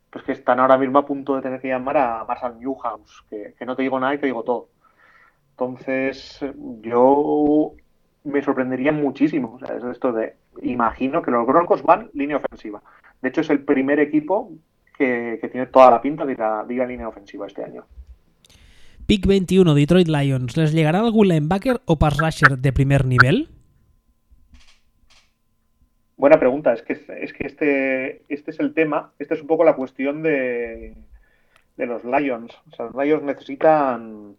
pues 0.10 0.24
que 0.24 0.32
están 0.32 0.60
ahora 0.60 0.78
mismo 0.78 1.00
a 1.00 1.06
punto 1.06 1.36
de 1.36 1.42
tener 1.42 1.62
que 1.62 1.68
llamar 1.68 1.98
a 1.98 2.26
Marshall 2.26 2.60
Newhouse, 2.60 3.24
que, 3.30 3.54
que 3.58 3.66
no 3.66 3.76
te 3.76 3.84
digo 3.84 4.00
nada 4.00 4.16
y 4.16 4.18
te 4.18 4.26
digo 4.26 4.44
todo. 4.44 4.70
Entonces, 5.52 6.40
yo 6.82 7.74
me 8.24 8.44
sorprendería 8.44 8.92
muchísimo. 8.92 9.58
Esto 9.92 10.12
de. 10.12 10.36
Imagino 10.62 11.22
que 11.22 11.32
los 11.32 11.48
Broncos 11.48 11.82
van 11.84 12.10
línea 12.14 12.38
ofensiva. 12.38 12.82
De 13.22 13.30
hecho, 13.30 13.42
es 13.42 13.50
el 13.50 13.64
primer 13.64 14.00
equipo 14.00 14.52
que, 14.98 15.40
tiene 15.52 15.68
toda 15.68 15.92
la 15.92 16.02
pinta 16.02 16.26
de 16.26 16.34
ir 16.34 16.42
a, 16.42 16.64
línea 16.64 17.08
ofensiva 17.08 17.48
este 17.48 17.64
año. 17.64 17.86
Pick 19.06 19.26
21, 19.26 19.74
Detroit 19.74 20.08
Lions. 20.08 20.58
¿Les 20.58 20.74
llegará 20.74 21.00
algún 21.00 21.28
linebacker 21.28 21.82
o 21.86 21.98
pass 21.98 22.18
rusher 22.18 22.58
de 22.58 22.74
primer 22.74 23.06
nivel? 23.06 23.50
Buena 26.18 26.40
pregunta. 26.40 26.74
Es 26.74 26.82
que, 26.82 26.94
es 26.94 27.34
que 27.34 27.46
este, 27.48 28.24
este 28.28 28.52
es 28.52 28.60
el 28.60 28.74
tema, 28.74 29.12
esta 29.20 29.36
es 29.36 29.42
un 29.42 29.48
poco 29.48 29.64
la 29.64 29.76
cuestión 29.76 30.24
de, 30.24 30.96
de 31.78 31.86
los 31.86 32.04
Lions. 32.04 32.60
O 32.72 32.76
sea, 32.76 32.86
los 32.88 32.96
Lions 32.96 33.24
necesitan 33.24 34.36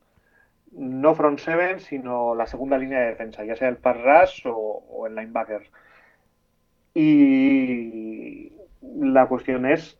no 0.72 1.14
front 1.14 1.38
seven, 1.38 1.80
sino 1.80 2.34
la 2.34 2.46
segunda 2.46 2.78
línea 2.78 3.00
de 3.00 3.06
defensa, 3.06 3.44
ya 3.44 3.56
sea 3.56 3.68
el 3.68 3.76
pass 3.76 3.96
rush 3.96 4.42
o, 4.46 5.06
el 5.06 5.14
linebacker. 5.14 5.62
Y 6.94 8.52
la 8.82 9.26
cuestión 9.26 9.64
es 9.66 9.98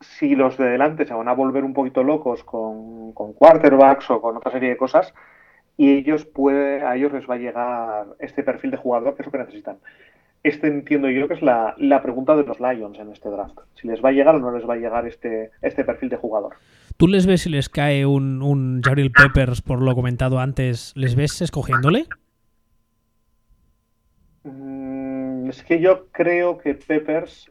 si 0.00 0.34
los 0.34 0.56
de 0.56 0.66
delante 0.70 1.06
se 1.06 1.14
van 1.14 1.28
a 1.28 1.34
volver 1.34 1.64
un 1.64 1.74
poquito 1.74 2.02
locos 2.04 2.44
con, 2.44 3.12
con 3.12 3.32
quarterbacks 3.34 4.10
o 4.10 4.20
con 4.22 4.36
otra 4.36 4.52
serie 4.52 4.70
de 4.70 4.76
cosas 4.76 5.12
y 5.76 5.92
ellos 5.92 6.24
puede, 6.24 6.82
a 6.82 6.96
ellos 6.96 7.12
les 7.12 7.28
va 7.28 7.34
a 7.34 7.38
llegar 7.38 8.06
este 8.20 8.44
perfil 8.44 8.70
de 8.70 8.76
jugador 8.76 9.16
que 9.16 9.22
es 9.22 9.26
lo 9.26 9.32
que 9.32 9.38
necesitan 9.38 9.78
este 10.42 10.68
entiendo 10.68 11.10
yo 11.10 11.28
que 11.28 11.34
es 11.34 11.42
la, 11.42 11.74
pregunta 12.02 12.36
de 12.36 12.44
los 12.44 12.60
Lions 12.60 12.98
en 12.98 13.10
este 13.10 13.28
draft. 13.28 13.58
Si 13.74 13.88
les 13.88 14.02
va 14.02 14.10
a 14.10 14.12
llegar 14.12 14.34
o 14.34 14.38
no 14.38 14.50
les 14.50 14.68
va 14.68 14.74
a 14.74 14.78
llegar 14.78 15.06
este, 15.06 15.50
este 15.62 15.84
perfil 15.84 16.08
de 16.08 16.16
jugador. 16.16 16.56
¿Tú 16.96 17.06
les 17.06 17.26
ves 17.26 17.42
si 17.42 17.50
les 17.50 17.68
cae 17.68 18.06
un, 18.06 18.42
un 18.42 18.80
Jabril 18.82 19.12
Peppers, 19.12 19.62
por 19.62 19.82
lo 19.82 19.94
comentado 19.94 20.38
antes, 20.38 20.92
les 20.96 21.14
ves 21.14 21.42
escogiéndole? 21.42 22.06
Mm, 24.44 25.48
es 25.48 25.62
que 25.62 25.80
yo 25.80 26.08
creo 26.12 26.58
que 26.58 26.74
Peppers 26.74 27.50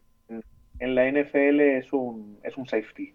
en 0.79 0.95
la 0.95 1.09
NFL 1.09 1.59
es 1.61 1.91
un, 1.93 2.39
es 2.43 2.57
un 2.57 2.67
safety. 2.67 3.13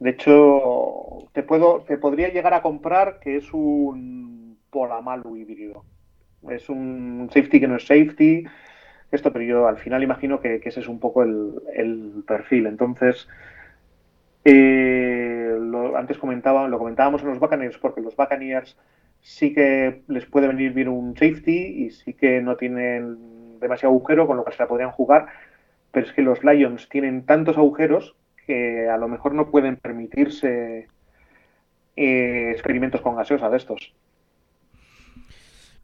De 0.00 0.10
hecho, 0.10 1.28
te, 1.32 1.42
puedo, 1.42 1.82
te 1.86 1.98
podría 1.98 2.28
llegar 2.28 2.54
a 2.54 2.62
comprar 2.62 3.20
que 3.20 3.36
es 3.36 3.52
un 3.52 4.58
Polamalu 4.70 5.36
híbrido 5.36 5.84
es 6.50 6.68
un 6.68 7.28
safety 7.32 7.60
que 7.60 7.68
no 7.68 7.76
es 7.76 7.86
safety, 7.86 8.44
esto, 9.10 9.32
pero 9.32 9.44
yo 9.44 9.68
al 9.68 9.78
final 9.78 10.02
imagino 10.02 10.40
que, 10.40 10.60
ese 10.64 10.80
es 10.80 10.88
un 10.88 10.98
poco 10.98 11.22
el, 11.22 12.24
perfil. 12.26 12.66
Entonces, 12.66 13.28
eh, 14.44 15.56
lo, 15.60 15.96
antes 15.96 16.18
comentaba, 16.18 16.68
lo 16.68 16.78
comentábamos 16.78 17.22
en 17.22 17.28
los 17.28 17.38
Buccaneers, 17.38 17.78
porque 17.78 18.00
los 18.00 18.16
Buccaneers 18.16 18.76
sí 19.20 19.54
que 19.54 20.02
les 20.08 20.26
puede 20.26 20.48
venir 20.48 20.72
bien 20.72 20.88
un 20.88 21.16
safety 21.16 21.84
y 21.84 21.90
sí 21.90 22.12
que 22.12 22.42
no 22.42 22.56
tienen 22.56 23.58
demasiado 23.58 23.94
agujero 23.94 24.26
con 24.26 24.36
lo 24.36 24.44
que 24.44 24.52
se 24.52 24.62
la 24.62 24.68
podrían 24.68 24.90
jugar, 24.90 25.28
pero 25.90 26.06
es 26.06 26.12
que 26.12 26.22
los 26.22 26.44
Lions 26.44 26.88
tienen 26.88 27.24
tantos 27.24 27.56
agujeros 27.56 28.16
que 28.46 28.88
a 28.88 28.98
lo 28.98 29.08
mejor 29.08 29.34
no 29.34 29.50
pueden 29.50 29.76
permitirse 29.76 30.88
eh, 31.96 32.50
experimentos 32.50 33.00
con 33.00 33.16
gaseosa 33.16 33.48
de 33.48 33.56
estos. 33.56 33.94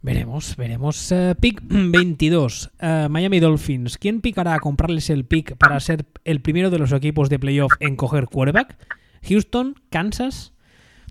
Veremos, 0.03 0.57
veremos. 0.57 1.13
Uh, 1.13 1.35
pick 1.39 1.61
22. 1.63 2.71
Uh, 2.81 3.09
Miami 3.11 3.39
Dolphins. 3.39 3.99
¿Quién 3.99 4.21
picará 4.21 4.55
a 4.55 4.59
comprarles 4.59 5.11
el 5.11 5.27
pick 5.27 5.57
para 5.57 5.79
ser 5.81 6.07
el 6.25 6.41
primero 6.41 6.71
de 6.71 6.79
los 6.79 6.93
equipos 6.93 7.29
de 7.29 7.39
playoff 7.39 7.73
en 7.81 7.97
coger 7.97 8.27
quarterback? 8.27 8.77
¿Houston? 9.29 9.75
¿Kansas? 9.91 10.55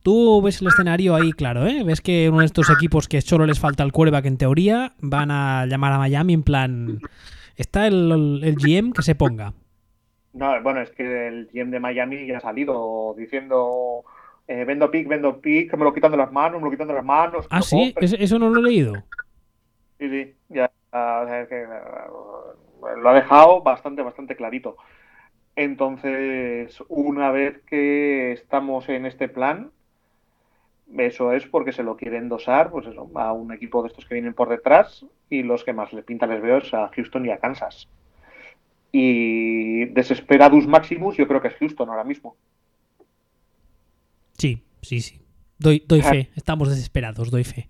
Tú 0.02 0.42
ves 0.42 0.62
el 0.62 0.70
escenario 0.70 1.16
ahí 1.16 1.34
claro, 1.34 1.68
¿eh? 1.68 1.84
Ves 1.84 2.02
que 2.02 2.30
uno 2.30 2.40
de 2.40 2.46
estos 2.46 2.70
equipos 2.70 3.08
que 3.08 3.22
solo 3.22 3.46
les 3.46 3.60
falta 3.60 3.84
el 3.84 3.92
quarterback 3.92 4.26
en 4.26 4.38
teoría 4.38 4.94
van 5.00 5.30
a 5.30 5.66
llamar 5.66 5.94
a 5.94 5.98
Miami 5.98 6.34
en 6.34 6.44
plan... 6.44 7.00
Está 7.58 7.88
el, 7.88 8.40
el 8.42 8.56
GM 8.56 8.94
que 8.94 9.02
se 9.02 9.16
ponga. 9.16 9.54
No, 10.32 10.64
bueno, 10.64 10.82
es 10.82 10.92
que 10.92 11.28
el 11.28 11.50
GM 11.54 11.72
de 11.72 11.82
Miami 11.82 12.26
ya 12.26 12.38
ha 12.38 12.40
salido 12.40 13.14
diciendo 13.18 14.06
eh, 14.50 14.66
vendo 14.66 14.90
pick, 14.90 15.08
vendo 15.08 15.40
pick, 15.40 15.78
me 15.78 15.84
lo 15.84 15.94
quitan 15.94 16.10
de 16.10 16.18
las 16.18 16.32
manos, 16.32 16.60
me 16.60 16.66
lo 16.66 16.72
quitan 16.72 16.88
de 16.88 16.96
las 16.96 17.06
manos. 17.06 17.46
Ah, 17.52 17.62
sí, 17.62 17.94
eso 18.00 18.40
no 18.40 18.50
lo 18.50 18.60
he 18.60 18.64
leído. 18.64 18.96
Sí, 20.00 20.10
sí, 20.10 20.34
ya 20.50 20.72
lo 20.92 23.10
ha 23.10 23.14
dejado 23.14 23.62
bastante, 23.62 24.02
bastante 24.02 24.36
clarito. 24.36 24.76
Entonces, 25.56 26.84
una 26.88 27.30
vez 27.30 27.62
que 27.68 28.32
estamos 28.32 28.90
en 28.90 29.06
este 29.06 29.30
plan, 29.30 29.70
eso 30.98 31.32
es 31.34 31.46
porque 31.46 31.72
se 31.72 31.84
lo 31.84 31.96
quieren 31.96 32.28
dosar 32.28 32.72
pues 32.72 32.88
eso, 32.88 33.08
a 33.16 33.34
un 33.34 33.54
equipo 33.54 33.84
de 33.84 33.90
estos 33.90 34.06
que 34.06 34.16
vienen 34.16 34.34
por 34.34 34.50
detrás 34.50 35.06
y 35.30 35.44
los 35.44 35.64
que 35.64 35.74
más 35.74 35.94
le 35.94 36.02
pinta 36.02 36.26
les 36.26 36.42
veo 36.42 36.58
es 36.58 36.74
a 36.74 36.88
Houston 36.88 37.28
y 37.28 37.30
a 37.30 37.38
Kansas. 37.38 37.88
Y 38.92 39.86
desesperados 39.86 40.66
Maximus 40.66 41.18
yo 41.18 41.28
creo 41.28 41.40
que 41.40 41.50
es 41.50 41.56
Houston 41.58 41.90
ahora 41.90 42.04
mismo. 42.04 42.36
Sí, 44.40 44.64
sí, 44.82 45.02
sí. 45.02 45.22
Doy, 45.60 45.84
doy 45.86 46.02
fe. 46.02 46.30
Estamos 46.36 46.70
desesperados, 46.70 47.30
doy 47.30 47.44
fe. 47.44 47.70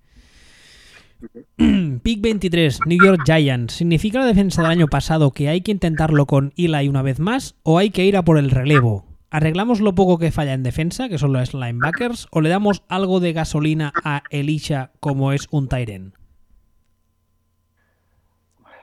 Pick 2.03 2.22
23, 2.22 2.82
New 2.86 3.03
York 3.03 3.22
Giants. 3.26 3.74
¿Significa 3.74 4.20
la 4.20 4.26
defensa 4.26 4.61
del 4.61 4.72
año 4.72 4.88
pasado 4.88 5.32
que 5.32 5.49
hay 5.49 5.61
que 5.61 5.72
intentarlo 5.72 6.28
con 6.28 6.53
Eli 6.55 6.88
una 6.88 7.01
vez 7.01 7.20
más 7.20 7.59
o 7.63 7.78
hay 7.80 7.89
que 7.89 8.05
ir 8.05 8.15
a 8.15 8.24
por 8.24 8.38
el 8.38 8.51
relevo? 8.51 9.05
¿Arreglamos 9.32 9.82
lo 9.82 9.95
poco 9.95 10.17
que 10.17 10.32
falla 10.32 10.53
en 10.53 10.63
defensa, 10.63 11.09
que 11.09 11.17
son 11.17 11.34
los 11.34 11.53
linebackers, 11.53 12.28
o 12.32 12.41
le 12.41 12.49
damos 12.49 12.84
algo 12.88 13.20
de 13.20 13.34
gasolina 13.34 13.91
a 14.03 14.24
Elisha 14.30 14.91
como 14.99 15.34
es 15.34 15.47
un 15.51 15.67
Tyren? 15.67 16.13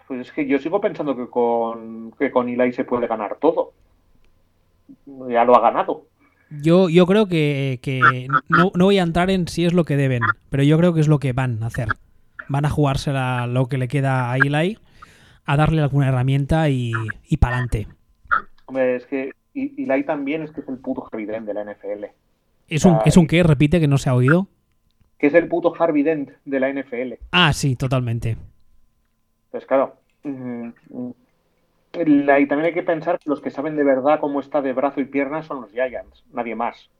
Pues 0.07 0.20
es 0.20 0.32
que 0.32 0.47
yo 0.47 0.59
sigo 0.59 0.80
pensando 0.80 1.16
que 1.16 1.28
con, 1.28 2.12
que 2.12 2.30
con 2.30 2.49
Eli 2.49 2.72
se 2.72 2.84
puede 2.84 3.07
ganar 3.07 3.39
todo. 3.41 3.72
Ya 5.28 5.45
lo 5.45 5.57
ha 5.57 5.61
ganado. 5.61 6.07
Yo, 6.51 6.88
yo 6.88 7.07
creo 7.07 7.26
que, 7.26 8.26
no, 8.49 8.70
no, 8.74 8.84
voy 8.84 8.99
a 8.99 9.03
entrar 9.03 9.30
en 9.30 9.49
si 9.49 9.64
es 9.64 9.72
lo 9.72 9.84
que 9.84 9.97
deben, 9.97 10.22
pero 10.49 10.62
yo 10.62 10.78
creo 10.78 10.94
que 10.94 11.01
es 11.01 11.09
lo 11.09 11.18
que 11.18 11.32
van 11.32 11.62
a 11.62 11.66
hacer 11.66 11.88
van 12.49 12.64
a 12.64 12.70
jugársela 12.70 13.47
lo 13.47 13.66
que 13.66 13.78
le 13.78 13.88
queda 13.88 14.30
a 14.30 14.36
Eli, 14.36 14.78
a 15.44 15.57
darle 15.57 15.82
alguna 15.82 16.09
herramienta 16.09 16.68
y, 16.68 16.92
y 17.28 17.36
para 17.36 17.57
adelante. 17.57 17.88
Hombre, 18.66 18.97
es 18.97 19.07
que 19.07 19.32
Eli 19.55 20.05
también 20.05 20.42
es 20.42 20.51
que 20.51 20.61
es 20.61 20.68
el 20.68 20.78
puto 20.78 21.07
Harvey 21.11 21.26
Dent 21.26 21.47
de 21.47 21.55
la 21.55 21.64
NFL. 21.64 22.05
¿Es, 22.68 22.84
un, 22.84 22.99
¿Es 23.05 23.16
un 23.16 23.26
qué? 23.26 23.42
Repite 23.42 23.80
que 23.80 23.88
no 23.88 23.99
se 23.99 24.11
ha 24.11 24.14
oído. 24.14 24.49
Que 25.18 25.28
es 25.28 25.34
el 25.34 25.49
puto 25.49 25.72
Harvey 25.78 26.03
Dent 26.03 26.30
de 26.44 26.61
la 26.61 26.72
NFL. 26.72 27.14
Ah, 27.30 27.53
sí, 27.53 27.76
totalmente. 27.76 28.36
Pues 29.51 29.64
claro. 29.64 29.97
Mm, 31.97 32.30
mm, 32.30 32.40
y 32.40 32.47
también 32.47 32.66
hay 32.66 32.74
que 32.74 32.82
pensar 32.82 33.18
que 33.18 33.30
los 33.30 33.40
que 33.40 33.51
saben 33.51 33.76
de 33.76 33.84
verdad 33.84 34.20
cómo 34.20 34.40
está 34.40 34.62
de 34.62 34.72
brazo 34.72 35.01
y 35.01 35.07
pierna 35.07 35.42
son 35.42 35.62
los 35.62 35.70
Giants, 35.72 36.24
nadie 36.32 36.55
más. 36.55 36.90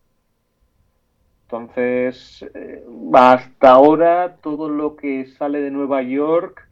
Entonces, 1.44 2.44
eh, 2.55 2.84
hasta 3.12 3.70
ahora 3.70 4.36
todo 4.42 4.68
lo 4.68 4.97
que 4.97 5.26
sale 5.26 5.61
de 5.61 5.70
Nueva 5.70 6.03
York 6.03 6.68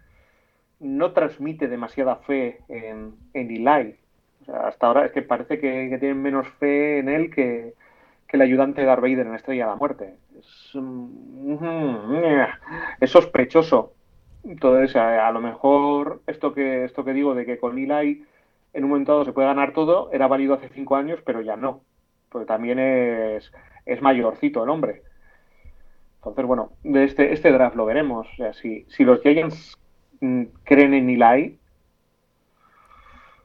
no 0.80 1.12
transmite 1.12 1.68
demasiada 1.68 2.16
fe 2.16 2.60
en, 2.68 3.14
en 3.34 3.50
Eli. 3.50 3.96
hasta 4.48 4.86
ahora 4.86 5.06
es 5.06 5.12
que 5.12 5.22
parece 5.22 5.60
que, 5.60 5.96
tienen 6.00 6.20
menos 6.20 6.48
fe 6.58 6.98
en 6.98 7.08
él 7.08 7.30
que, 7.30 7.74
el 8.34 8.42
ayudante 8.42 8.80
de 8.80 8.88
Darth 8.88 9.00
Vader 9.00 9.28
en 9.28 9.34
Estrella 9.36 9.66
de 9.66 9.70
la 9.70 9.76
Muerte. 9.76 10.16
Es, 10.36 10.70
mm, 10.74 11.54
es 13.00 13.08
sospechoso. 13.08 13.92
Entonces, 14.44 14.94
a, 14.96 15.30
lo 15.30 15.40
mejor 15.40 16.22
esto 16.26 16.52
que, 16.52 16.84
esto 16.84 17.04
que 17.04 17.12
digo 17.12 17.34
de 17.34 17.46
que 17.46 17.58
con 17.58 17.78
Eli 17.78 18.24
en 18.72 18.84
un 18.84 18.90
momento 18.90 19.12
dado 19.12 19.24
se 19.24 19.32
puede 19.32 19.48
ganar 19.48 19.72
todo 19.72 20.10
era 20.12 20.26
válido 20.26 20.54
hace 20.54 20.68
cinco 20.68 20.96
años, 20.96 21.20
pero 21.24 21.40
ya 21.40 21.56
no. 21.56 21.80
Porque 22.28 22.46
también 22.46 22.78
es 22.78 23.52
es 23.86 24.00
mayorcito 24.02 24.62
el 24.64 24.70
hombre. 24.70 25.02
Entonces, 26.16 26.46
bueno, 26.46 26.72
de 26.82 27.04
este, 27.04 27.32
este 27.32 27.52
draft 27.52 27.76
lo 27.76 27.86
veremos. 27.86 28.26
O 28.32 28.36
sea, 28.36 28.52
si, 28.54 28.86
si 28.88 29.04
los 29.04 29.20
Giants 29.20 29.78
mm, 30.20 30.44
creen 30.64 30.94
en 30.94 31.10
Eli, 31.10 31.58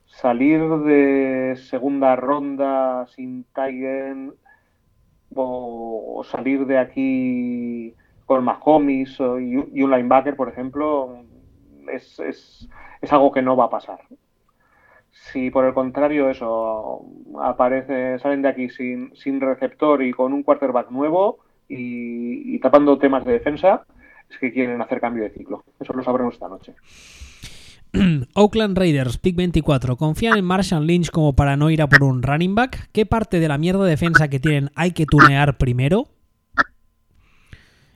salir 0.05 0.61
de 0.61 1.55
segunda 1.69 2.15
ronda 2.15 3.05
sin 3.07 3.45
Tiger 3.53 4.33
o, 5.35 6.23
salir 6.25 6.65
de 6.65 6.77
aquí 6.77 7.95
con 8.29 8.43
Mahomes 8.43 9.19
y, 9.19 9.23
y, 9.73 9.81
un 9.81 9.89
linebacker, 9.89 10.35
por 10.35 10.49
ejemplo, 10.49 11.23
es, 11.91 12.19
es, 12.19 12.69
es 13.01 13.11
algo 13.11 13.31
que 13.31 13.41
no 13.41 13.57
va 13.57 13.65
a 13.65 13.69
pasar. 13.71 14.01
Si 15.09 15.49
por 15.49 15.65
el 15.65 15.73
contrario 15.73 16.29
eso 16.29 17.07
aparece, 17.41 18.19
salen 18.19 18.43
de 18.43 18.49
aquí 18.49 18.69
sin, 18.69 19.15
sin 19.15 19.41
receptor 19.41 20.03
y 20.03 20.11
con 20.11 20.33
un 20.33 20.43
quarterback 20.43 20.91
nuevo 20.91 21.39
y, 21.67 22.59
tapando 22.59 22.99
temas 22.99 23.25
de 23.25 23.31
defensa, 23.31 23.87
es 24.29 24.37
que 24.37 24.53
quieren 24.53 24.79
hacer 24.79 25.01
cambio 25.01 25.23
de 25.23 25.31
ciclo. 25.31 25.63
Eso 25.79 25.93
lo 25.93 26.03
sabremos 26.03 26.35
esta 26.35 26.49
noche. 26.49 26.75
Oakland 28.35 28.77
Raiders, 28.77 29.17
pick 29.17 29.35
24. 29.37 29.97
¿Confían 29.97 30.37
en 30.37 30.45
Marshall 30.45 30.85
Lynch 30.85 31.09
como 31.09 31.33
para 31.33 31.57
no 31.57 31.71
ir 31.71 31.81
a 31.81 31.87
por 31.87 32.03
un 32.03 32.21
running 32.21 32.53
back? 32.53 32.91
¿Qué 32.91 33.07
parte 33.07 33.39
de 33.39 33.47
la 33.47 33.57
mierda 33.57 33.85
de 33.85 33.89
defensa 33.89 34.27
que 34.27 34.39
tienen 34.39 34.69
hay 34.75 34.91
que 34.91 35.07
tunear 35.07 35.57
primero? 35.57 36.09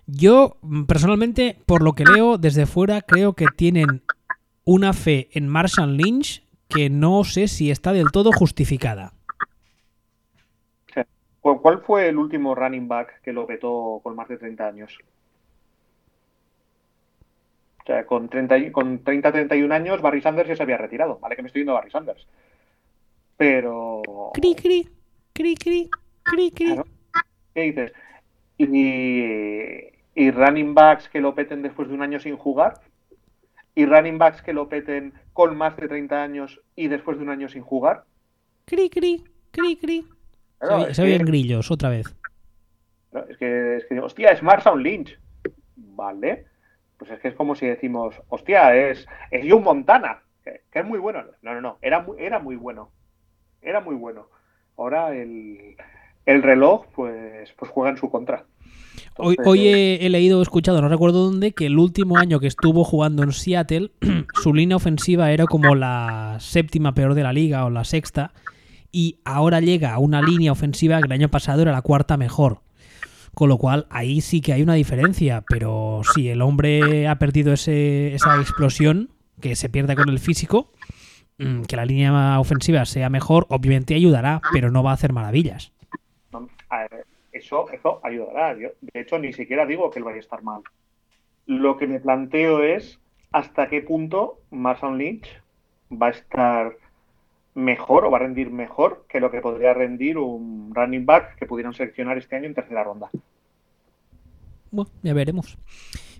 Yo, 0.06 0.58
personalmente, 0.88 1.58
por 1.66 1.82
lo 1.82 1.94
que 1.94 2.04
leo 2.04 2.38
desde 2.38 2.66
fuera, 2.66 3.02
creo 3.02 3.34
que 3.34 3.46
tienen 3.56 4.04
una 4.66 4.94
fe 4.94 5.30
en 5.32 5.48
Marshall 5.48 5.98
Lynch 5.98 6.44
que 6.68 6.90
no 6.90 7.24
sé 7.24 7.48
si 7.48 7.72
está 7.72 7.94
del 7.94 8.12
todo 8.12 8.32
justificada. 8.32 9.14
¿Cuál 11.42 11.82
fue 11.82 12.08
el 12.08 12.18
último 12.18 12.56
running 12.56 12.88
back 12.88 13.22
que 13.22 13.34
lo 13.34 13.46
vetó 13.46 14.00
con 14.02 14.16
más 14.16 14.30
de 14.30 14.38
30 14.38 14.66
años? 14.66 14.98
O 17.82 17.86
sea, 17.86 18.06
con 18.06 18.30
30, 18.30 18.72
con 18.72 19.04
30 19.04 19.32
31 19.34 19.76
años 19.76 20.02
Barry 20.02 20.22
Sanders 20.22 20.48
ya 20.48 20.56
se 20.56 20.64
había 20.64 20.78
retirado. 20.78 21.20
Vale 21.20 21.36
que 21.36 21.42
me 21.42 21.48
estoy 21.48 21.62
yendo 21.62 21.74
a 21.74 21.76
Barry 21.76 21.92
Sanders. 21.92 22.26
Pero... 23.36 24.02
Cri, 24.34 24.56
cri, 24.56 24.88
cri, 25.34 25.56
cri, 25.56 25.90
cri, 26.24 26.52
cri. 26.52 26.80
¿Qué 27.54 27.62
dices? 27.62 27.94
Y, 28.58 29.93
y 30.16 30.32
running 30.32 30.74
backs 30.74 31.10
que 31.10 31.22
lo 31.22 31.36
peten 31.36 31.62
después 31.62 31.88
de 31.88 31.94
un 31.94 32.02
año 32.02 32.20
sin 32.20 32.38
jugar 32.38 32.82
y 33.76 33.86
running 33.86 34.18
backs 34.18 34.42
que 34.42 34.54
lo 34.54 34.70
peten 34.70 35.14
con 35.34 35.58
más 35.58 35.76
de 35.78 35.88
30 35.88 36.22
años 36.22 36.62
y 36.76 36.88
después 36.88 37.18
de 37.18 37.24
un 37.24 37.30
año 37.30 37.50
sin 37.50 37.64
jugar. 37.64 38.06
Cri, 38.66 38.90
cri, 38.90 39.24
cri, 39.52 39.78
cri. 39.78 40.08
se, 40.92 41.02
oyen 41.02 41.26
grillos 41.26 41.72
otra 41.72 41.90
vez. 41.90 42.16
es, 43.30 43.38
que, 43.38 43.78
es 43.78 43.86
que, 43.86 44.00
hostia, 44.00 44.30
es 44.30 44.44
Marshall 44.44 44.82
Lynch. 44.82 45.20
Vale. 45.76 46.46
Pues 46.98 47.12
es 47.12 47.20
que 47.20 47.30
es 47.30 47.36
como 47.36 47.56
si 47.56 47.66
decimos, 47.66 48.16
hostia, 48.30 48.76
es, 48.76 49.08
es 49.32 49.46
John 49.50 49.64
Montana, 49.64 50.22
que, 50.44 50.62
es 50.72 50.86
muy 50.86 51.00
bueno. 51.00 51.24
No, 51.42 51.54
no, 51.54 51.62
no, 51.62 51.78
era 51.82 52.00
muy, 52.02 52.18
era 52.20 52.40
muy 52.40 52.56
bueno. 52.56 52.92
Era 53.62 53.82
muy 53.82 53.96
bueno. 53.96 54.28
Ahora 54.78 55.14
el, 55.16 55.76
el 56.26 56.44
reloj, 56.44 56.86
pues, 56.96 57.52
pues 57.54 57.72
juega 57.72 57.90
en 57.90 57.98
su 57.98 58.10
contra. 58.10 58.46
Hoy, 59.18 59.68
he, 59.68 60.10
leído 60.10 60.40
o 60.40 60.42
escuchado, 60.42 60.82
no 60.82 60.90
recuerdo 60.90 61.26
dónde, 61.26 61.54
que 61.54 61.68
el 61.68 61.78
último 61.78 62.18
año 62.18 62.40
que 62.40 62.48
estuvo 62.48 62.84
jugando 62.84 63.24
en 63.24 63.32
Seattle, 63.32 63.92
su 64.42 64.54
línea 64.54 64.78
ofensiva 64.78 65.32
era 65.32 65.46
como 65.46 65.76
la 65.76 66.38
séptima 66.40 66.94
peor 66.94 67.14
de 67.14 67.24
la 67.24 67.34
liga 67.34 67.66
o 67.66 67.70
la 67.70 67.84
sexta, 67.84 68.34
y 68.92 69.20
ahora 69.24 69.60
llega 69.60 69.94
a 69.94 70.00
una 70.00 70.22
línea 70.22 70.52
ofensiva 70.52 71.00
que 71.00 71.06
el 71.06 71.12
año 71.12 71.30
pasado 71.30 71.62
era 71.62 71.72
la 71.72 71.82
cuarta 71.82 72.18
mejor. 72.18 72.62
Con 73.34 73.50
lo 73.50 73.58
cual, 73.58 73.88
ahí 73.90 74.22
sí 74.22 74.42
que 74.42 74.54
hay 74.54 74.62
una 74.62 74.76
diferencia, 74.76 75.44
pero 75.48 76.02
si 76.14 76.30
el 76.30 76.42
hombre 76.42 77.08
ha 77.08 77.18
perdido 77.18 77.54
ese, 77.54 78.14
esa 78.14 78.40
explosión, 78.40 79.10
que 79.42 79.56
se 79.56 79.70
pierde 79.70 79.96
con 79.96 80.10
el 80.10 80.20
físico, 80.20 80.72
mm, 81.40 81.64
que 81.64 81.76
la 81.76 81.86
línea 81.86 82.40
ofensiva 82.40 82.86
sea 82.86 83.10
mejor, 83.10 83.48
obviamente 83.50 83.96
ayudará, 83.96 84.42
pero 84.54 84.70
no 84.70 84.84
va 84.84 84.92
a 84.92 84.94
hacer 84.94 85.14
maravillas 85.14 85.74
eso, 87.54 87.72
eso 87.72 88.00
ayudará. 88.04 88.56
de 88.56 88.76
hecho, 88.94 89.20
ni 89.20 89.34
siquiera 89.34 89.66
digo 89.66 89.90
que 89.90 90.00
él 90.00 90.06
vaya 90.06 90.18
a 90.18 90.22
estar 90.22 90.44
mal. 90.44 90.62
Lo 91.46 91.78
que 91.78 91.88
me 91.88 92.00
planteo 92.00 92.64
es 92.64 93.00
hasta 93.32 93.68
qué 93.68 93.82
punto 93.82 94.40
Mason 94.52 94.98
Lynch 94.98 95.28
va 95.92 96.08
a 96.08 96.12
estar 96.12 96.78
mejor 97.56 98.06
o 98.06 98.12
va 98.12 98.18
a 98.18 98.22
rendir 98.22 98.50
mejor 98.50 99.06
que 99.08 99.20
lo 99.20 99.30
que 99.30 99.42
podría 99.42 99.74
rendir 99.74 100.18
un 100.18 100.72
running 100.74 101.06
back 101.06 101.36
que 101.36 101.46
pudieran 101.46 101.74
seleccionar 101.74 102.18
este 102.18 102.36
año 102.36 102.46
en 102.46 102.56
tercera 102.56 102.84
ronda. 102.84 103.10
Bueno, 104.72 104.90
ya 105.04 105.14
veremos. 105.14 105.58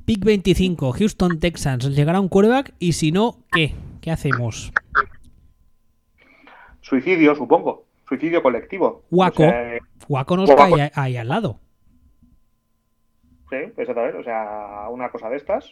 Pick 0.06 0.24
25, 0.24 0.92
Houston 0.92 1.40
Texans. 1.40 1.96
¿Llegará 1.96 2.20
un 2.20 2.28
quarterback? 2.28 2.74
Y 2.78 2.94
si 2.94 3.12
no, 3.12 3.38
¿qué? 3.52 3.74
¿Qué 4.02 4.12
hacemos? 4.12 4.72
Suicidio, 6.82 7.34
supongo. 7.36 7.83
Suicidio 8.08 8.44
colectivo. 8.44 9.04
Waco. 9.12 9.44
Waco 10.08 10.38
nos 10.38 10.54
cae 10.54 10.92
ahí 10.94 11.18
al 11.18 11.30
lado. 11.30 11.60
Sí, 13.50 13.58
exactamente. 13.78 14.18
O 14.18 14.24
sea, 14.24 14.88
una 14.90 15.10
cosa 15.10 15.30
de 15.30 15.38
estas. 15.38 15.72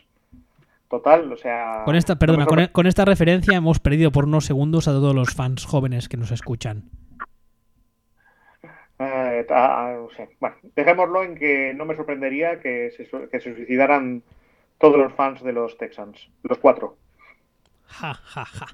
total, 0.90 1.32
o 1.32 1.38
sea... 1.38 1.84
Con 1.86 1.96
esta, 1.96 2.18
perdona, 2.18 2.46
con, 2.46 2.68
con, 2.68 2.86
esta 2.86 3.06
referencia 3.06 3.56
hemos 3.56 3.80
perdido 3.80 4.12
por 4.12 4.26
unos 4.26 4.46
segundos 4.46 4.88
a 4.88 4.92
todos 4.92 5.16
los 5.16 5.34
fans 5.34 5.66
jóvenes 5.66 6.10
que 6.10 6.18
nos 6.18 6.32
escuchan. 6.32 6.90
Eh, 9.00 9.48
bueno, 10.40 10.56
dejémoslo 10.76 11.24
en 11.24 11.36
que 11.36 11.74
no 11.74 11.86
me 11.86 11.96
sorprendería 11.96 12.60
que 12.60 12.92
se, 12.92 13.10
que 13.30 13.40
se 13.40 13.56
suicidaran 13.56 14.22
todos 14.78 14.98
los 14.98 15.14
fans 15.14 15.42
de 15.44 15.54
los 15.54 15.78
Texans, 15.78 16.30
los 16.44 16.60
cuatro. 16.60 16.98
Ja, 17.86 18.14
ja, 18.14 18.46
ja. 18.46 18.68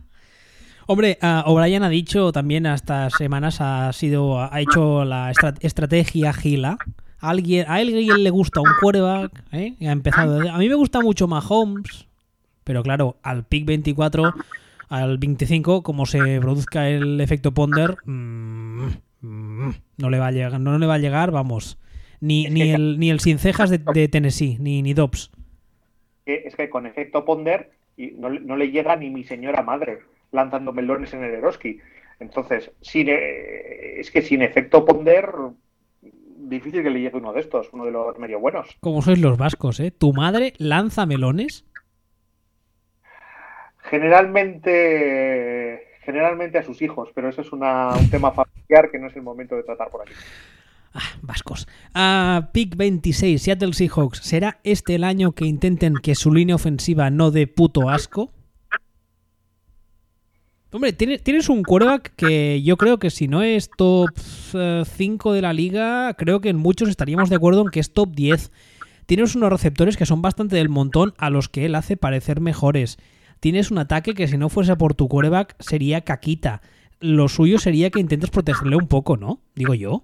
Hombre, 0.90 1.18
uh, 1.22 1.50
O'Brien 1.52 1.84
ha 1.84 1.90
dicho 1.90 2.32
también 2.32 2.66
estas 2.66 3.12
semanas 3.18 3.60
ha 3.60 3.92
sido 3.92 4.40
ha 4.40 4.62
hecho 4.62 5.04
la 5.04 5.34
estrategia 5.60 6.32
Gila. 6.32 6.78
A 7.20 7.30
alguien, 7.30 7.66
a 7.68 7.74
alguien 7.74 8.24
le 8.24 8.30
gusta 8.30 8.62
un 8.62 8.70
quarterback, 8.80 9.44
¿eh? 9.52 9.74
ha 9.82 9.92
empezado. 9.92 10.50
A 10.50 10.58
mí 10.58 10.70
me 10.70 10.76
gusta 10.76 11.02
mucho 11.02 11.28
Mahomes, 11.28 12.08
pero 12.64 12.84
claro, 12.84 13.18
al 13.22 13.44
pick 13.44 13.66
24, 13.66 14.34
al 14.88 15.18
25, 15.18 15.84
como 15.84 16.06
se 16.06 16.40
produzca 16.40 16.88
el 16.88 17.20
efecto 17.20 17.54
Ponder, 17.54 17.98
mmm, 18.06 18.88
no 19.98 20.10
le 20.10 20.20
va 20.20 20.28
a 20.28 20.32
llegar, 20.32 20.58
no 20.58 20.78
le 20.78 20.86
va 20.86 20.94
a 20.94 21.00
llegar, 21.00 21.32
vamos. 21.32 21.78
Ni, 22.22 22.48
ni, 22.48 22.62
el, 22.72 22.98
ni 22.98 23.10
el 23.10 23.20
sin 23.20 23.40
cejas 23.40 23.70
de, 23.70 23.80
de 23.80 24.08
Tennessee, 24.08 24.58
ni, 24.60 24.82
ni 24.82 24.94
Dobbs. 24.94 25.32
Es 26.26 26.56
que 26.56 26.70
con 26.70 26.86
efecto 26.86 27.26
Ponder 27.26 27.72
no, 28.16 28.30
no 28.30 28.56
le 28.56 28.72
llega 28.72 28.96
ni 28.96 29.10
mi 29.10 29.26
señora 29.26 29.64
madre 29.64 30.00
lanzando 30.32 30.73
melones 30.73 31.13
en 31.13 31.23
el 31.23 31.34
Eroski. 31.34 31.80
Entonces, 32.19 32.71
sin, 32.82 33.09
eh, 33.09 33.99
es 33.99 34.11
que 34.11 34.21
sin 34.21 34.41
efecto 34.41 34.86
Ponder, 34.86 35.30
difícil 36.49 36.84
que 36.84 36.89
le 36.89 37.01
llegue 37.01 37.17
uno 37.17 37.34
de 37.34 37.41
estos, 37.41 37.69
uno 37.73 37.86
de 37.86 37.91
los 37.91 38.17
medio 38.17 38.39
buenos. 38.39 38.78
Como 38.80 39.01
sois 39.01 39.19
los 39.19 39.38
vascos, 39.38 39.80
¿eh? 39.80 39.91
¿Tu 39.91 40.13
madre 40.13 40.53
lanza 40.57 41.05
melones? 41.05 41.65
Generalmente, 43.78 45.88
generalmente 46.01 46.57
a 46.57 46.63
sus 46.63 46.82
hijos, 46.82 47.09
pero 47.13 47.30
eso 47.30 47.41
es 47.41 47.53
una, 47.53 47.95
un 47.95 48.09
tema 48.09 48.32
familiar 48.32 48.91
que 48.91 48.99
no 48.99 49.07
es 49.07 49.15
el 49.15 49.21
momento 49.21 49.55
de 49.55 49.63
tratar 49.63 49.89
por 49.89 50.01
aquí. 50.01 50.13
Ah, 50.93 51.17
vascos. 51.21 51.67
Uh, 51.95 52.51
Pick 52.51 52.75
26, 52.75 53.41
Seattle 53.41 53.73
Seahawks. 53.73 54.19
¿Será 54.19 54.59
este 54.63 54.95
el 54.95 55.03
año 55.03 55.34
que 55.34 55.45
intenten 55.45 55.95
que 56.01 56.15
su 56.15 56.34
línea 56.34 56.55
ofensiva 56.55 57.09
no 57.09 57.30
dé 57.30 57.45
puto 57.45 57.89
asco? 57.89 58.34
Hombre, 60.70 60.91
tienes 60.91 61.47
un 61.47 61.63
quarterback 61.63 62.13
que 62.18 62.61
yo 62.61 62.76
creo 62.76 62.99
que 62.99 63.09
si 63.09 63.30
no 63.30 63.41
es 63.41 63.70
top 63.70 64.09
5 64.18 65.32
de 65.32 65.41
la 65.41 65.53
liga, 65.53 66.13
creo 66.15 66.41
que 66.41 66.49
en 66.49 66.57
muchos 66.57 66.89
estaríamos 66.89 67.30
de 67.30 67.38
acuerdo 67.38 67.61
en 67.61 67.70
que 67.70 67.80
es 67.80 67.93
top 67.93 68.09
10. 68.13 68.51
Tienes 69.05 69.34
unos 69.36 69.49
receptores 69.49 69.95
que 69.95 70.05
son 70.05 70.22
bastante 70.22 70.57
del 70.57 70.68
montón 70.68 71.13
a 71.18 71.30
los 71.30 71.47
que 71.47 71.63
él 71.65 71.76
hace 71.76 71.95
parecer 71.95 72.41
mejores. 72.41 72.97
Tienes 73.39 73.72
un 73.72 73.78
ataque 73.78 74.13
que 74.13 74.28
si 74.28 74.38
no 74.38 74.49
fuese 74.49 74.76
por 74.76 74.93
tu 74.93 75.07
quarterback 75.07 75.55
sería 75.59 76.01
caquita. 76.01 76.61
Lo 76.99 77.30
suyo 77.30 77.59
sería 77.59 77.89
que 77.89 78.01
intentes 78.01 78.30
protegerle 78.30 78.76
un 78.76 78.89
poco, 78.89 79.15
¿no? 79.15 79.39
Digo 79.55 79.74
yo. 79.74 80.03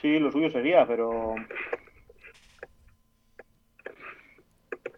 Sí, 0.00 0.20
lo 0.20 0.30
suyo 0.30 0.48
sería, 0.52 0.86
pero 0.86 1.34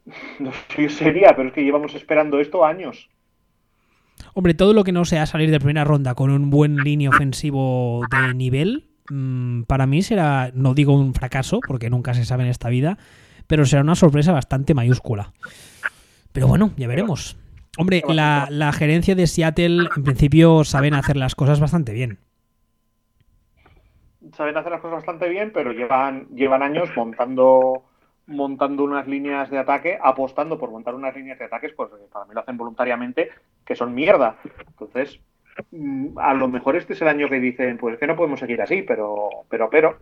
lo 0.41 0.53
suyo 0.75 0.91
sería, 0.91 1.35
pero 1.35 1.49
es 1.49 1.55
que 1.55 1.65
llevamos 1.65 1.95
esperando 1.95 2.39
esto 2.39 2.67
años. 2.67 3.09
Hombre, 4.35 4.55
todo 4.55 4.73
lo 4.73 4.85
que 4.85 4.93
no 4.93 5.05
sea 5.05 5.27
salir 5.27 5.51
de 5.51 5.59
primera 5.59 5.85
ronda 5.85 6.15
con 6.15 6.31
un 6.31 6.51
buen 6.51 6.77
línea 6.77 7.11
ofensivo 7.11 8.03
de 8.11 8.35
nivel, 8.35 8.89
mmm, 9.11 9.63
para 9.63 9.87
mí 9.87 10.03
será, 10.03 10.51
no 10.55 10.75
digo 10.75 10.95
un 10.95 11.15
fracaso, 11.15 11.61
porque 11.67 11.91
nunca 11.91 12.15
se 12.15 12.25
sabe 12.25 12.45
en 12.45 12.51
esta 12.51 12.69
vida, 12.69 12.99
pero 13.47 13.65
será 13.65 13.83
una 13.83 13.95
sorpresa 13.95 14.33
bastante 14.33 14.75
mayúscula. 14.75 15.33
Pero 16.33 16.47
bueno, 16.47 16.71
ya 16.77 16.87
veremos. 16.87 17.37
Hombre, 17.79 18.03
la, 18.09 18.49
la 18.51 18.73
gerencia 18.73 19.15
de 19.15 19.27
Seattle 19.27 19.89
en 19.97 20.05
principio 20.05 20.65
saben 20.65 20.95
hacer 20.95 21.17
las 21.17 21.35
cosas 21.35 21.61
bastante 21.61 21.93
bien. 21.93 22.19
Saben 24.37 24.57
hacer 24.57 24.71
las 24.71 24.81
cosas 24.81 24.99
bastante 24.99 25.29
bien, 25.29 25.51
pero 25.53 25.73
llevan, 25.73 26.29
llevan 26.29 26.63
años 26.63 26.89
montando 26.97 27.85
montando 28.31 28.85
unas 28.85 29.07
líneas 29.07 29.51
de 29.51 29.59
ataque, 29.59 29.99
apostando 30.01 30.59
por 30.59 30.71
montar 30.71 30.95
unas 30.95 31.15
líneas 31.15 31.39
de 31.39 31.45
ataques, 31.47 31.73
pues 31.77 31.91
para 32.13 32.25
mí 32.25 32.35
lo 32.35 32.41
hacen 32.41 32.57
voluntariamente, 32.57 33.31
que 33.65 33.75
son 33.75 33.95
mierda. 33.95 34.39
Entonces, 34.69 35.21
mm, 35.73 36.19
a 36.19 36.33
lo 36.35 36.49
mejor 36.49 36.77
este 36.77 36.93
es 36.93 37.03
el 37.03 37.09
año 37.09 37.29
que 37.29 37.41
dicen, 37.41 37.77
pues 37.77 37.99
que 37.99 38.07
no 38.07 38.17
podemos 38.17 38.41
seguir 38.41 38.63
así, 38.63 38.83
pero, 38.83 39.29
pero, 39.49 39.69
pero. 39.69 39.99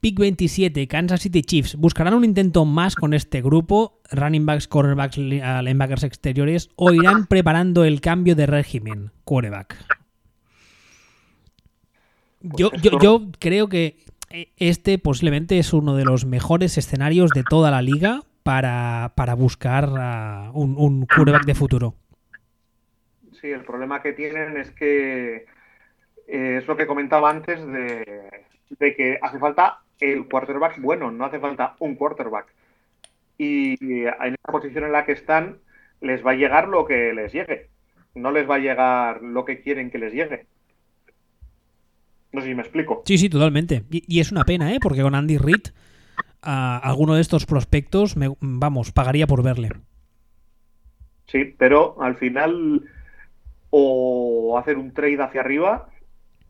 Pick 0.00 0.18
27, 0.18 0.86
Kansas 0.86 1.20
City 1.20 1.42
Chiefs. 1.42 1.74
¿Buscarán 1.74 2.14
un 2.14 2.24
intento 2.24 2.64
más 2.64 2.94
con 2.94 3.14
este 3.14 3.42
grupo, 3.42 4.00
running 4.12 4.46
backs, 4.46 4.68
cornerbacks, 4.68 5.18
linebackers 5.18 6.04
exteriores, 6.04 6.70
o 6.76 6.92
irán 6.92 7.26
preparando 7.26 7.84
el 7.84 8.00
cambio 8.00 8.36
de 8.36 8.46
régimen, 8.46 9.10
quarterback? 9.24 9.76
Yo, 12.40 12.70
pues 12.70 12.80
yo, 12.82 13.00
yo 13.00 13.26
creo 13.40 13.68
que 13.68 13.86
eh, 13.86 13.96
este 14.56 14.98
posiblemente 14.98 15.58
es 15.58 15.72
uno 15.72 15.96
de 15.96 16.04
los 16.04 16.26
mejores 16.26 16.78
escenarios 16.78 17.30
de 17.30 17.44
toda 17.44 17.70
la 17.70 17.82
liga 17.82 18.22
para, 18.42 19.12
para 19.14 19.34
buscar 19.34 19.88
un, 20.54 20.74
un 20.78 21.06
quarterback 21.06 21.44
de 21.44 21.54
futuro. 21.54 21.94
Sí, 23.40 23.50
el 23.50 23.64
problema 23.64 24.02
que 24.02 24.12
tienen 24.12 24.56
es 24.56 24.70
que 24.72 25.46
eh, 26.26 26.56
es 26.58 26.66
lo 26.66 26.76
que 26.76 26.86
comentaba 26.86 27.30
antes 27.30 27.64
de, 27.66 28.44
de, 28.78 28.96
que 28.96 29.18
hace 29.22 29.38
falta 29.38 29.80
el 30.00 30.28
quarterback 30.28 30.80
bueno, 30.80 31.10
no 31.10 31.24
hace 31.24 31.38
falta 31.38 31.76
un 31.78 31.94
quarterback. 31.94 32.46
Y 33.38 34.04
en 34.04 34.34
esta 34.34 34.52
posición 34.52 34.84
en 34.84 34.92
la 34.92 35.04
que 35.04 35.12
están 35.12 35.58
les 36.00 36.24
va 36.24 36.32
a 36.32 36.34
llegar 36.34 36.68
lo 36.68 36.84
que 36.84 37.12
les 37.12 37.32
llegue, 37.32 37.68
no 38.14 38.30
les 38.30 38.48
va 38.48 38.56
a 38.56 38.60
llegar 38.60 39.22
lo 39.22 39.44
que 39.44 39.60
quieren 39.60 39.90
que 39.90 39.98
les 39.98 40.12
llegue. 40.12 40.46
No 42.32 42.40
sé 42.40 42.48
si 42.48 42.54
me 42.54 42.62
explico. 42.62 43.02
Sí, 43.06 43.18
sí, 43.18 43.28
totalmente. 43.28 43.84
Y, 43.90 44.04
y 44.06 44.20
es 44.20 44.32
una 44.32 44.44
pena, 44.44 44.72
¿eh? 44.72 44.78
Porque 44.80 45.02
con 45.02 45.14
Andy 45.14 45.38
Reid, 45.38 45.68
uh, 46.46 46.80
alguno 46.82 47.14
de 47.14 47.20
estos 47.20 47.46
prospectos, 47.46 48.16
me, 48.16 48.34
vamos, 48.40 48.92
pagaría 48.92 49.26
por 49.26 49.42
verle. 49.42 49.70
Sí, 51.26 51.54
pero 51.58 52.00
al 52.00 52.16
final 52.16 52.82
o 53.70 54.58
hacer 54.58 54.78
un 54.78 54.92
trade 54.92 55.22
hacia 55.22 55.42
arriba 55.42 55.88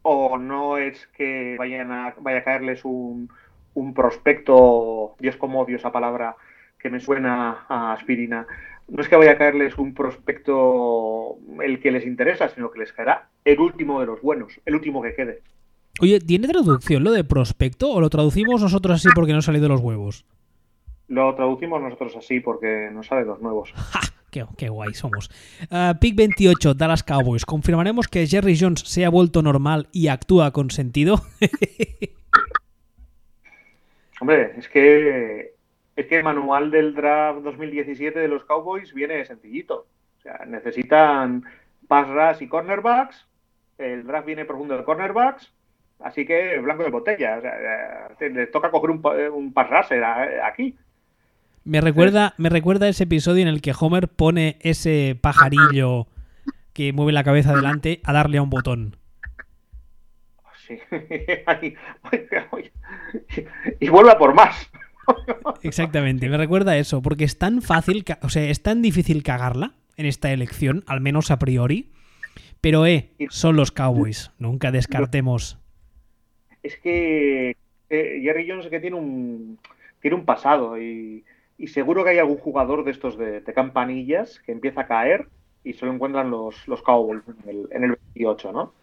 o 0.03 0.39
no 0.39 0.79
es 0.79 1.09
que 1.16 1.57
vayan 1.59 1.91
a, 1.91 2.14
vaya 2.20 2.39
a 2.39 2.45
caerles 2.45 2.85
un, 2.85 3.29
un 3.74 3.95
prospecto, 3.95 5.16
es 5.20 5.37
como 5.37 5.61
odio 5.61 5.76
esa 5.76 5.93
palabra 5.93 6.37
que 6.79 6.91
me 6.91 7.01
suena 7.01 7.66
a 7.68 7.93
aspirina, 7.93 8.47
no 8.89 9.03
es 9.03 9.09
que 9.09 9.16
vaya 9.16 9.33
a 9.33 9.39
caerles 9.39 9.76
un 9.79 9.95
prospecto 9.95 11.37
el 11.62 11.81
que 11.81 11.91
les 11.91 12.07
interesa, 12.07 12.49
sino 12.49 12.70
que 12.70 12.79
les 12.79 12.93
caerá 12.93 13.29
el 13.45 13.61
último 13.61 14.01
de 14.01 14.07
los 14.07 14.22
buenos, 14.22 14.61
el 14.64 14.76
último 14.76 15.03
que 15.03 15.14
quede. 15.14 15.43
Oye, 16.01 16.21
¿tiene 16.21 16.47
traducción 16.47 17.03
lo 17.03 17.11
de 17.11 17.25
prospecto 17.25 17.91
o 17.91 18.01
lo 18.01 18.09
traducimos 18.09 18.63
nosotros 18.63 18.95
así 18.97 19.09
porque 19.15 19.33
no 19.33 19.43
sale 19.43 19.61
de 19.61 19.69
los 19.69 19.81
huevos? 19.81 20.25
Lo 21.09 21.35
traducimos 21.35 21.81
nosotros 21.81 22.15
así 22.17 22.41
porque 22.41 22.91
no 22.93 23.03
sale 23.03 23.25
los 23.25 23.41
nuevos. 23.41 23.73
¡Ja! 23.75 24.01
Qué, 24.31 24.45
qué, 24.59 24.69
guay 24.69 24.93
somos. 24.93 25.31
Uh, 25.71 25.99
Pick 25.99 26.15
28, 26.15 26.75
Dallas 26.75 27.03
Cowboys. 27.03 27.47
¿Confirmaremos 27.47 28.09
que 28.09 28.27
Jerry 28.27 28.59
Jones 28.61 28.81
se 28.81 29.07
ha 29.07 29.09
vuelto 29.09 29.41
normal 29.41 29.89
y 29.91 30.09
actúa 30.09 30.51
con 30.51 30.71
sentido? 30.71 31.23
Hombre, 34.21 34.53
es 34.59 34.69
que 34.69 35.55
es 35.97 36.07
que 36.07 36.19
el 36.19 36.25
manual 36.25 36.71
del 36.71 36.95
draft 36.95 37.41
2017 37.41 38.19
de 38.19 38.29
los 38.29 38.45
Cowboys 38.45 38.93
viene 38.93 39.25
sencillito. 39.25 39.87
O 40.19 40.21
sea, 40.21 40.45
necesitan 40.47 41.45
pass 41.89 42.09
rush 42.09 42.45
y 42.45 42.49
cornerbacks. 42.49 43.27
El 43.79 44.07
draft 44.07 44.27
viene 44.27 44.45
profundo 44.45 44.77
de 44.77 44.85
cornerbacks 44.85 45.53
Así 46.01 46.25
que 46.25 46.59
blanco 46.59 46.85
de 46.85 46.91
botella. 46.91 47.39
O 47.39 47.41
sea, 47.41 48.29
le 48.29 48.47
toca 48.47 48.71
coger 48.71 48.91
un, 48.91 49.03
un 49.35 49.53
pass 49.53 49.71
rusher 49.71 50.05
aquí. 50.45 50.77
Me 51.65 51.81
recuerda, 51.81 52.35
me 52.39 52.49
recuerda 52.49 52.89
ese 52.89 53.05
episodio 53.05 53.43
en 53.43 53.49
el 53.49 53.61
que 53.61 53.75
Homer 53.79 54.09
pone 54.09 54.57
ese 54.61 55.19
pajarillo 55.21 56.07
que 56.73 56.93
mueve 56.93 57.13
la 57.13 57.25
cabeza 57.25 57.51
adelante 57.51 58.01
a 58.05 58.13
darle 58.13 58.39
a 58.39 58.43
un 58.43 58.51
botón. 58.51 58.97
Sí. 60.67 60.79
y 63.81 63.89
vuelve 63.89 64.13
a 64.13 64.19
por 64.19 64.33
más. 64.35 64.71
Exactamente, 65.63 66.29
me 66.29 66.37
recuerda 66.37 66.77
eso, 66.77 67.03
porque 67.03 67.25
es 67.25 67.39
tan 67.39 67.63
fácil, 67.63 68.05
o 68.23 68.29
sea, 68.29 68.45
es 68.45 68.63
tan 68.63 68.83
difícil 68.83 69.23
cagarla 69.23 69.73
en 69.97 70.07
esta 70.07 70.33
elección, 70.33 70.85
al 70.87 71.01
menos 71.01 71.31
a 71.31 71.39
priori. 71.39 71.91
Pero, 72.61 72.87
eh, 72.87 73.11
son 73.29 73.57
los 73.57 73.73
Cowboys, 73.73 74.31
nunca 74.39 74.71
descartemos 74.73 75.58
es 76.63 76.77
que 76.79 77.57
eh, 77.91 78.21
Jerry 78.23 78.49
Jones 78.49 78.67
que 78.69 78.81
tiene 78.81 78.97
un, 78.97 79.59
tiene 80.01 80.17
un 80.17 80.25
pasado 80.25 80.81
y, 80.81 81.25
y, 81.57 81.69
seguro 81.69 82.05
que 82.05 82.11
hay 82.11 82.19
algún 82.19 82.39
jugador 82.39 82.85
de 82.85 82.91
estos 82.91 83.17
de, 83.19 83.43
campanillas 83.55 84.41
que 84.41 84.53
empieza 84.53 84.83
a 84.83 84.87
caer 84.87 85.29
y 85.65 85.73
solo 85.73 85.93
encuentran 85.93 86.31
los, 86.31 86.67
los 86.69 86.83
Cowboys 86.83 87.23
en 87.45 87.49
el, 87.49 87.69
en 87.73 87.85
el 87.85 87.99
28, 88.15 88.53
¿no? 88.53 88.75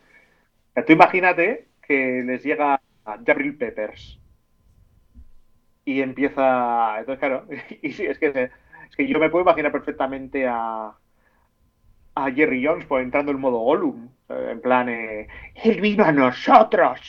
Tú 0.86 0.94
imagínate 0.94 1.68
que 1.82 2.24
les 2.26 2.44
llega 2.44 2.82
Jabril 3.06 3.58
Peppers. 3.58 4.20
y 5.86 6.02
empieza. 6.02 7.00
Entonces, 7.00 7.20
claro, 7.20 7.46
y 7.82 7.92
sí, 7.92 8.06
es 8.06 8.18
que, 8.20 8.28
es 8.90 8.96
que 8.96 9.08
yo 9.08 9.20
me 9.20 9.30
puedo 9.30 9.44
imaginar 9.44 9.72
perfectamente 9.72 10.48
a, 10.48 10.94
a 12.16 12.32
Jerry 12.32 12.66
Jones 12.66 12.86
pues, 12.86 13.04
entrando 13.04 13.32
en 13.32 13.40
modo 13.40 13.60
Gollum. 13.60 14.10
En 14.30 14.60
plan, 14.62 14.90
eh, 14.90 15.28
él 15.64 15.82
vino 15.82 16.04
a 16.04 16.12
nosotros, 16.12 17.00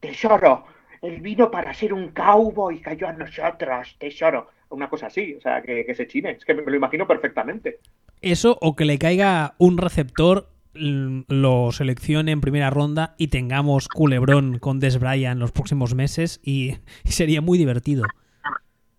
tesoro. 0.00 0.64
Él 1.02 1.20
vino 1.20 1.50
para 1.50 1.72
ser 1.74 1.92
un 1.92 2.08
cowboy 2.08 2.76
y 2.76 2.80
cayó 2.80 3.08
a 3.08 3.12
nosotros, 3.12 3.96
tesoro. 3.98 4.48
Una 4.70 4.88
cosa 4.90 5.06
así, 5.06 5.34
o 5.34 5.40
sea, 5.40 5.62
que, 5.62 5.86
que 5.86 5.94
se 5.94 6.06
chine. 6.06 6.32
Es 6.32 6.44
que 6.44 6.54
me 6.54 6.62
lo 6.62 6.76
imagino 6.76 7.06
perfectamente. 7.06 7.78
Eso 8.20 8.58
o 8.60 8.76
que 8.76 8.84
le 8.84 8.98
caiga 8.98 9.54
un 9.58 9.78
receptor 9.78 10.48
lo 10.74 11.72
seleccione 11.72 12.32
en 12.32 12.40
primera 12.40 12.70
ronda 12.70 13.14
y 13.18 13.28
tengamos 13.28 13.88
culebrón 13.88 14.58
con 14.58 14.80
Des 14.80 14.98
Bryant 14.98 15.40
los 15.40 15.52
próximos 15.52 15.94
meses 15.94 16.40
y, 16.42 16.76
sería 17.04 17.40
muy 17.40 17.58
divertido. 17.58 18.04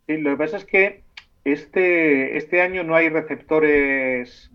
Sí, 0.08 0.18
lo 0.18 0.32
que 0.32 0.38
pasa 0.38 0.58
es 0.58 0.66
que 0.66 1.04
este, 1.45 2.38
este 2.38 2.62
año 2.62 2.84
no 2.84 2.95
hay 2.95 3.10
receptores 3.10 4.52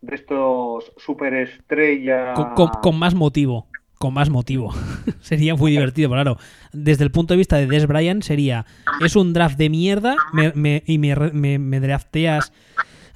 de 0.00 0.14
estos 0.14 0.92
superestrellas. 0.96 2.38
Con, 2.54 2.68
con, 2.68 2.98
más 2.98 3.14
motivo. 3.14 3.68
Con 4.04 4.12
más 4.12 4.28
motivo. 4.28 4.74
sería 5.22 5.54
muy 5.54 5.70
divertido, 5.70 6.10
claro. 6.10 6.36
Desde 6.74 7.04
el 7.04 7.10
punto 7.10 7.32
de 7.32 7.38
vista 7.38 7.56
de 7.56 7.66
Des 7.66 7.86
Bryant 7.86 8.22
sería, 8.22 8.66
es 9.00 9.16
un 9.16 9.32
draft 9.32 9.56
de 9.56 9.70
mierda 9.70 10.16
y 10.84 10.98
me, 10.98 11.16
me, 11.32 11.58
me 11.58 11.80
drafteas 11.80 12.52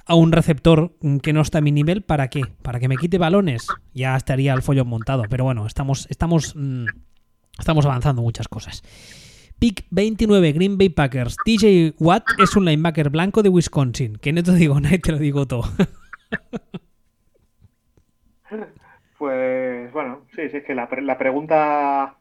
a 0.07 0.15
un 0.15 0.31
receptor 0.31 0.95
que 1.21 1.31
no 1.31 1.41
está 1.41 1.59
a 1.59 1.61
mi 1.61 1.71
nivel, 1.71 2.01
¿para 2.01 2.31
qué? 2.31 2.41
¿Para 2.63 2.79
que 2.79 2.87
me 2.87 2.97
quite 2.97 3.19
balones? 3.19 3.67
Ya 3.93 4.15
estaría 4.15 4.51
el 4.55 4.63
follón 4.63 4.87
montado. 4.87 5.25
Pero 5.29 5.43
bueno, 5.43 5.67
estamos, 5.67 6.07
estamos, 6.09 6.55
mm, 6.55 6.85
estamos 7.59 7.85
avanzando 7.85 8.23
muchas 8.23 8.47
cosas. 8.47 8.81
Pick 9.59 9.85
29, 9.91 10.53
Green 10.53 10.79
Bay 10.79 10.89
Packers. 10.89 11.35
TJ 11.45 11.97
Watt 11.99 12.23
es 12.39 12.55
un 12.55 12.65
linebacker 12.65 13.11
blanco 13.11 13.43
de 13.43 13.49
Wisconsin. 13.49 14.15
Que 14.15 14.33
no 14.33 14.41
te 14.41 14.55
digo 14.55 14.79
nada, 14.81 14.97
te 14.97 15.11
lo 15.11 15.19
digo 15.19 15.45
todo. 15.45 15.71
Pues 19.19 19.91
bueno, 19.91 20.21
sí, 20.33 20.49
sí, 20.49 20.57
es 20.57 20.63
que 20.63 20.73
la, 20.73 20.87
pregunta 20.87 22.15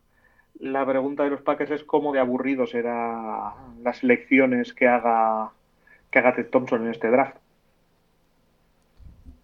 la 0.59 0.85
pregunta 0.85 1.23
de 1.23 1.31
los 1.31 1.43
Packers 1.43 1.71
es 1.71 1.85
cómo 1.85 2.13
de 2.13 2.19
aburrido 2.19 2.67
será 2.67 3.55
las 3.81 4.03
elecciones 4.03 4.75
que 4.75 4.89
haga 4.89 5.53
que 6.11 6.19
haga 6.19 6.35
Ted 6.35 6.49
Thompson 6.51 6.85
en 6.85 6.91
este 6.91 7.09
draft. 7.09 7.37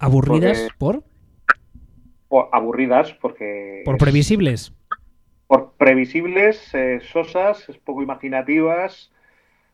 ¿Aburridas 0.01 0.69
por? 0.77 1.05
aburridas 2.51 3.13
porque... 3.13 3.83
¿Por 3.85 3.99
previsibles? 3.99 4.73
Por 5.47 5.75
previsibles, 5.75 6.75
eh, 6.75 6.99
sosas, 7.13 7.65
poco 7.85 8.03
imaginativas 8.03 9.13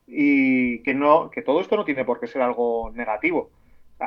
y 0.06 0.80
que, 0.80 0.92
no, 0.92 1.30
que 1.30 1.40
todo 1.40 1.62
esto 1.62 1.76
no 1.76 1.86
tiene 1.86 2.04
por 2.04 2.20
qué 2.20 2.26
ser 2.26 2.42
algo 2.42 2.90
negativo. 2.94 3.48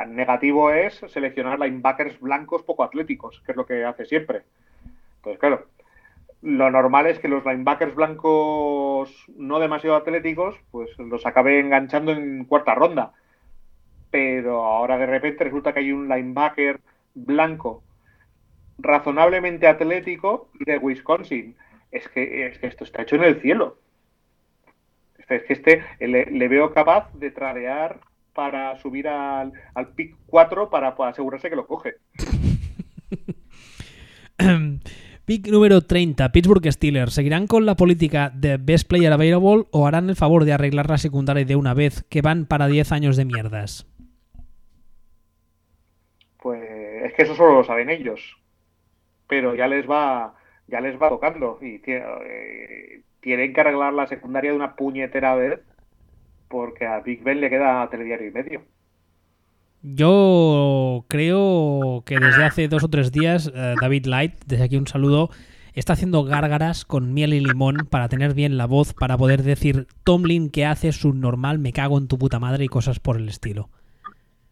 Negativo 0.07 0.71
es 0.71 1.01
seleccionar 1.07 1.59
linebackers 1.59 2.19
blancos 2.19 2.63
poco 2.63 2.83
atléticos, 2.83 3.41
que 3.45 3.51
es 3.51 3.55
lo 3.55 3.65
que 3.65 3.85
hace 3.85 4.05
siempre. 4.05 4.43
Entonces, 5.17 5.39
claro, 5.39 5.67
lo 6.41 6.69
normal 6.71 7.07
es 7.07 7.19
que 7.19 7.27
los 7.27 7.45
linebackers 7.45 7.95
blancos 7.95 9.25
no 9.37 9.59
demasiado 9.59 9.95
atléticos, 9.95 10.55
pues 10.71 10.89
los 10.97 11.25
acabe 11.25 11.59
enganchando 11.59 12.11
en 12.11 12.45
cuarta 12.45 12.75
ronda 12.75 13.13
pero 14.13 14.63
ahora 14.63 14.99
de 14.99 15.07
repente 15.07 15.43
resulta 15.43 15.73
que 15.73 15.79
hay 15.79 15.91
un 15.91 16.07
linebacker 16.07 16.79
blanco 17.15 17.81
razonablemente 18.77 19.65
atlético 19.65 20.51
de 20.59 20.77
Wisconsin. 20.77 21.55
Es 21.89 22.07
que, 22.09 22.45
esto 22.61 22.83
está 22.83 23.01
hecho 23.01 23.15
en 23.15 23.23
el 23.23 23.41
cielo. 23.41 23.79
Es 25.27 25.41
que 25.45 25.53
este 25.53 25.83
le, 25.99 26.47
veo 26.47 26.71
capaz 26.75 27.11
de 27.15 27.31
tradear 27.31 28.01
para 28.33 28.77
subir 28.79 29.07
al, 29.07 29.53
al 29.75 29.89
pick 29.89 30.17
4 30.27 30.69
para, 30.69 30.89
asegurarse 30.89 31.49
que 31.49 31.55
lo 31.55 31.67
coge. 31.67 31.95
Pick 35.25 35.47
número 35.47 35.79
30, 35.79 36.33
Pittsburgh 36.33 36.69
Steelers. 36.69 37.13
¿Seguirán 37.13 37.47
con 37.47 37.65
la 37.65 37.75
política 37.75 38.29
de 38.29 38.57
Best 38.57 38.89
Player 38.89 39.13
Available 39.13 39.67
o 39.71 39.87
harán 39.87 40.09
el 40.09 40.17
favor 40.17 40.43
de 40.43 40.51
arreglar 40.51 40.89
la 40.89 40.97
secundaria 40.97 41.45
de 41.45 41.55
una 41.55 41.73
vez 41.73 42.03
que 42.09 42.21
van 42.21 42.45
para 42.45 42.67
10 42.67 42.91
años 42.91 43.15
de 43.15 43.23
mierdas? 43.23 43.87
pues 46.43 46.61
es 47.05 47.13
que 47.13 47.23
eso 47.23 47.35
solo 47.35 47.53
lo 47.53 47.63
saben 47.63 47.89
ellos. 47.89 48.37
Pero 49.27 49.55
ya 49.55 49.67
les 49.67 49.89
va, 49.89 50.35
ya 50.67 50.81
les 50.81 51.01
va 51.01 51.09
tocando 51.09 51.57
y 51.61 51.81
eh, 51.87 53.01
tienen 53.21 53.53
que 53.53 53.61
arreglar 53.61 53.93
la 53.93 54.07
secundaria 54.07 54.51
de 54.51 54.57
una 54.57 54.75
puñetera 54.75 55.35
vez 55.35 55.61
porque 56.53 56.85
a 56.85 57.01
Big 57.01 57.21
Ben 57.23 57.41
le 57.41 57.49
queda 57.49 57.89
telediario 57.89 58.29
y 58.29 58.31
medio. 58.31 58.61
Yo 59.81 61.03
creo 61.09 62.03
que 62.05 62.17
desde 62.19 62.45
hace 62.45 62.67
dos 62.69 62.85
o 62.85 62.89
tres 62.89 63.11
días 63.11 63.51
eh, 63.53 63.75
David 63.81 64.05
Light, 64.05 64.35
desde 64.45 64.63
aquí 64.63 64.77
un 64.77 64.87
saludo, 64.87 65.29
está 65.73 65.93
haciendo 65.93 66.23
gárgaras 66.23 66.85
con 66.85 67.13
miel 67.13 67.33
y 67.33 67.41
limón 67.41 67.87
para 67.89 68.07
tener 68.07 68.33
bien 68.33 68.57
la 68.57 68.67
voz, 68.67 68.93
para 68.93 69.17
poder 69.17 69.43
decir 69.43 69.87
Tomlin 70.05 70.51
que 70.51 70.65
hace 70.65 70.91
su 70.91 71.13
normal, 71.13 71.57
me 71.57 71.73
cago 71.73 71.97
en 71.97 72.07
tu 72.07 72.17
puta 72.17 72.39
madre 72.39 72.63
y 72.63 72.69
cosas 72.69 72.99
por 72.99 73.17
el 73.17 73.27
estilo 73.27 73.69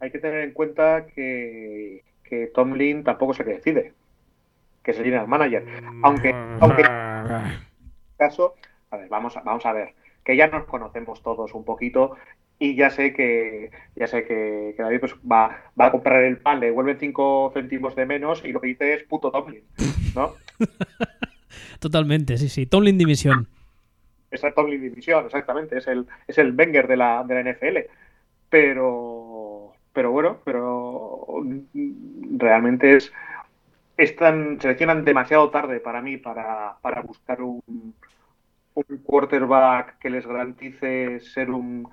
hay 0.02 0.12
que 0.12 0.20
tener 0.20 0.42
en 0.42 0.52
cuenta 0.52 1.06
que, 1.06 2.04
que 2.24 2.48
Tomlin 2.48 3.04
tampoco 3.04 3.36
se 3.36 3.46
que 3.46 3.52
decide, 3.52 3.94
que 4.84 4.92
es 4.92 4.98
el 4.98 5.06
general 5.06 5.28
manager. 5.28 5.64
Aunque, 6.02 6.34
aunque 6.60 6.82
en 6.90 7.62
caso, 8.18 8.56
a 8.90 8.98
ver, 8.98 9.08
vamos 9.10 9.38
a, 9.38 9.42
vamos 9.42 9.64
a 9.66 9.74
ver, 9.74 9.94
que 10.24 10.36
ya 10.36 10.48
nos 10.48 10.66
conocemos 10.66 11.22
todos 11.22 11.54
un 11.54 11.66
poquito 11.66 12.16
y 12.60 12.76
ya 12.76 12.92
sé 12.92 13.14
que 13.14 13.72
ya 13.96 14.08
sé 14.08 14.24
que, 14.26 14.76
David 14.78 15.00
pues, 15.00 15.16
va, 15.30 15.58
va, 15.80 15.88
a 15.88 15.92
comprar 15.92 16.24
el 16.24 16.38
pan, 16.38 16.60
le 16.60 16.68
devuelven 16.68 17.00
5 17.00 17.52
céntimos 17.54 17.96
de 17.96 18.06
menos 18.06 18.44
y 18.46 18.52
lo 18.52 18.62
que 18.62 18.68
dice 18.68 18.94
es 18.94 19.04
puto 19.04 19.32
Tomlin, 19.32 19.64
¿no? 20.16 20.36
Totalmente, 21.80 22.38
sí, 22.38 22.50
sí. 22.50 22.68
Tomlin 22.68 22.98
División. 22.98 23.48
Es 24.30 24.44
el 24.44 24.54
Tomlin 24.54 24.82
División, 24.82 25.26
exactamente. 25.26 25.80
Es 25.80 25.88
el, 25.88 26.06
es 26.28 26.38
el 26.38 26.54
Wenger 26.56 26.88
de 26.88 26.98
la, 26.98 27.24
de 27.24 27.44
la 27.44 27.52
NFL. 27.52 27.78
Pero, 28.50 29.74
pero 29.92 30.12
bueno, 30.12 30.38
pero 30.46 31.26
realmente 32.38 32.98
es 32.98 33.12
están 33.98 34.60
seleccionan 34.62 35.06
demasiado 35.06 35.50
tarde 35.50 35.80
para 35.80 36.02
mí 36.02 36.18
para, 36.18 36.76
para 36.82 37.02
buscar 37.02 37.42
un, 37.42 37.94
un, 38.74 38.98
quarterback 39.04 39.98
que 40.00 40.10
les 40.10 40.26
garantice 40.26 41.20
ser 41.20 41.52
un, 41.52 41.88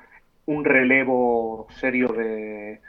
un 0.46 0.64
relevo 0.64 1.66
serio 1.70 2.08
de, 2.08 2.80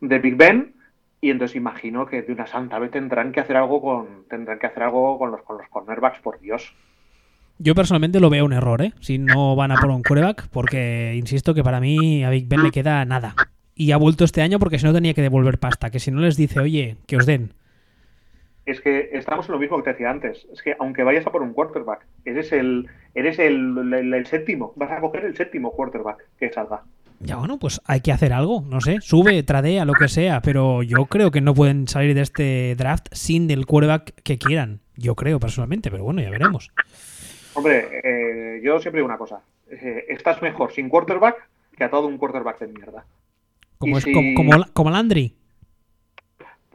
de 0.00 0.18
Big 0.18 0.36
Ben 0.36 0.74
y 1.20 1.30
entonces 1.30 1.56
imagino 1.56 2.06
que 2.06 2.22
de 2.22 2.32
una 2.32 2.46
santa 2.46 2.78
vez 2.78 2.90
tendrán 2.90 3.32
que 3.32 3.40
hacer 3.40 3.56
algo 3.56 3.80
con 3.80 4.24
tendrán 4.28 4.58
que 4.58 4.66
hacer 4.66 4.82
algo 4.82 5.18
con 5.18 5.30
los 5.30 5.42
con 5.42 5.58
los 5.58 5.68
cornerbacks 5.68 6.20
por 6.20 6.40
Dios 6.40 6.74
yo 7.58 7.74
personalmente 7.74 8.20
lo 8.20 8.28
veo 8.28 8.44
un 8.44 8.52
error, 8.52 8.82
¿eh? 8.82 8.92
Si 9.00 9.16
no 9.16 9.56
van 9.56 9.72
a 9.72 9.76
por 9.76 9.88
un 9.88 10.02
quarterback, 10.02 10.48
porque 10.48 11.14
insisto 11.16 11.54
que 11.54 11.64
para 11.64 11.80
mí 11.80 12.22
a 12.22 12.28
Big 12.28 12.46
Ben 12.48 12.62
le 12.62 12.70
queda 12.70 13.02
nada 13.06 13.34
y 13.74 13.92
ha 13.92 13.98
vuelto 13.98 14.24
este 14.24 14.42
año 14.42 14.58
porque 14.58 14.78
si 14.78 14.86
no 14.86 14.92
tenía 14.92 15.14
que 15.14 15.22
devolver 15.22 15.58
pasta. 15.58 15.90
Que 15.90 16.00
si 16.00 16.10
no 16.10 16.20
les 16.20 16.36
dice, 16.36 16.60
oye, 16.60 16.96
que 17.06 17.16
os 17.16 17.26
den. 17.26 17.52
Es 18.66 18.80
que 18.80 19.10
estamos 19.12 19.46
en 19.48 19.52
lo 19.52 19.58
mismo 19.60 19.76
que 19.78 19.84
te 19.84 19.90
decía 19.90 20.10
antes. 20.10 20.46
Es 20.52 20.60
que 20.60 20.74
aunque 20.78 21.04
vayas 21.04 21.26
a 21.26 21.30
por 21.30 21.42
un 21.42 21.52
quarterback, 21.52 22.04
eres 22.24 22.52
el, 22.52 22.88
eres 23.14 23.38
el, 23.38 24.26
séptimo. 24.26 24.72
Vas 24.76 24.90
a 24.90 25.00
coger 25.00 25.24
el 25.24 25.36
séptimo 25.36 25.72
quarterback 25.72 26.24
que 26.38 26.52
salga. 26.52 26.82
Ya 27.20 27.36
bueno, 27.36 27.58
pues 27.58 27.80
hay 27.86 28.00
que 28.00 28.12
hacer 28.12 28.34
algo, 28.34 28.62
no 28.68 28.82
sé, 28.82 28.98
sube, 29.00 29.42
tradea, 29.42 29.86
lo 29.86 29.94
que 29.94 30.06
sea, 30.06 30.42
pero 30.42 30.82
yo 30.82 31.06
creo 31.06 31.30
que 31.30 31.40
no 31.40 31.54
pueden 31.54 31.88
salir 31.88 32.14
de 32.14 32.20
este 32.20 32.74
draft 32.76 33.06
sin 33.12 33.46
del 33.46 33.64
quarterback 33.64 34.12
que 34.22 34.36
quieran. 34.36 34.80
Yo 34.96 35.14
creo 35.14 35.40
personalmente, 35.40 35.90
pero 35.90 36.04
bueno, 36.04 36.20
ya 36.20 36.28
veremos. 36.28 36.70
Hombre, 37.54 37.88
eh, 38.04 38.60
yo 38.62 38.78
siempre 38.80 38.98
digo 38.98 39.06
una 39.06 39.16
cosa. 39.16 39.40
Eh, 39.70 40.04
estás 40.08 40.42
mejor 40.42 40.72
sin 40.72 40.90
quarterback 40.90 41.48
que 41.76 41.84
a 41.84 41.90
todo 41.90 42.06
un 42.06 42.18
quarterback 42.18 42.60
de 42.60 42.66
mierda. 42.68 43.06
Como, 43.78 43.98
es, 43.98 44.04
como, 44.04 44.64
como, 44.72 44.90
Landry. 44.90 45.34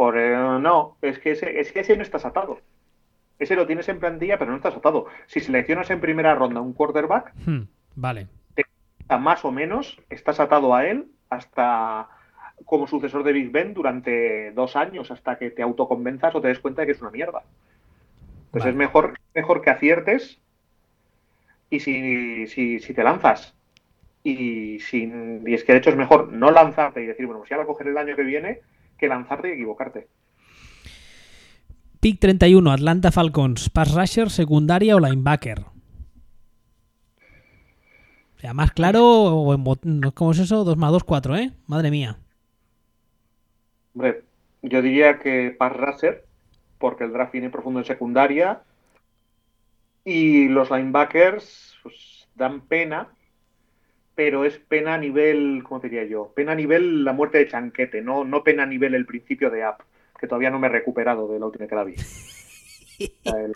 Por, 0.02 0.18
eh, 0.18 0.36
no, 0.36 0.98
es 1.04 1.20
que, 1.20 1.30
ese, 1.30 1.60
es 1.60 1.72
que 1.72 1.82
ese 1.82 1.96
no 1.96 2.02
estás 2.02 2.26
atado. 2.26 2.60
Ese 3.38 3.56
lo 3.56 3.68
tienes 3.68 3.88
en 3.88 4.00
plantilla, 4.00 4.40
pero 4.40 4.50
no 4.50 4.58
estás 4.58 4.76
atado. 4.76 5.06
Si 5.28 5.42
seleccionas 5.42 5.92
en 5.92 6.02
primera 6.02 6.34
ronda 6.34 6.60
un 6.60 6.74
quarterback, 6.74 7.32
hmm, 7.46 7.68
vale. 7.98 8.26
más 9.20 9.46
o 9.46 9.52
menos 9.52 10.02
estás 10.10 10.40
atado 10.40 10.74
a 10.74 10.88
él 10.88 11.06
hasta 11.30 12.10
como 12.66 12.88
sucesor 12.88 13.24
de 13.24 13.32
Big 13.32 13.52
Ben 13.52 13.76
durante 13.76 14.52
dos 14.54 14.76
años, 14.76 15.12
hasta 15.12 15.38
que 15.38 15.52
te 15.52 15.62
autoconvenzas 15.62 16.34
o 16.34 16.42
te 16.42 16.48
des 16.48 16.58
cuenta 16.58 16.82
de 16.82 16.88
que 16.88 16.94
es 16.94 17.02
una 17.04 17.12
mierda. 17.12 17.44
Pues 18.50 18.66
es 18.66 18.74
mejor, 18.74 19.20
mejor 19.36 19.62
que 19.62 19.70
aciertes 19.70 20.42
y 21.70 21.80
si, 21.80 22.48
si, 22.48 22.80
si 22.80 22.94
te 22.96 23.04
lanzas 23.04 23.54
y, 24.24 24.80
sin, 24.80 25.48
y 25.48 25.54
es 25.54 25.64
que 25.64 25.74
de 25.74 25.78
hecho 25.78 25.92
es 25.92 25.96
mejor 25.96 26.34
no 26.34 26.50
lanzarte 26.50 27.04
y 27.04 27.06
decir, 27.06 27.28
bueno, 27.28 27.42
pues 27.42 27.52
ya 27.52 27.58
va 27.58 27.64
a 27.66 27.68
coger 27.68 27.86
el 27.86 28.00
año 28.00 28.16
que 28.16 28.24
viene, 28.24 28.62
que 29.02 29.08
lanzarte 29.10 29.50
y 29.50 29.54
equivocarte. 29.54 30.08
Pick 32.00 32.20
31, 32.20 32.72
Atlanta 32.72 33.12
Falcons, 33.12 33.70
pass 33.70 33.94
rusher, 33.94 34.30
secundaria 34.30 34.96
o 34.96 35.00
linebacker. 35.00 35.60
O 35.60 35.72
sea, 38.40 38.54
más 38.54 38.72
claro 38.72 39.06
o 39.06 39.54
en 39.54 39.64
bot- 39.64 40.14
¿Cómo 40.14 40.32
es 40.32 40.40
eso? 40.40 40.64
2 40.64 40.78
más 40.78 40.92
2, 40.92 41.04
4, 41.04 41.36
¿eh? 41.38 41.52
Madre 41.68 41.92
mía. 41.92 42.18
Hombre, 43.94 44.24
yo 44.64 44.82
diría 44.82 45.20
que 45.20 45.56
Pass 45.58 45.74
Racer, 45.74 46.26
porque 46.80 47.04
el 47.04 47.14
draft 47.14 47.34
viene 47.34 47.50
profundo 47.50 47.80
en 47.82 47.86
secundaria. 47.86 48.62
Y 50.06 50.48
los 50.48 50.72
linebackers 50.72 51.76
pues, 51.84 52.28
dan 52.34 52.62
pena, 52.62 53.10
pero 54.24 54.46
es 54.46 54.60
pena 54.60 54.94
a 54.94 54.98
nivel, 55.00 55.64
¿cómo 55.68 55.80
diría 55.82 56.04
yo? 56.04 56.32
Pena 56.36 56.52
a 56.52 56.56
nivel 56.56 57.04
la 57.04 57.12
muerte 57.12 57.40
de 57.40 57.48
Chanquete, 57.48 58.04
no, 58.04 58.24
no 58.24 58.44
pena 58.44 58.62
a 58.62 58.66
nivel 58.68 58.94
el 58.94 59.08
principio 59.08 59.50
de 59.50 59.64
App, 59.64 59.82
que 60.20 60.28
todavía 60.28 60.52
no 60.52 60.60
me 60.60 60.68
he 60.68 60.70
recuperado 60.70 61.28
de 61.28 61.40
la 61.40 61.48
última 61.48 61.66
que 61.66 61.74
la 61.76 61.84
vi. 61.84 61.96
El- 63.26 63.56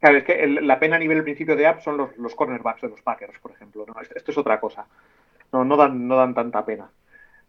Claro, 0.00 0.18
es 0.18 0.24
que 0.24 0.32
el- 0.44 0.64
la 0.66 0.78
pena 0.78 0.94
a 0.96 0.98
nivel 0.98 1.18
el 1.18 1.24
principio 1.24 1.54
de 1.56 1.66
App 1.66 1.80
son 1.80 1.96
los, 1.96 2.16
los 2.18 2.34
cornerbacks 2.34 2.82
de 2.82 2.88
los 2.88 3.02
Packers, 3.02 3.38
por 3.40 3.50
ejemplo. 3.52 3.84
¿no? 3.86 4.00
Esto, 4.00 4.14
esto 4.16 4.30
es 4.32 4.38
otra 4.38 4.58
cosa. 4.60 4.86
No, 5.52 5.64
no, 5.64 5.76
dan, 5.76 6.06
no 6.08 6.16
dan 6.16 6.34
tanta 6.34 6.64
pena. 6.64 6.88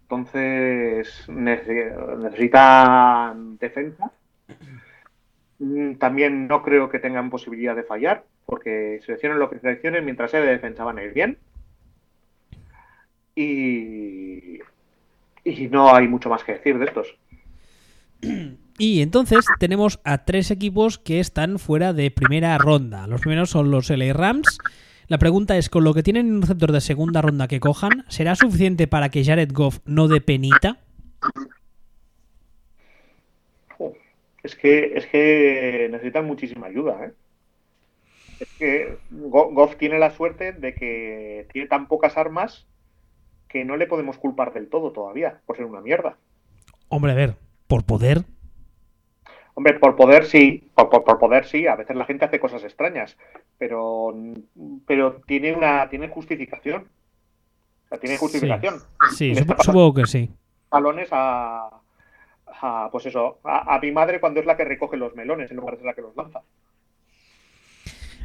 Entonces, 0.04 1.28
nece- 1.30 2.18
necesitan 2.18 3.58
defensa. 3.60 4.12
Mm, 5.60 5.96
También 5.96 6.48
no 6.48 6.64
creo 6.64 6.90
que 6.90 7.00
tengan 7.00 7.30
posibilidad 7.30 7.76
de 7.76 7.84
fallar, 7.84 8.24
porque 8.48 9.00
seleccionen 9.06 9.40
lo 9.40 9.50
que 9.50 9.60
seleccionen, 9.60 10.06
mientras 10.06 10.32
sea 10.32 10.42
de 10.42 10.48
defensa 10.48 10.84
van 10.84 10.98
a 11.00 11.04
ir 11.04 11.14
bien. 11.14 11.38
Y, 13.42 14.60
y 15.46 15.68
no 15.70 15.96
hay 15.96 16.08
mucho 16.08 16.30
más 16.30 16.44
que 16.44 16.54
decir 16.54 16.78
de 16.78 16.86
estos. 16.86 17.16
Y 18.78 19.02
entonces 19.02 19.46
tenemos 19.60 20.00
a 20.04 20.26
tres 20.26 20.52
equipos 20.52 20.98
que 20.98 21.20
están 21.22 21.58
fuera 21.58 21.94
de 21.94 22.12
primera 22.12 22.58
ronda. 22.58 23.08
Los 23.08 23.22
primeros 23.22 23.50
son 23.50 23.72
los 23.72 23.90
LA 23.90 24.12
Rams. 24.14 24.58
La 25.08 25.18
pregunta 25.18 25.58
es, 25.58 25.70
con 25.70 25.84
lo 25.86 25.94
que 25.94 26.04
tienen 26.04 26.32
un 26.34 26.42
receptor 26.42 26.72
de 26.74 26.82
segunda 26.82 27.22
ronda 27.22 27.48
que 27.48 27.60
cojan, 27.60 28.04
¿será 28.10 28.36
suficiente 28.36 28.88
para 28.88 29.10
que 29.10 29.24
Jared 29.24 29.52
Goff 29.54 29.80
no 29.86 30.08
dé 30.08 30.22
penita? 30.22 30.78
Es 34.44 34.56
que, 34.56 34.94
es 34.96 35.06
que 35.08 35.88
necesitan 35.92 36.26
muchísima 36.26 36.68
ayuda, 36.68 37.06
¿eh? 37.06 37.14
Es 38.40 38.48
que 38.58 38.98
Go- 39.12 39.52
Goff 39.52 39.76
tiene 39.78 40.00
la 40.00 40.12
suerte 40.12 40.54
de 40.54 40.74
que 40.74 41.48
tiene 41.52 41.68
tan 41.68 41.88
pocas 41.88 42.18
armas 42.18 42.66
que 43.50 43.66
no 43.66 43.76
le 43.76 43.88
podemos 43.88 44.18
culpar 44.18 44.54
del 44.54 44.70
todo 44.70 44.92
todavía 44.94 45.42
por 45.46 45.58
ser 45.58 45.66
una 45.66 45.82
mierda. 45.82 46.16
Hombre, 46.88 47.12
a 47.12 47.16
ver, 47.16 47.36
por 47.68 47.84
poder. 47.84 48.24
Hombre, 49.56 49.78
por 49.78 49.96
poder 49.98 50.26
sí, 50.26 50.70
por, 50.74 50.90
por- 50.90 51.04
por 51.04 51.20
poder 51.20 51.46
sí, 51.46 51.68
a 51.68 51.76
veces 51.76 51.96
la 51.98 52.06
gente 52.06 52.24
hace 52.24 52.40
cosas 52.40 52.64
extrañas, 52.64 53.18
pero, 53.58 54.16
pero 54.88 55.22
tiene 55.28 55.54
una 55.54 55.90
tiene 55.90 56.08
justificación. 56.08 56.88
O 57.86 57.88
sea, 57.90 58.00
tiene 58.00 58.18
justificación. 58.18 58.76
Sí, 59.18 59.34
supongo 59.60 59.94
que 59.96 60.06
sí. 60.06 60.30
Balones 60.70 61.10
a, 61.12 61.70
a, 62.62 62.90
pues 62.92 63.08
eso, 63.08 63.40
a, 63.44 63.76
a 63.76 63.80
mi 63.80 63.92
madre 63.92 64.20
cuando 64.22 64.40
es 64.40 64.46
la 64.46 64.56
que 64.56 64.64
recoge 64.64 64.96
los 64.96 65.16
melones 65.16 65.50
en 65.52 65.58
lugar 65.58 65.78
de 65.78 65.84
la 65.86 65.94
que 65.94 66.02
los 66.04 66.16
lanza. 66.16 66.42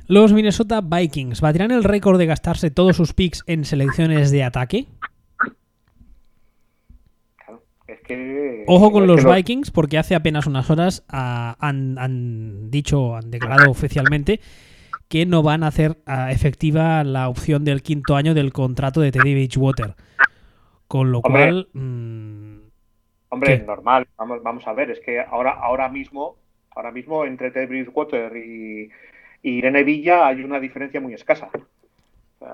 Los 0.06 0.32
Minnesota 0.34 0.82
Vikings 0.82 1.40
batirán 1.40 1.70
el 1.70 1.82
récord 1.82 2.18
de 2.18 2.26
gastarse 2.26 2.70
todos 2.70 2.96
sus 2.96 3.14
picks 3.14 3.42
en 3.46 3.64
selecciones 3.64 4.30
de 4.30 4.44
ataque. 4.44 4.86
Que 8.04 8.64
Ojo 8.66 8.92
con 8.92 9.06
los 9.06 9.24
Vikings, 9.24 9.70
porque 9.70 9.98
hace 9.98 10.14
apenas 10.14 10.46
unas 10.46 10.70
horas 10.70 11.04
ah, 11.08 11.56
han, 11.58 11.98
han 11.98 12.70
dicho, 12.70 13.16
han 13.16 13.30
declarado 13.30 13.70
oficialmente 13.70 14.40
que 15.08 15.26
no 15.26 15.42
van 15.42 15.62
a 15.62 15.68
hacer 15.68 15.98
ah, 16.06 16.30
efectiva 16.32 17.04
la 17.04 17.28
opción 17.28 17.64
del 17.64 17.82
quinto 17.82 18.16
año 18.16 18.34
del 18.34 18.52
contrato 18.52 19.00
de 19.00 19.12
Teddy 19.12 19.34
Bridgewater. 19.34 19.94
Con 20.86 21.12
lo 21.12 21.20
Hombre. 21.20 21.42
cual, 21.42 21.68
mm, 21.72 22.58
Hombre, 23.34 23.58
¿Qué? 23.58 23.64
normal. 23.64 24.06
Vamos, 24.16 24.42
vamos 24.42 24.66
a 24.68 24.72
ver, 24.72 24.90
es 24.92 25.00
que 25.00 25.18
ahora, 25.20 25.50
ahora 25.50 25.88
mismo, 25.88 26.36
ahora 26.70 26.92
mismo 26.92 27.24
entre 27.24 27.50
Ted 27.50 27.68
Bridgewater 27.68 28.36
y, 28.36 28.90
y 29.42 29.50
Irene 29.58 29.82
Villa 29.82 30.26
hay 30.26 30.42
una 30.42 30.60
diferencia 30.60 31.00
muy 31.00 31.14
escasa. 31.14 31.50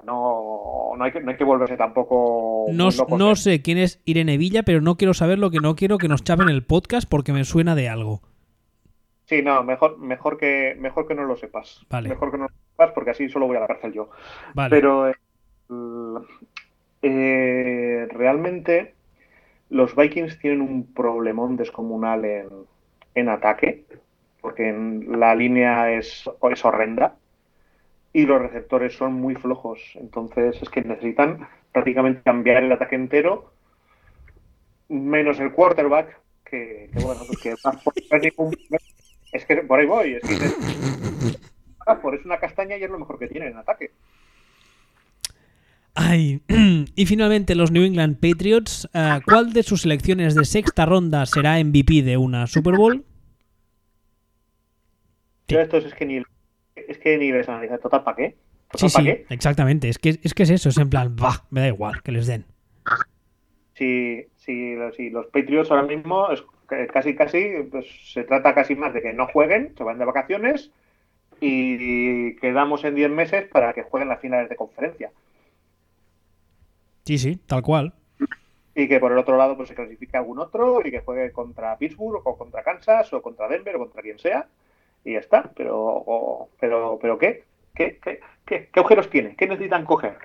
No, 0.05 0.93
no, 0.97 1.05
hay 1.05 1.13
que, 1.13 1.21
no 1.21 1.31
hay 1.31 1.37
que 1.37 1.45
volverse 1.45 1.77
tampoco 1.77 2.67
no, 2.73 2.89
no 3.17 3.37
sé 3.37 3.63
quién 3.63 3.79
es 3.79 4.01
Irene 4.05 4.37
Villa, 4.39 4.63
pero 4.63 4.81
no 4.81 4.97
quiero 4.97 5.15
saber 5.15 5.39
lo 5.39 5.51
que 5.51 5.59
no 5.61 5.75
quiero 5.77 5.99
que 5.99 6.09
nos 6.09 6.25
chapen 6.25 6.49
el 6.49 6.65
podcast 6.65 7.09
porque 7.09 7.33
me 7.33 7.45
suena 7.45 7.75
de 7.75 7.89
algo. 7.89 8.23
Sí, 9.27 9.43
no, 9.43 9.63
mejor, 9.63 9.99
mejor 9.99 10.39
que 10.39 10.77
mejor 10.79 11.07
que 11.07 11.15
no 11.15 11.25
lo 11.25 11.37
sepas. 11.37 11.87
Vale. 11.89 12.09
Mejor 12.09 12.31
que 12.33 12.39
no 12.39 12.45
lo 12.45 12.51
sepas 12.73 12.93
porque 12.93 13.11
así 13.11 13.29
solo 13.29 13.47
voy 13.47 13.57
a 13.57 13.61
la 13.61 13.67
cárcel 13.69 13.93
yo. 13.93 14.11
Vale. 14.55 14.71
Pero 14.75 15.09
eh, 15.09 15.15
eh, 17.03 18.09
realmente 18.11 18.95
los 19.69 19.95
Vikings 19.95 20.39
tienen 20.39 20.61
un 20.61 20.93
problemón 20.93 21.57
descomunal 21.57 22.25
en, 22.25 22.49
en 23.15 23.29
ataque, 23.29 23.85
porque 24.41 24.69
en- 24.69 25.19
la 25.21 25.35
línea 25.35 25.93
es, 25.93 26.29
es 26.51 26.65
horrenda 26.65 27.15
y 28.13 28.27
los 28.27 28.41
receptores 28.41 28.97
son 28.97 29.15
muy 29.15 29.35
flojos. 29.35 29.81
Entonces 29.95 30.61
es 30.61 30.69
que 30.69 30.83
necesitan 30.83 31.49
prácticamente 31.73 32.23
cambiar 32.23 32.63
el 32.63 32.73
ataque 32.73 32.97
entero, 32.97 33.53
menos 34.89 35.39
el 35.39 35.53
quarterback, 35.53 36.19
que, 36.45 36.91
que, 36.93 37.05
bueno, 37.05 37.23
pues 37.27 37.39
que 37.39 37.55
por 37.63 37.95
es 39.33 39.45
que 39.45 39.57
por 39.59 39.79
ahí 39.79 39.87
voy, 39.87 40.15
es 40.15 40.23
que 40.23 40.37
por 42.03 42.15
es 42.15 42.25
una 42.25 42.39
castaña 42.39 42.77
y 42.77 42.83
es 42.83 42.91
lo 42.91 42.99
mejor 42.99 43.19
que 43.19 43.29
tienen 43.29 43.53
en 43.53 43.59
ataque. 43.59 43.93
Ay, 45.95 46.43
y 46.95 47.07
finalmente 47.07 47.55
los 47.55 47.71
New 47.71 47.85
England 47.85 48.19
Patriots. 48.21 48.89
ah, 48.95 49.21
¿Cuál 49.25 49.53
de 49.53 49.63
sus 49.63 49.83
selecciones 49.83 50.35
de 50.35 50.45
sexta 50.45 50.87
ronda 50.87 51.27
será 51.27 51.63
MVP 51.63 52.03
de 52.03 52.17
una 52.17 52.47
Super 52.47 52.77
Bowl? 52.77 53.05
Sí. 55.49 55.55
Yo 55.55 55.61
estos 55.61 55.85
es 55.85 55.95
que 55.95 56.07
ni 56.07 56.23
es 56.89 56.99
que 56.99 57.17
ni 57.19 57.33
les 57.33 57.49
analiza 57.49 57.79
total 57.79 58.05
para 58.05 58.17
qué. 58.17 58.37
Sí, 58.75 58.87
Total, 58.87 58.91
¿para 58.93 59.05
sí, 59.05 59.05
qué? 59.05 59.35
exactamente. 59.35 59.89
Es 59.89 59.99
que, 59.99 60.21
es 60.23 60.35
que 60.35 60.43
es 60.45 60.51
eso, 60.51 60.69
es 60.69 60.79
en 60.79 60.91
plan, 60.91 61.15
bah, 61.17 61.45
me 61.51 61.61
da 61.61 61.69
igual 61.69 62.03
que 62.03 62.13
les 62.13 62.27
den. 62.27 62.45
Si, 63.75 64.27
si, 64.37 64.75
si 64.97 65.11
los 65.11 65.27
Patriots 65.27 65.71
ahora 65.71 65.85
mismo 65.85 66.31
es 66.31 66.45
casi 66.93 67.15
casi 67.17 67.49
pues, 67.71 67.87
se 68.13 68.25
trata 68.25 68.55
casi 68.55 68.75
más 68.75 68.95
de 68.95 69.03
que 69.03 69.13
no 69.13 69.27
jueguen, 69.27 69.75
se 69.77 69.83
van 69.85 69.99
de 69.99 70.05
vacaciones 70.05 70.71
y 71.41 72.37
quedamos 72.37 72.85
en 72.85 72.95
10 72.95 73.11
meses 73.11 73.49
para 73.49 73.73
que 73.73 73.83
jueguen 73.83 74.09
las 74.09 74.21
finales 74.21 74.49
de 74.49 74.57
conferencia. 74.57 75.11
Sí, 77.05 77.19
sí, 77.19 77.37
tal 77.47 77.63
cual. 77.63 77.95
Y 78.75 78.87
que 78.87 79.01
por 79.01 79.13
el 79.13 79.19
otro 79.19 79.37
lado 79.37 79.57
pues 79.57 79.69
se 79.69 79.75
clasifique 79.75 80.17
algún 80.17 80.39
otro 80.39 80.81
y 80.85 80.91
que 80.91 81.01
juegue 81.01 81.33
contra 81.33 81.77
Pittsburgh 81.77 82.23
o 82.25 82.37
contra 82.39 82.63
Kansas 82.63 83.13
o 83.13 83.23
contra 83.23 83.49
Denver 83.49 83.77
o 83.77 83.81
contra 83.81 84.03
quien 84.03 84.19
sea 84.19 84.47
y 85.05 85.15
ya 85.15 85.19
está. 85.19 85.51
Pero, 85.57 86.49
pero, 86.61 86.99
pero 87.01 87.19
¿qué? 87.19 87.45
¿Qué, 87.75 87.99
qué, 88.03 88.21
qué, 88.47 88.69
qué 88.73 88.81
agujeros 88.81 89.11
tiene? 89.11 89.37
¿Qué 89.37 89.47
necesitan 89.47 89.85
coger? 89.85 90.17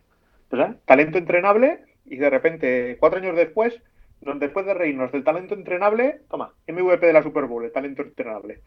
¿Verdad? 0.52 0.78
Talento 0.86 1.18
entrenable 1.18 1.80
y 2.06 2.18
de 2.18 2.30
repente, 2.30 2.98
cuatro 3.00 3.20
años 3.20 3.36
después, 3.36 3.82
después 4.22 4.66
de 4.66 4.74
reírnos 4.74 5.12
del 5.12 5.24
talento 5.24 5.54
entrenable, 5.54 6.22
toma, 6.30 6.54
MVP 6.68 7.06
de 7.06 7.14
la 7.14 7.24
Super 7.24 7.46
Bowl, 7.46 7.64
el 7.64 7.72
talento 7.72 8.02
entrenable. 8.02 8.62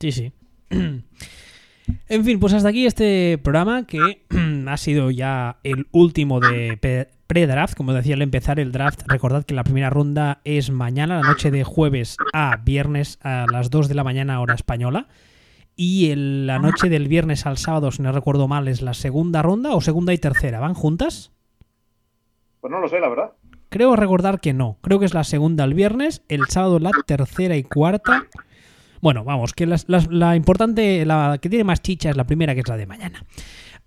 Sí, 0.00 0.12
sí. 0.12 0.32
En 2.08 2.24
fin, 2.24 2.40
pues 2.40 2.52
hasta 2.52 2.68
aquí 2.68 2.84
este 2.84 3.38
programa 3.38 3.86
que 3.86 4.22
ha 4.66 4.76
sido 4.76 5.12
ya 5.12 5.58
el 5.62 5.86
último 5.92 6.40
de 6.40 6.78
pre-draft. 7.26 7.74
Como 7.76 7.92
decía 7.92 8.14
al 8.14 8.22
empezar 8.22 8.60
el 8.60 8.72
draft, 8.72 9.02
recordad 9.06 9.44
que 9.44 9.54
la 9.54 9.64
primera 9.64 9.90
ronda 9.90 10.40
es 10.44 10.70
mañana, 10.70 11.20
la 11.20 11.28
noche 11.28 11.50
de 11.50 11.64
jueves 11.64 12.16
a 12.32 12.56
viernes 12.64 13.18
a 13.22 13.46
las 13.50 13.70
2 13.70 13.88
de 13.88 13.94
la 13.94 14.04
mañana 14.04 14.40
hora 14.40 14.54
española. 14.54 15.08
Y 15.74 16.10
el- 16.10 16.46
la 16.46 16.58
noche 16.58 16.88
del 16.88 17.06
viernes 17.08 17.44
al 17.44 17.58
sábado, 17.58 17.90
si 17.92 18.00
no 18.02 18.10
recuerdo 18.12 18.48
mal, 18.48 18.66
es 18.68 18.80
la 18.80 18.94
segunda 18.94 19.42
ronda 19.42 19.74
o 19.74 19.80
segunda 19.80 20.12
y 20.14 20.18
tercera. 20.18 20.58
¿Van 20.60 20.74
juntas? 20.74 21.32
Pues 22.60 22.70
no 22.70 22.80
lo 22.80 22.88
sé, 22.88 22.98
la 23.00 23.08
verdad. 23.08 23.32
Creo 23.68 23.94
recordar 23.96 24.40
que 24.40 24.54
no. 24.54 24.78
Creo 24.80 24.98
que 24.98 25.04
es 25.04 25.12
la 25.14 25.24
segunda 25.24 25.64
el 25.64 25.74
viernes, 25.74 26.22
el 26.28 26.46
sábado 26.48 26.78
la 26.78 26.92
tercera 27.04 27.56
y 27.56 27.62
cuarta. 27.64 28.24
Bueno, 29.02 29.24
vamos, 29.24 29.52
que 29.52 29.66
las- 29.66 29.84
las- 29.88 30.10
la 30.10 30.34
importante, 30.36 31.04
la 31.04 31.38
que 31.42 31.50
tiene 31.50 31.64
más 31.64 31.82
chicha 31.82 32.08
es 32.08 32.16
la 32.16 32.24
primera, 32.24 32.54
que 32.54 32.60
es 32.60 32.68
la 32.68 32.76
de 32.78 32.86
mañana. 32.86 33.22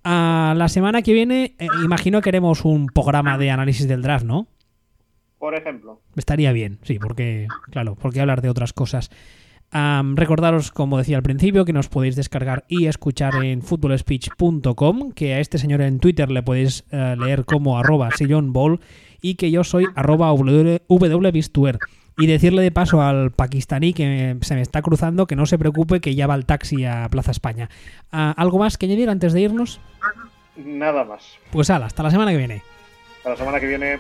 A 0.04 0.54
la 0.56 0.70
semana 0.70 1.02
que 1.02 1.14
viene, 1.14 1.56
eh, 1.60 1.68
imagino 1.84 2.22
que 2.22 2.30
haremos 2.30 2.66
un 2.66 2.88
programa 2.88 3.38
de 3.38 3.52
análisis 3.52 3.88
del 3.88 4.02
draft, 4.02 4.26
¿no? 4.26 4.48
Por 5.38 5.56
ejemplo. 5.56 6.02
Estaría 6.16 6.52
bien, 6.52 6.80
sí, 6.84 7.00
porque, 7.00 7.48
claro, 7.72 7.96
porque 7.96 8.22
hablar 8.22 8.42
de 8.42 8.50
otras 8.50 8.74
cosas. 8.74 9.10
Recordaros, 9.72 10.72
como 10.72 10.98
decía 10.98 11.18
al 11.18 11.24
principio, 11.24 11.64
que 11.64 11.74
nos 11.74 11.90
podéis 11.90 12.16
descargar 12.16 12.66
y 12.68 12.88
escuchar 12.88 13.36
en 13.44 13.62
footballspeech.com, 13.62 15.12
que 15.12 15.36
a 15.36 15.40
este 15.40 15.60
señor 15.60 15.82
en 15.82 16.00
Twitter 16.00 16.32
le 16.32 16.42
podéis 16.42 16.86
eh, 16.92 17.16
leer 17.20 17.46
como 17.46 17.78
arroba 17.78 18.10
sillonball 18.12 18.80
y 19.22 19.36
que 19.36 19.52
yo 19.52 19.64
soy 19.64 19.86
arroba 19.96 20.34
wbistuer. 20.34 21.78
Y 22.20 22.28
decirle 22.28 22.62
de 22.62 22.72
paso 22.72 23.02
al 23.02 23.32
pakistaní 23.32 23.94
que 23.94 24.36
se 24.42 24.56
me 24.56 24.62
está 24.62 24.82
cruzando 24.82 25.26
que 25.26 25.38
no 25.38 25.46
se 25.46 25.58
preocupe 25.58 26.02
que 26.02 26.16
ya 26.16 26.28
va 26.28 26.36
el 26.36 26.46
taxi 26.46 26.84
a 26.86 27.08
Plaza 27.10 27.32
España. 27.32 27.70
Ah, 28.12 28.34
¿Algo 28.36 28.60
más 28.60 28.78
que 28.78 28.86
añadir 28.88 29.10
antes 29.10 29.34
de 29.34 29.42
irnos? 29.42 29.80
nada 30.58 31.06
más. 31.06 31.38
Pues 31.52 31.70
ala, 31.70 31.86
hasta 31.86 32.04
la 32.04 32.12
semana 32.12 32.32
que 32.32 32.38
viene. 32.38 32.62
Hasta 33.18 33.30
la 33.30 33.38
semana 33.38 33.60
que 33.60 33.68
viene. 33.68 34.00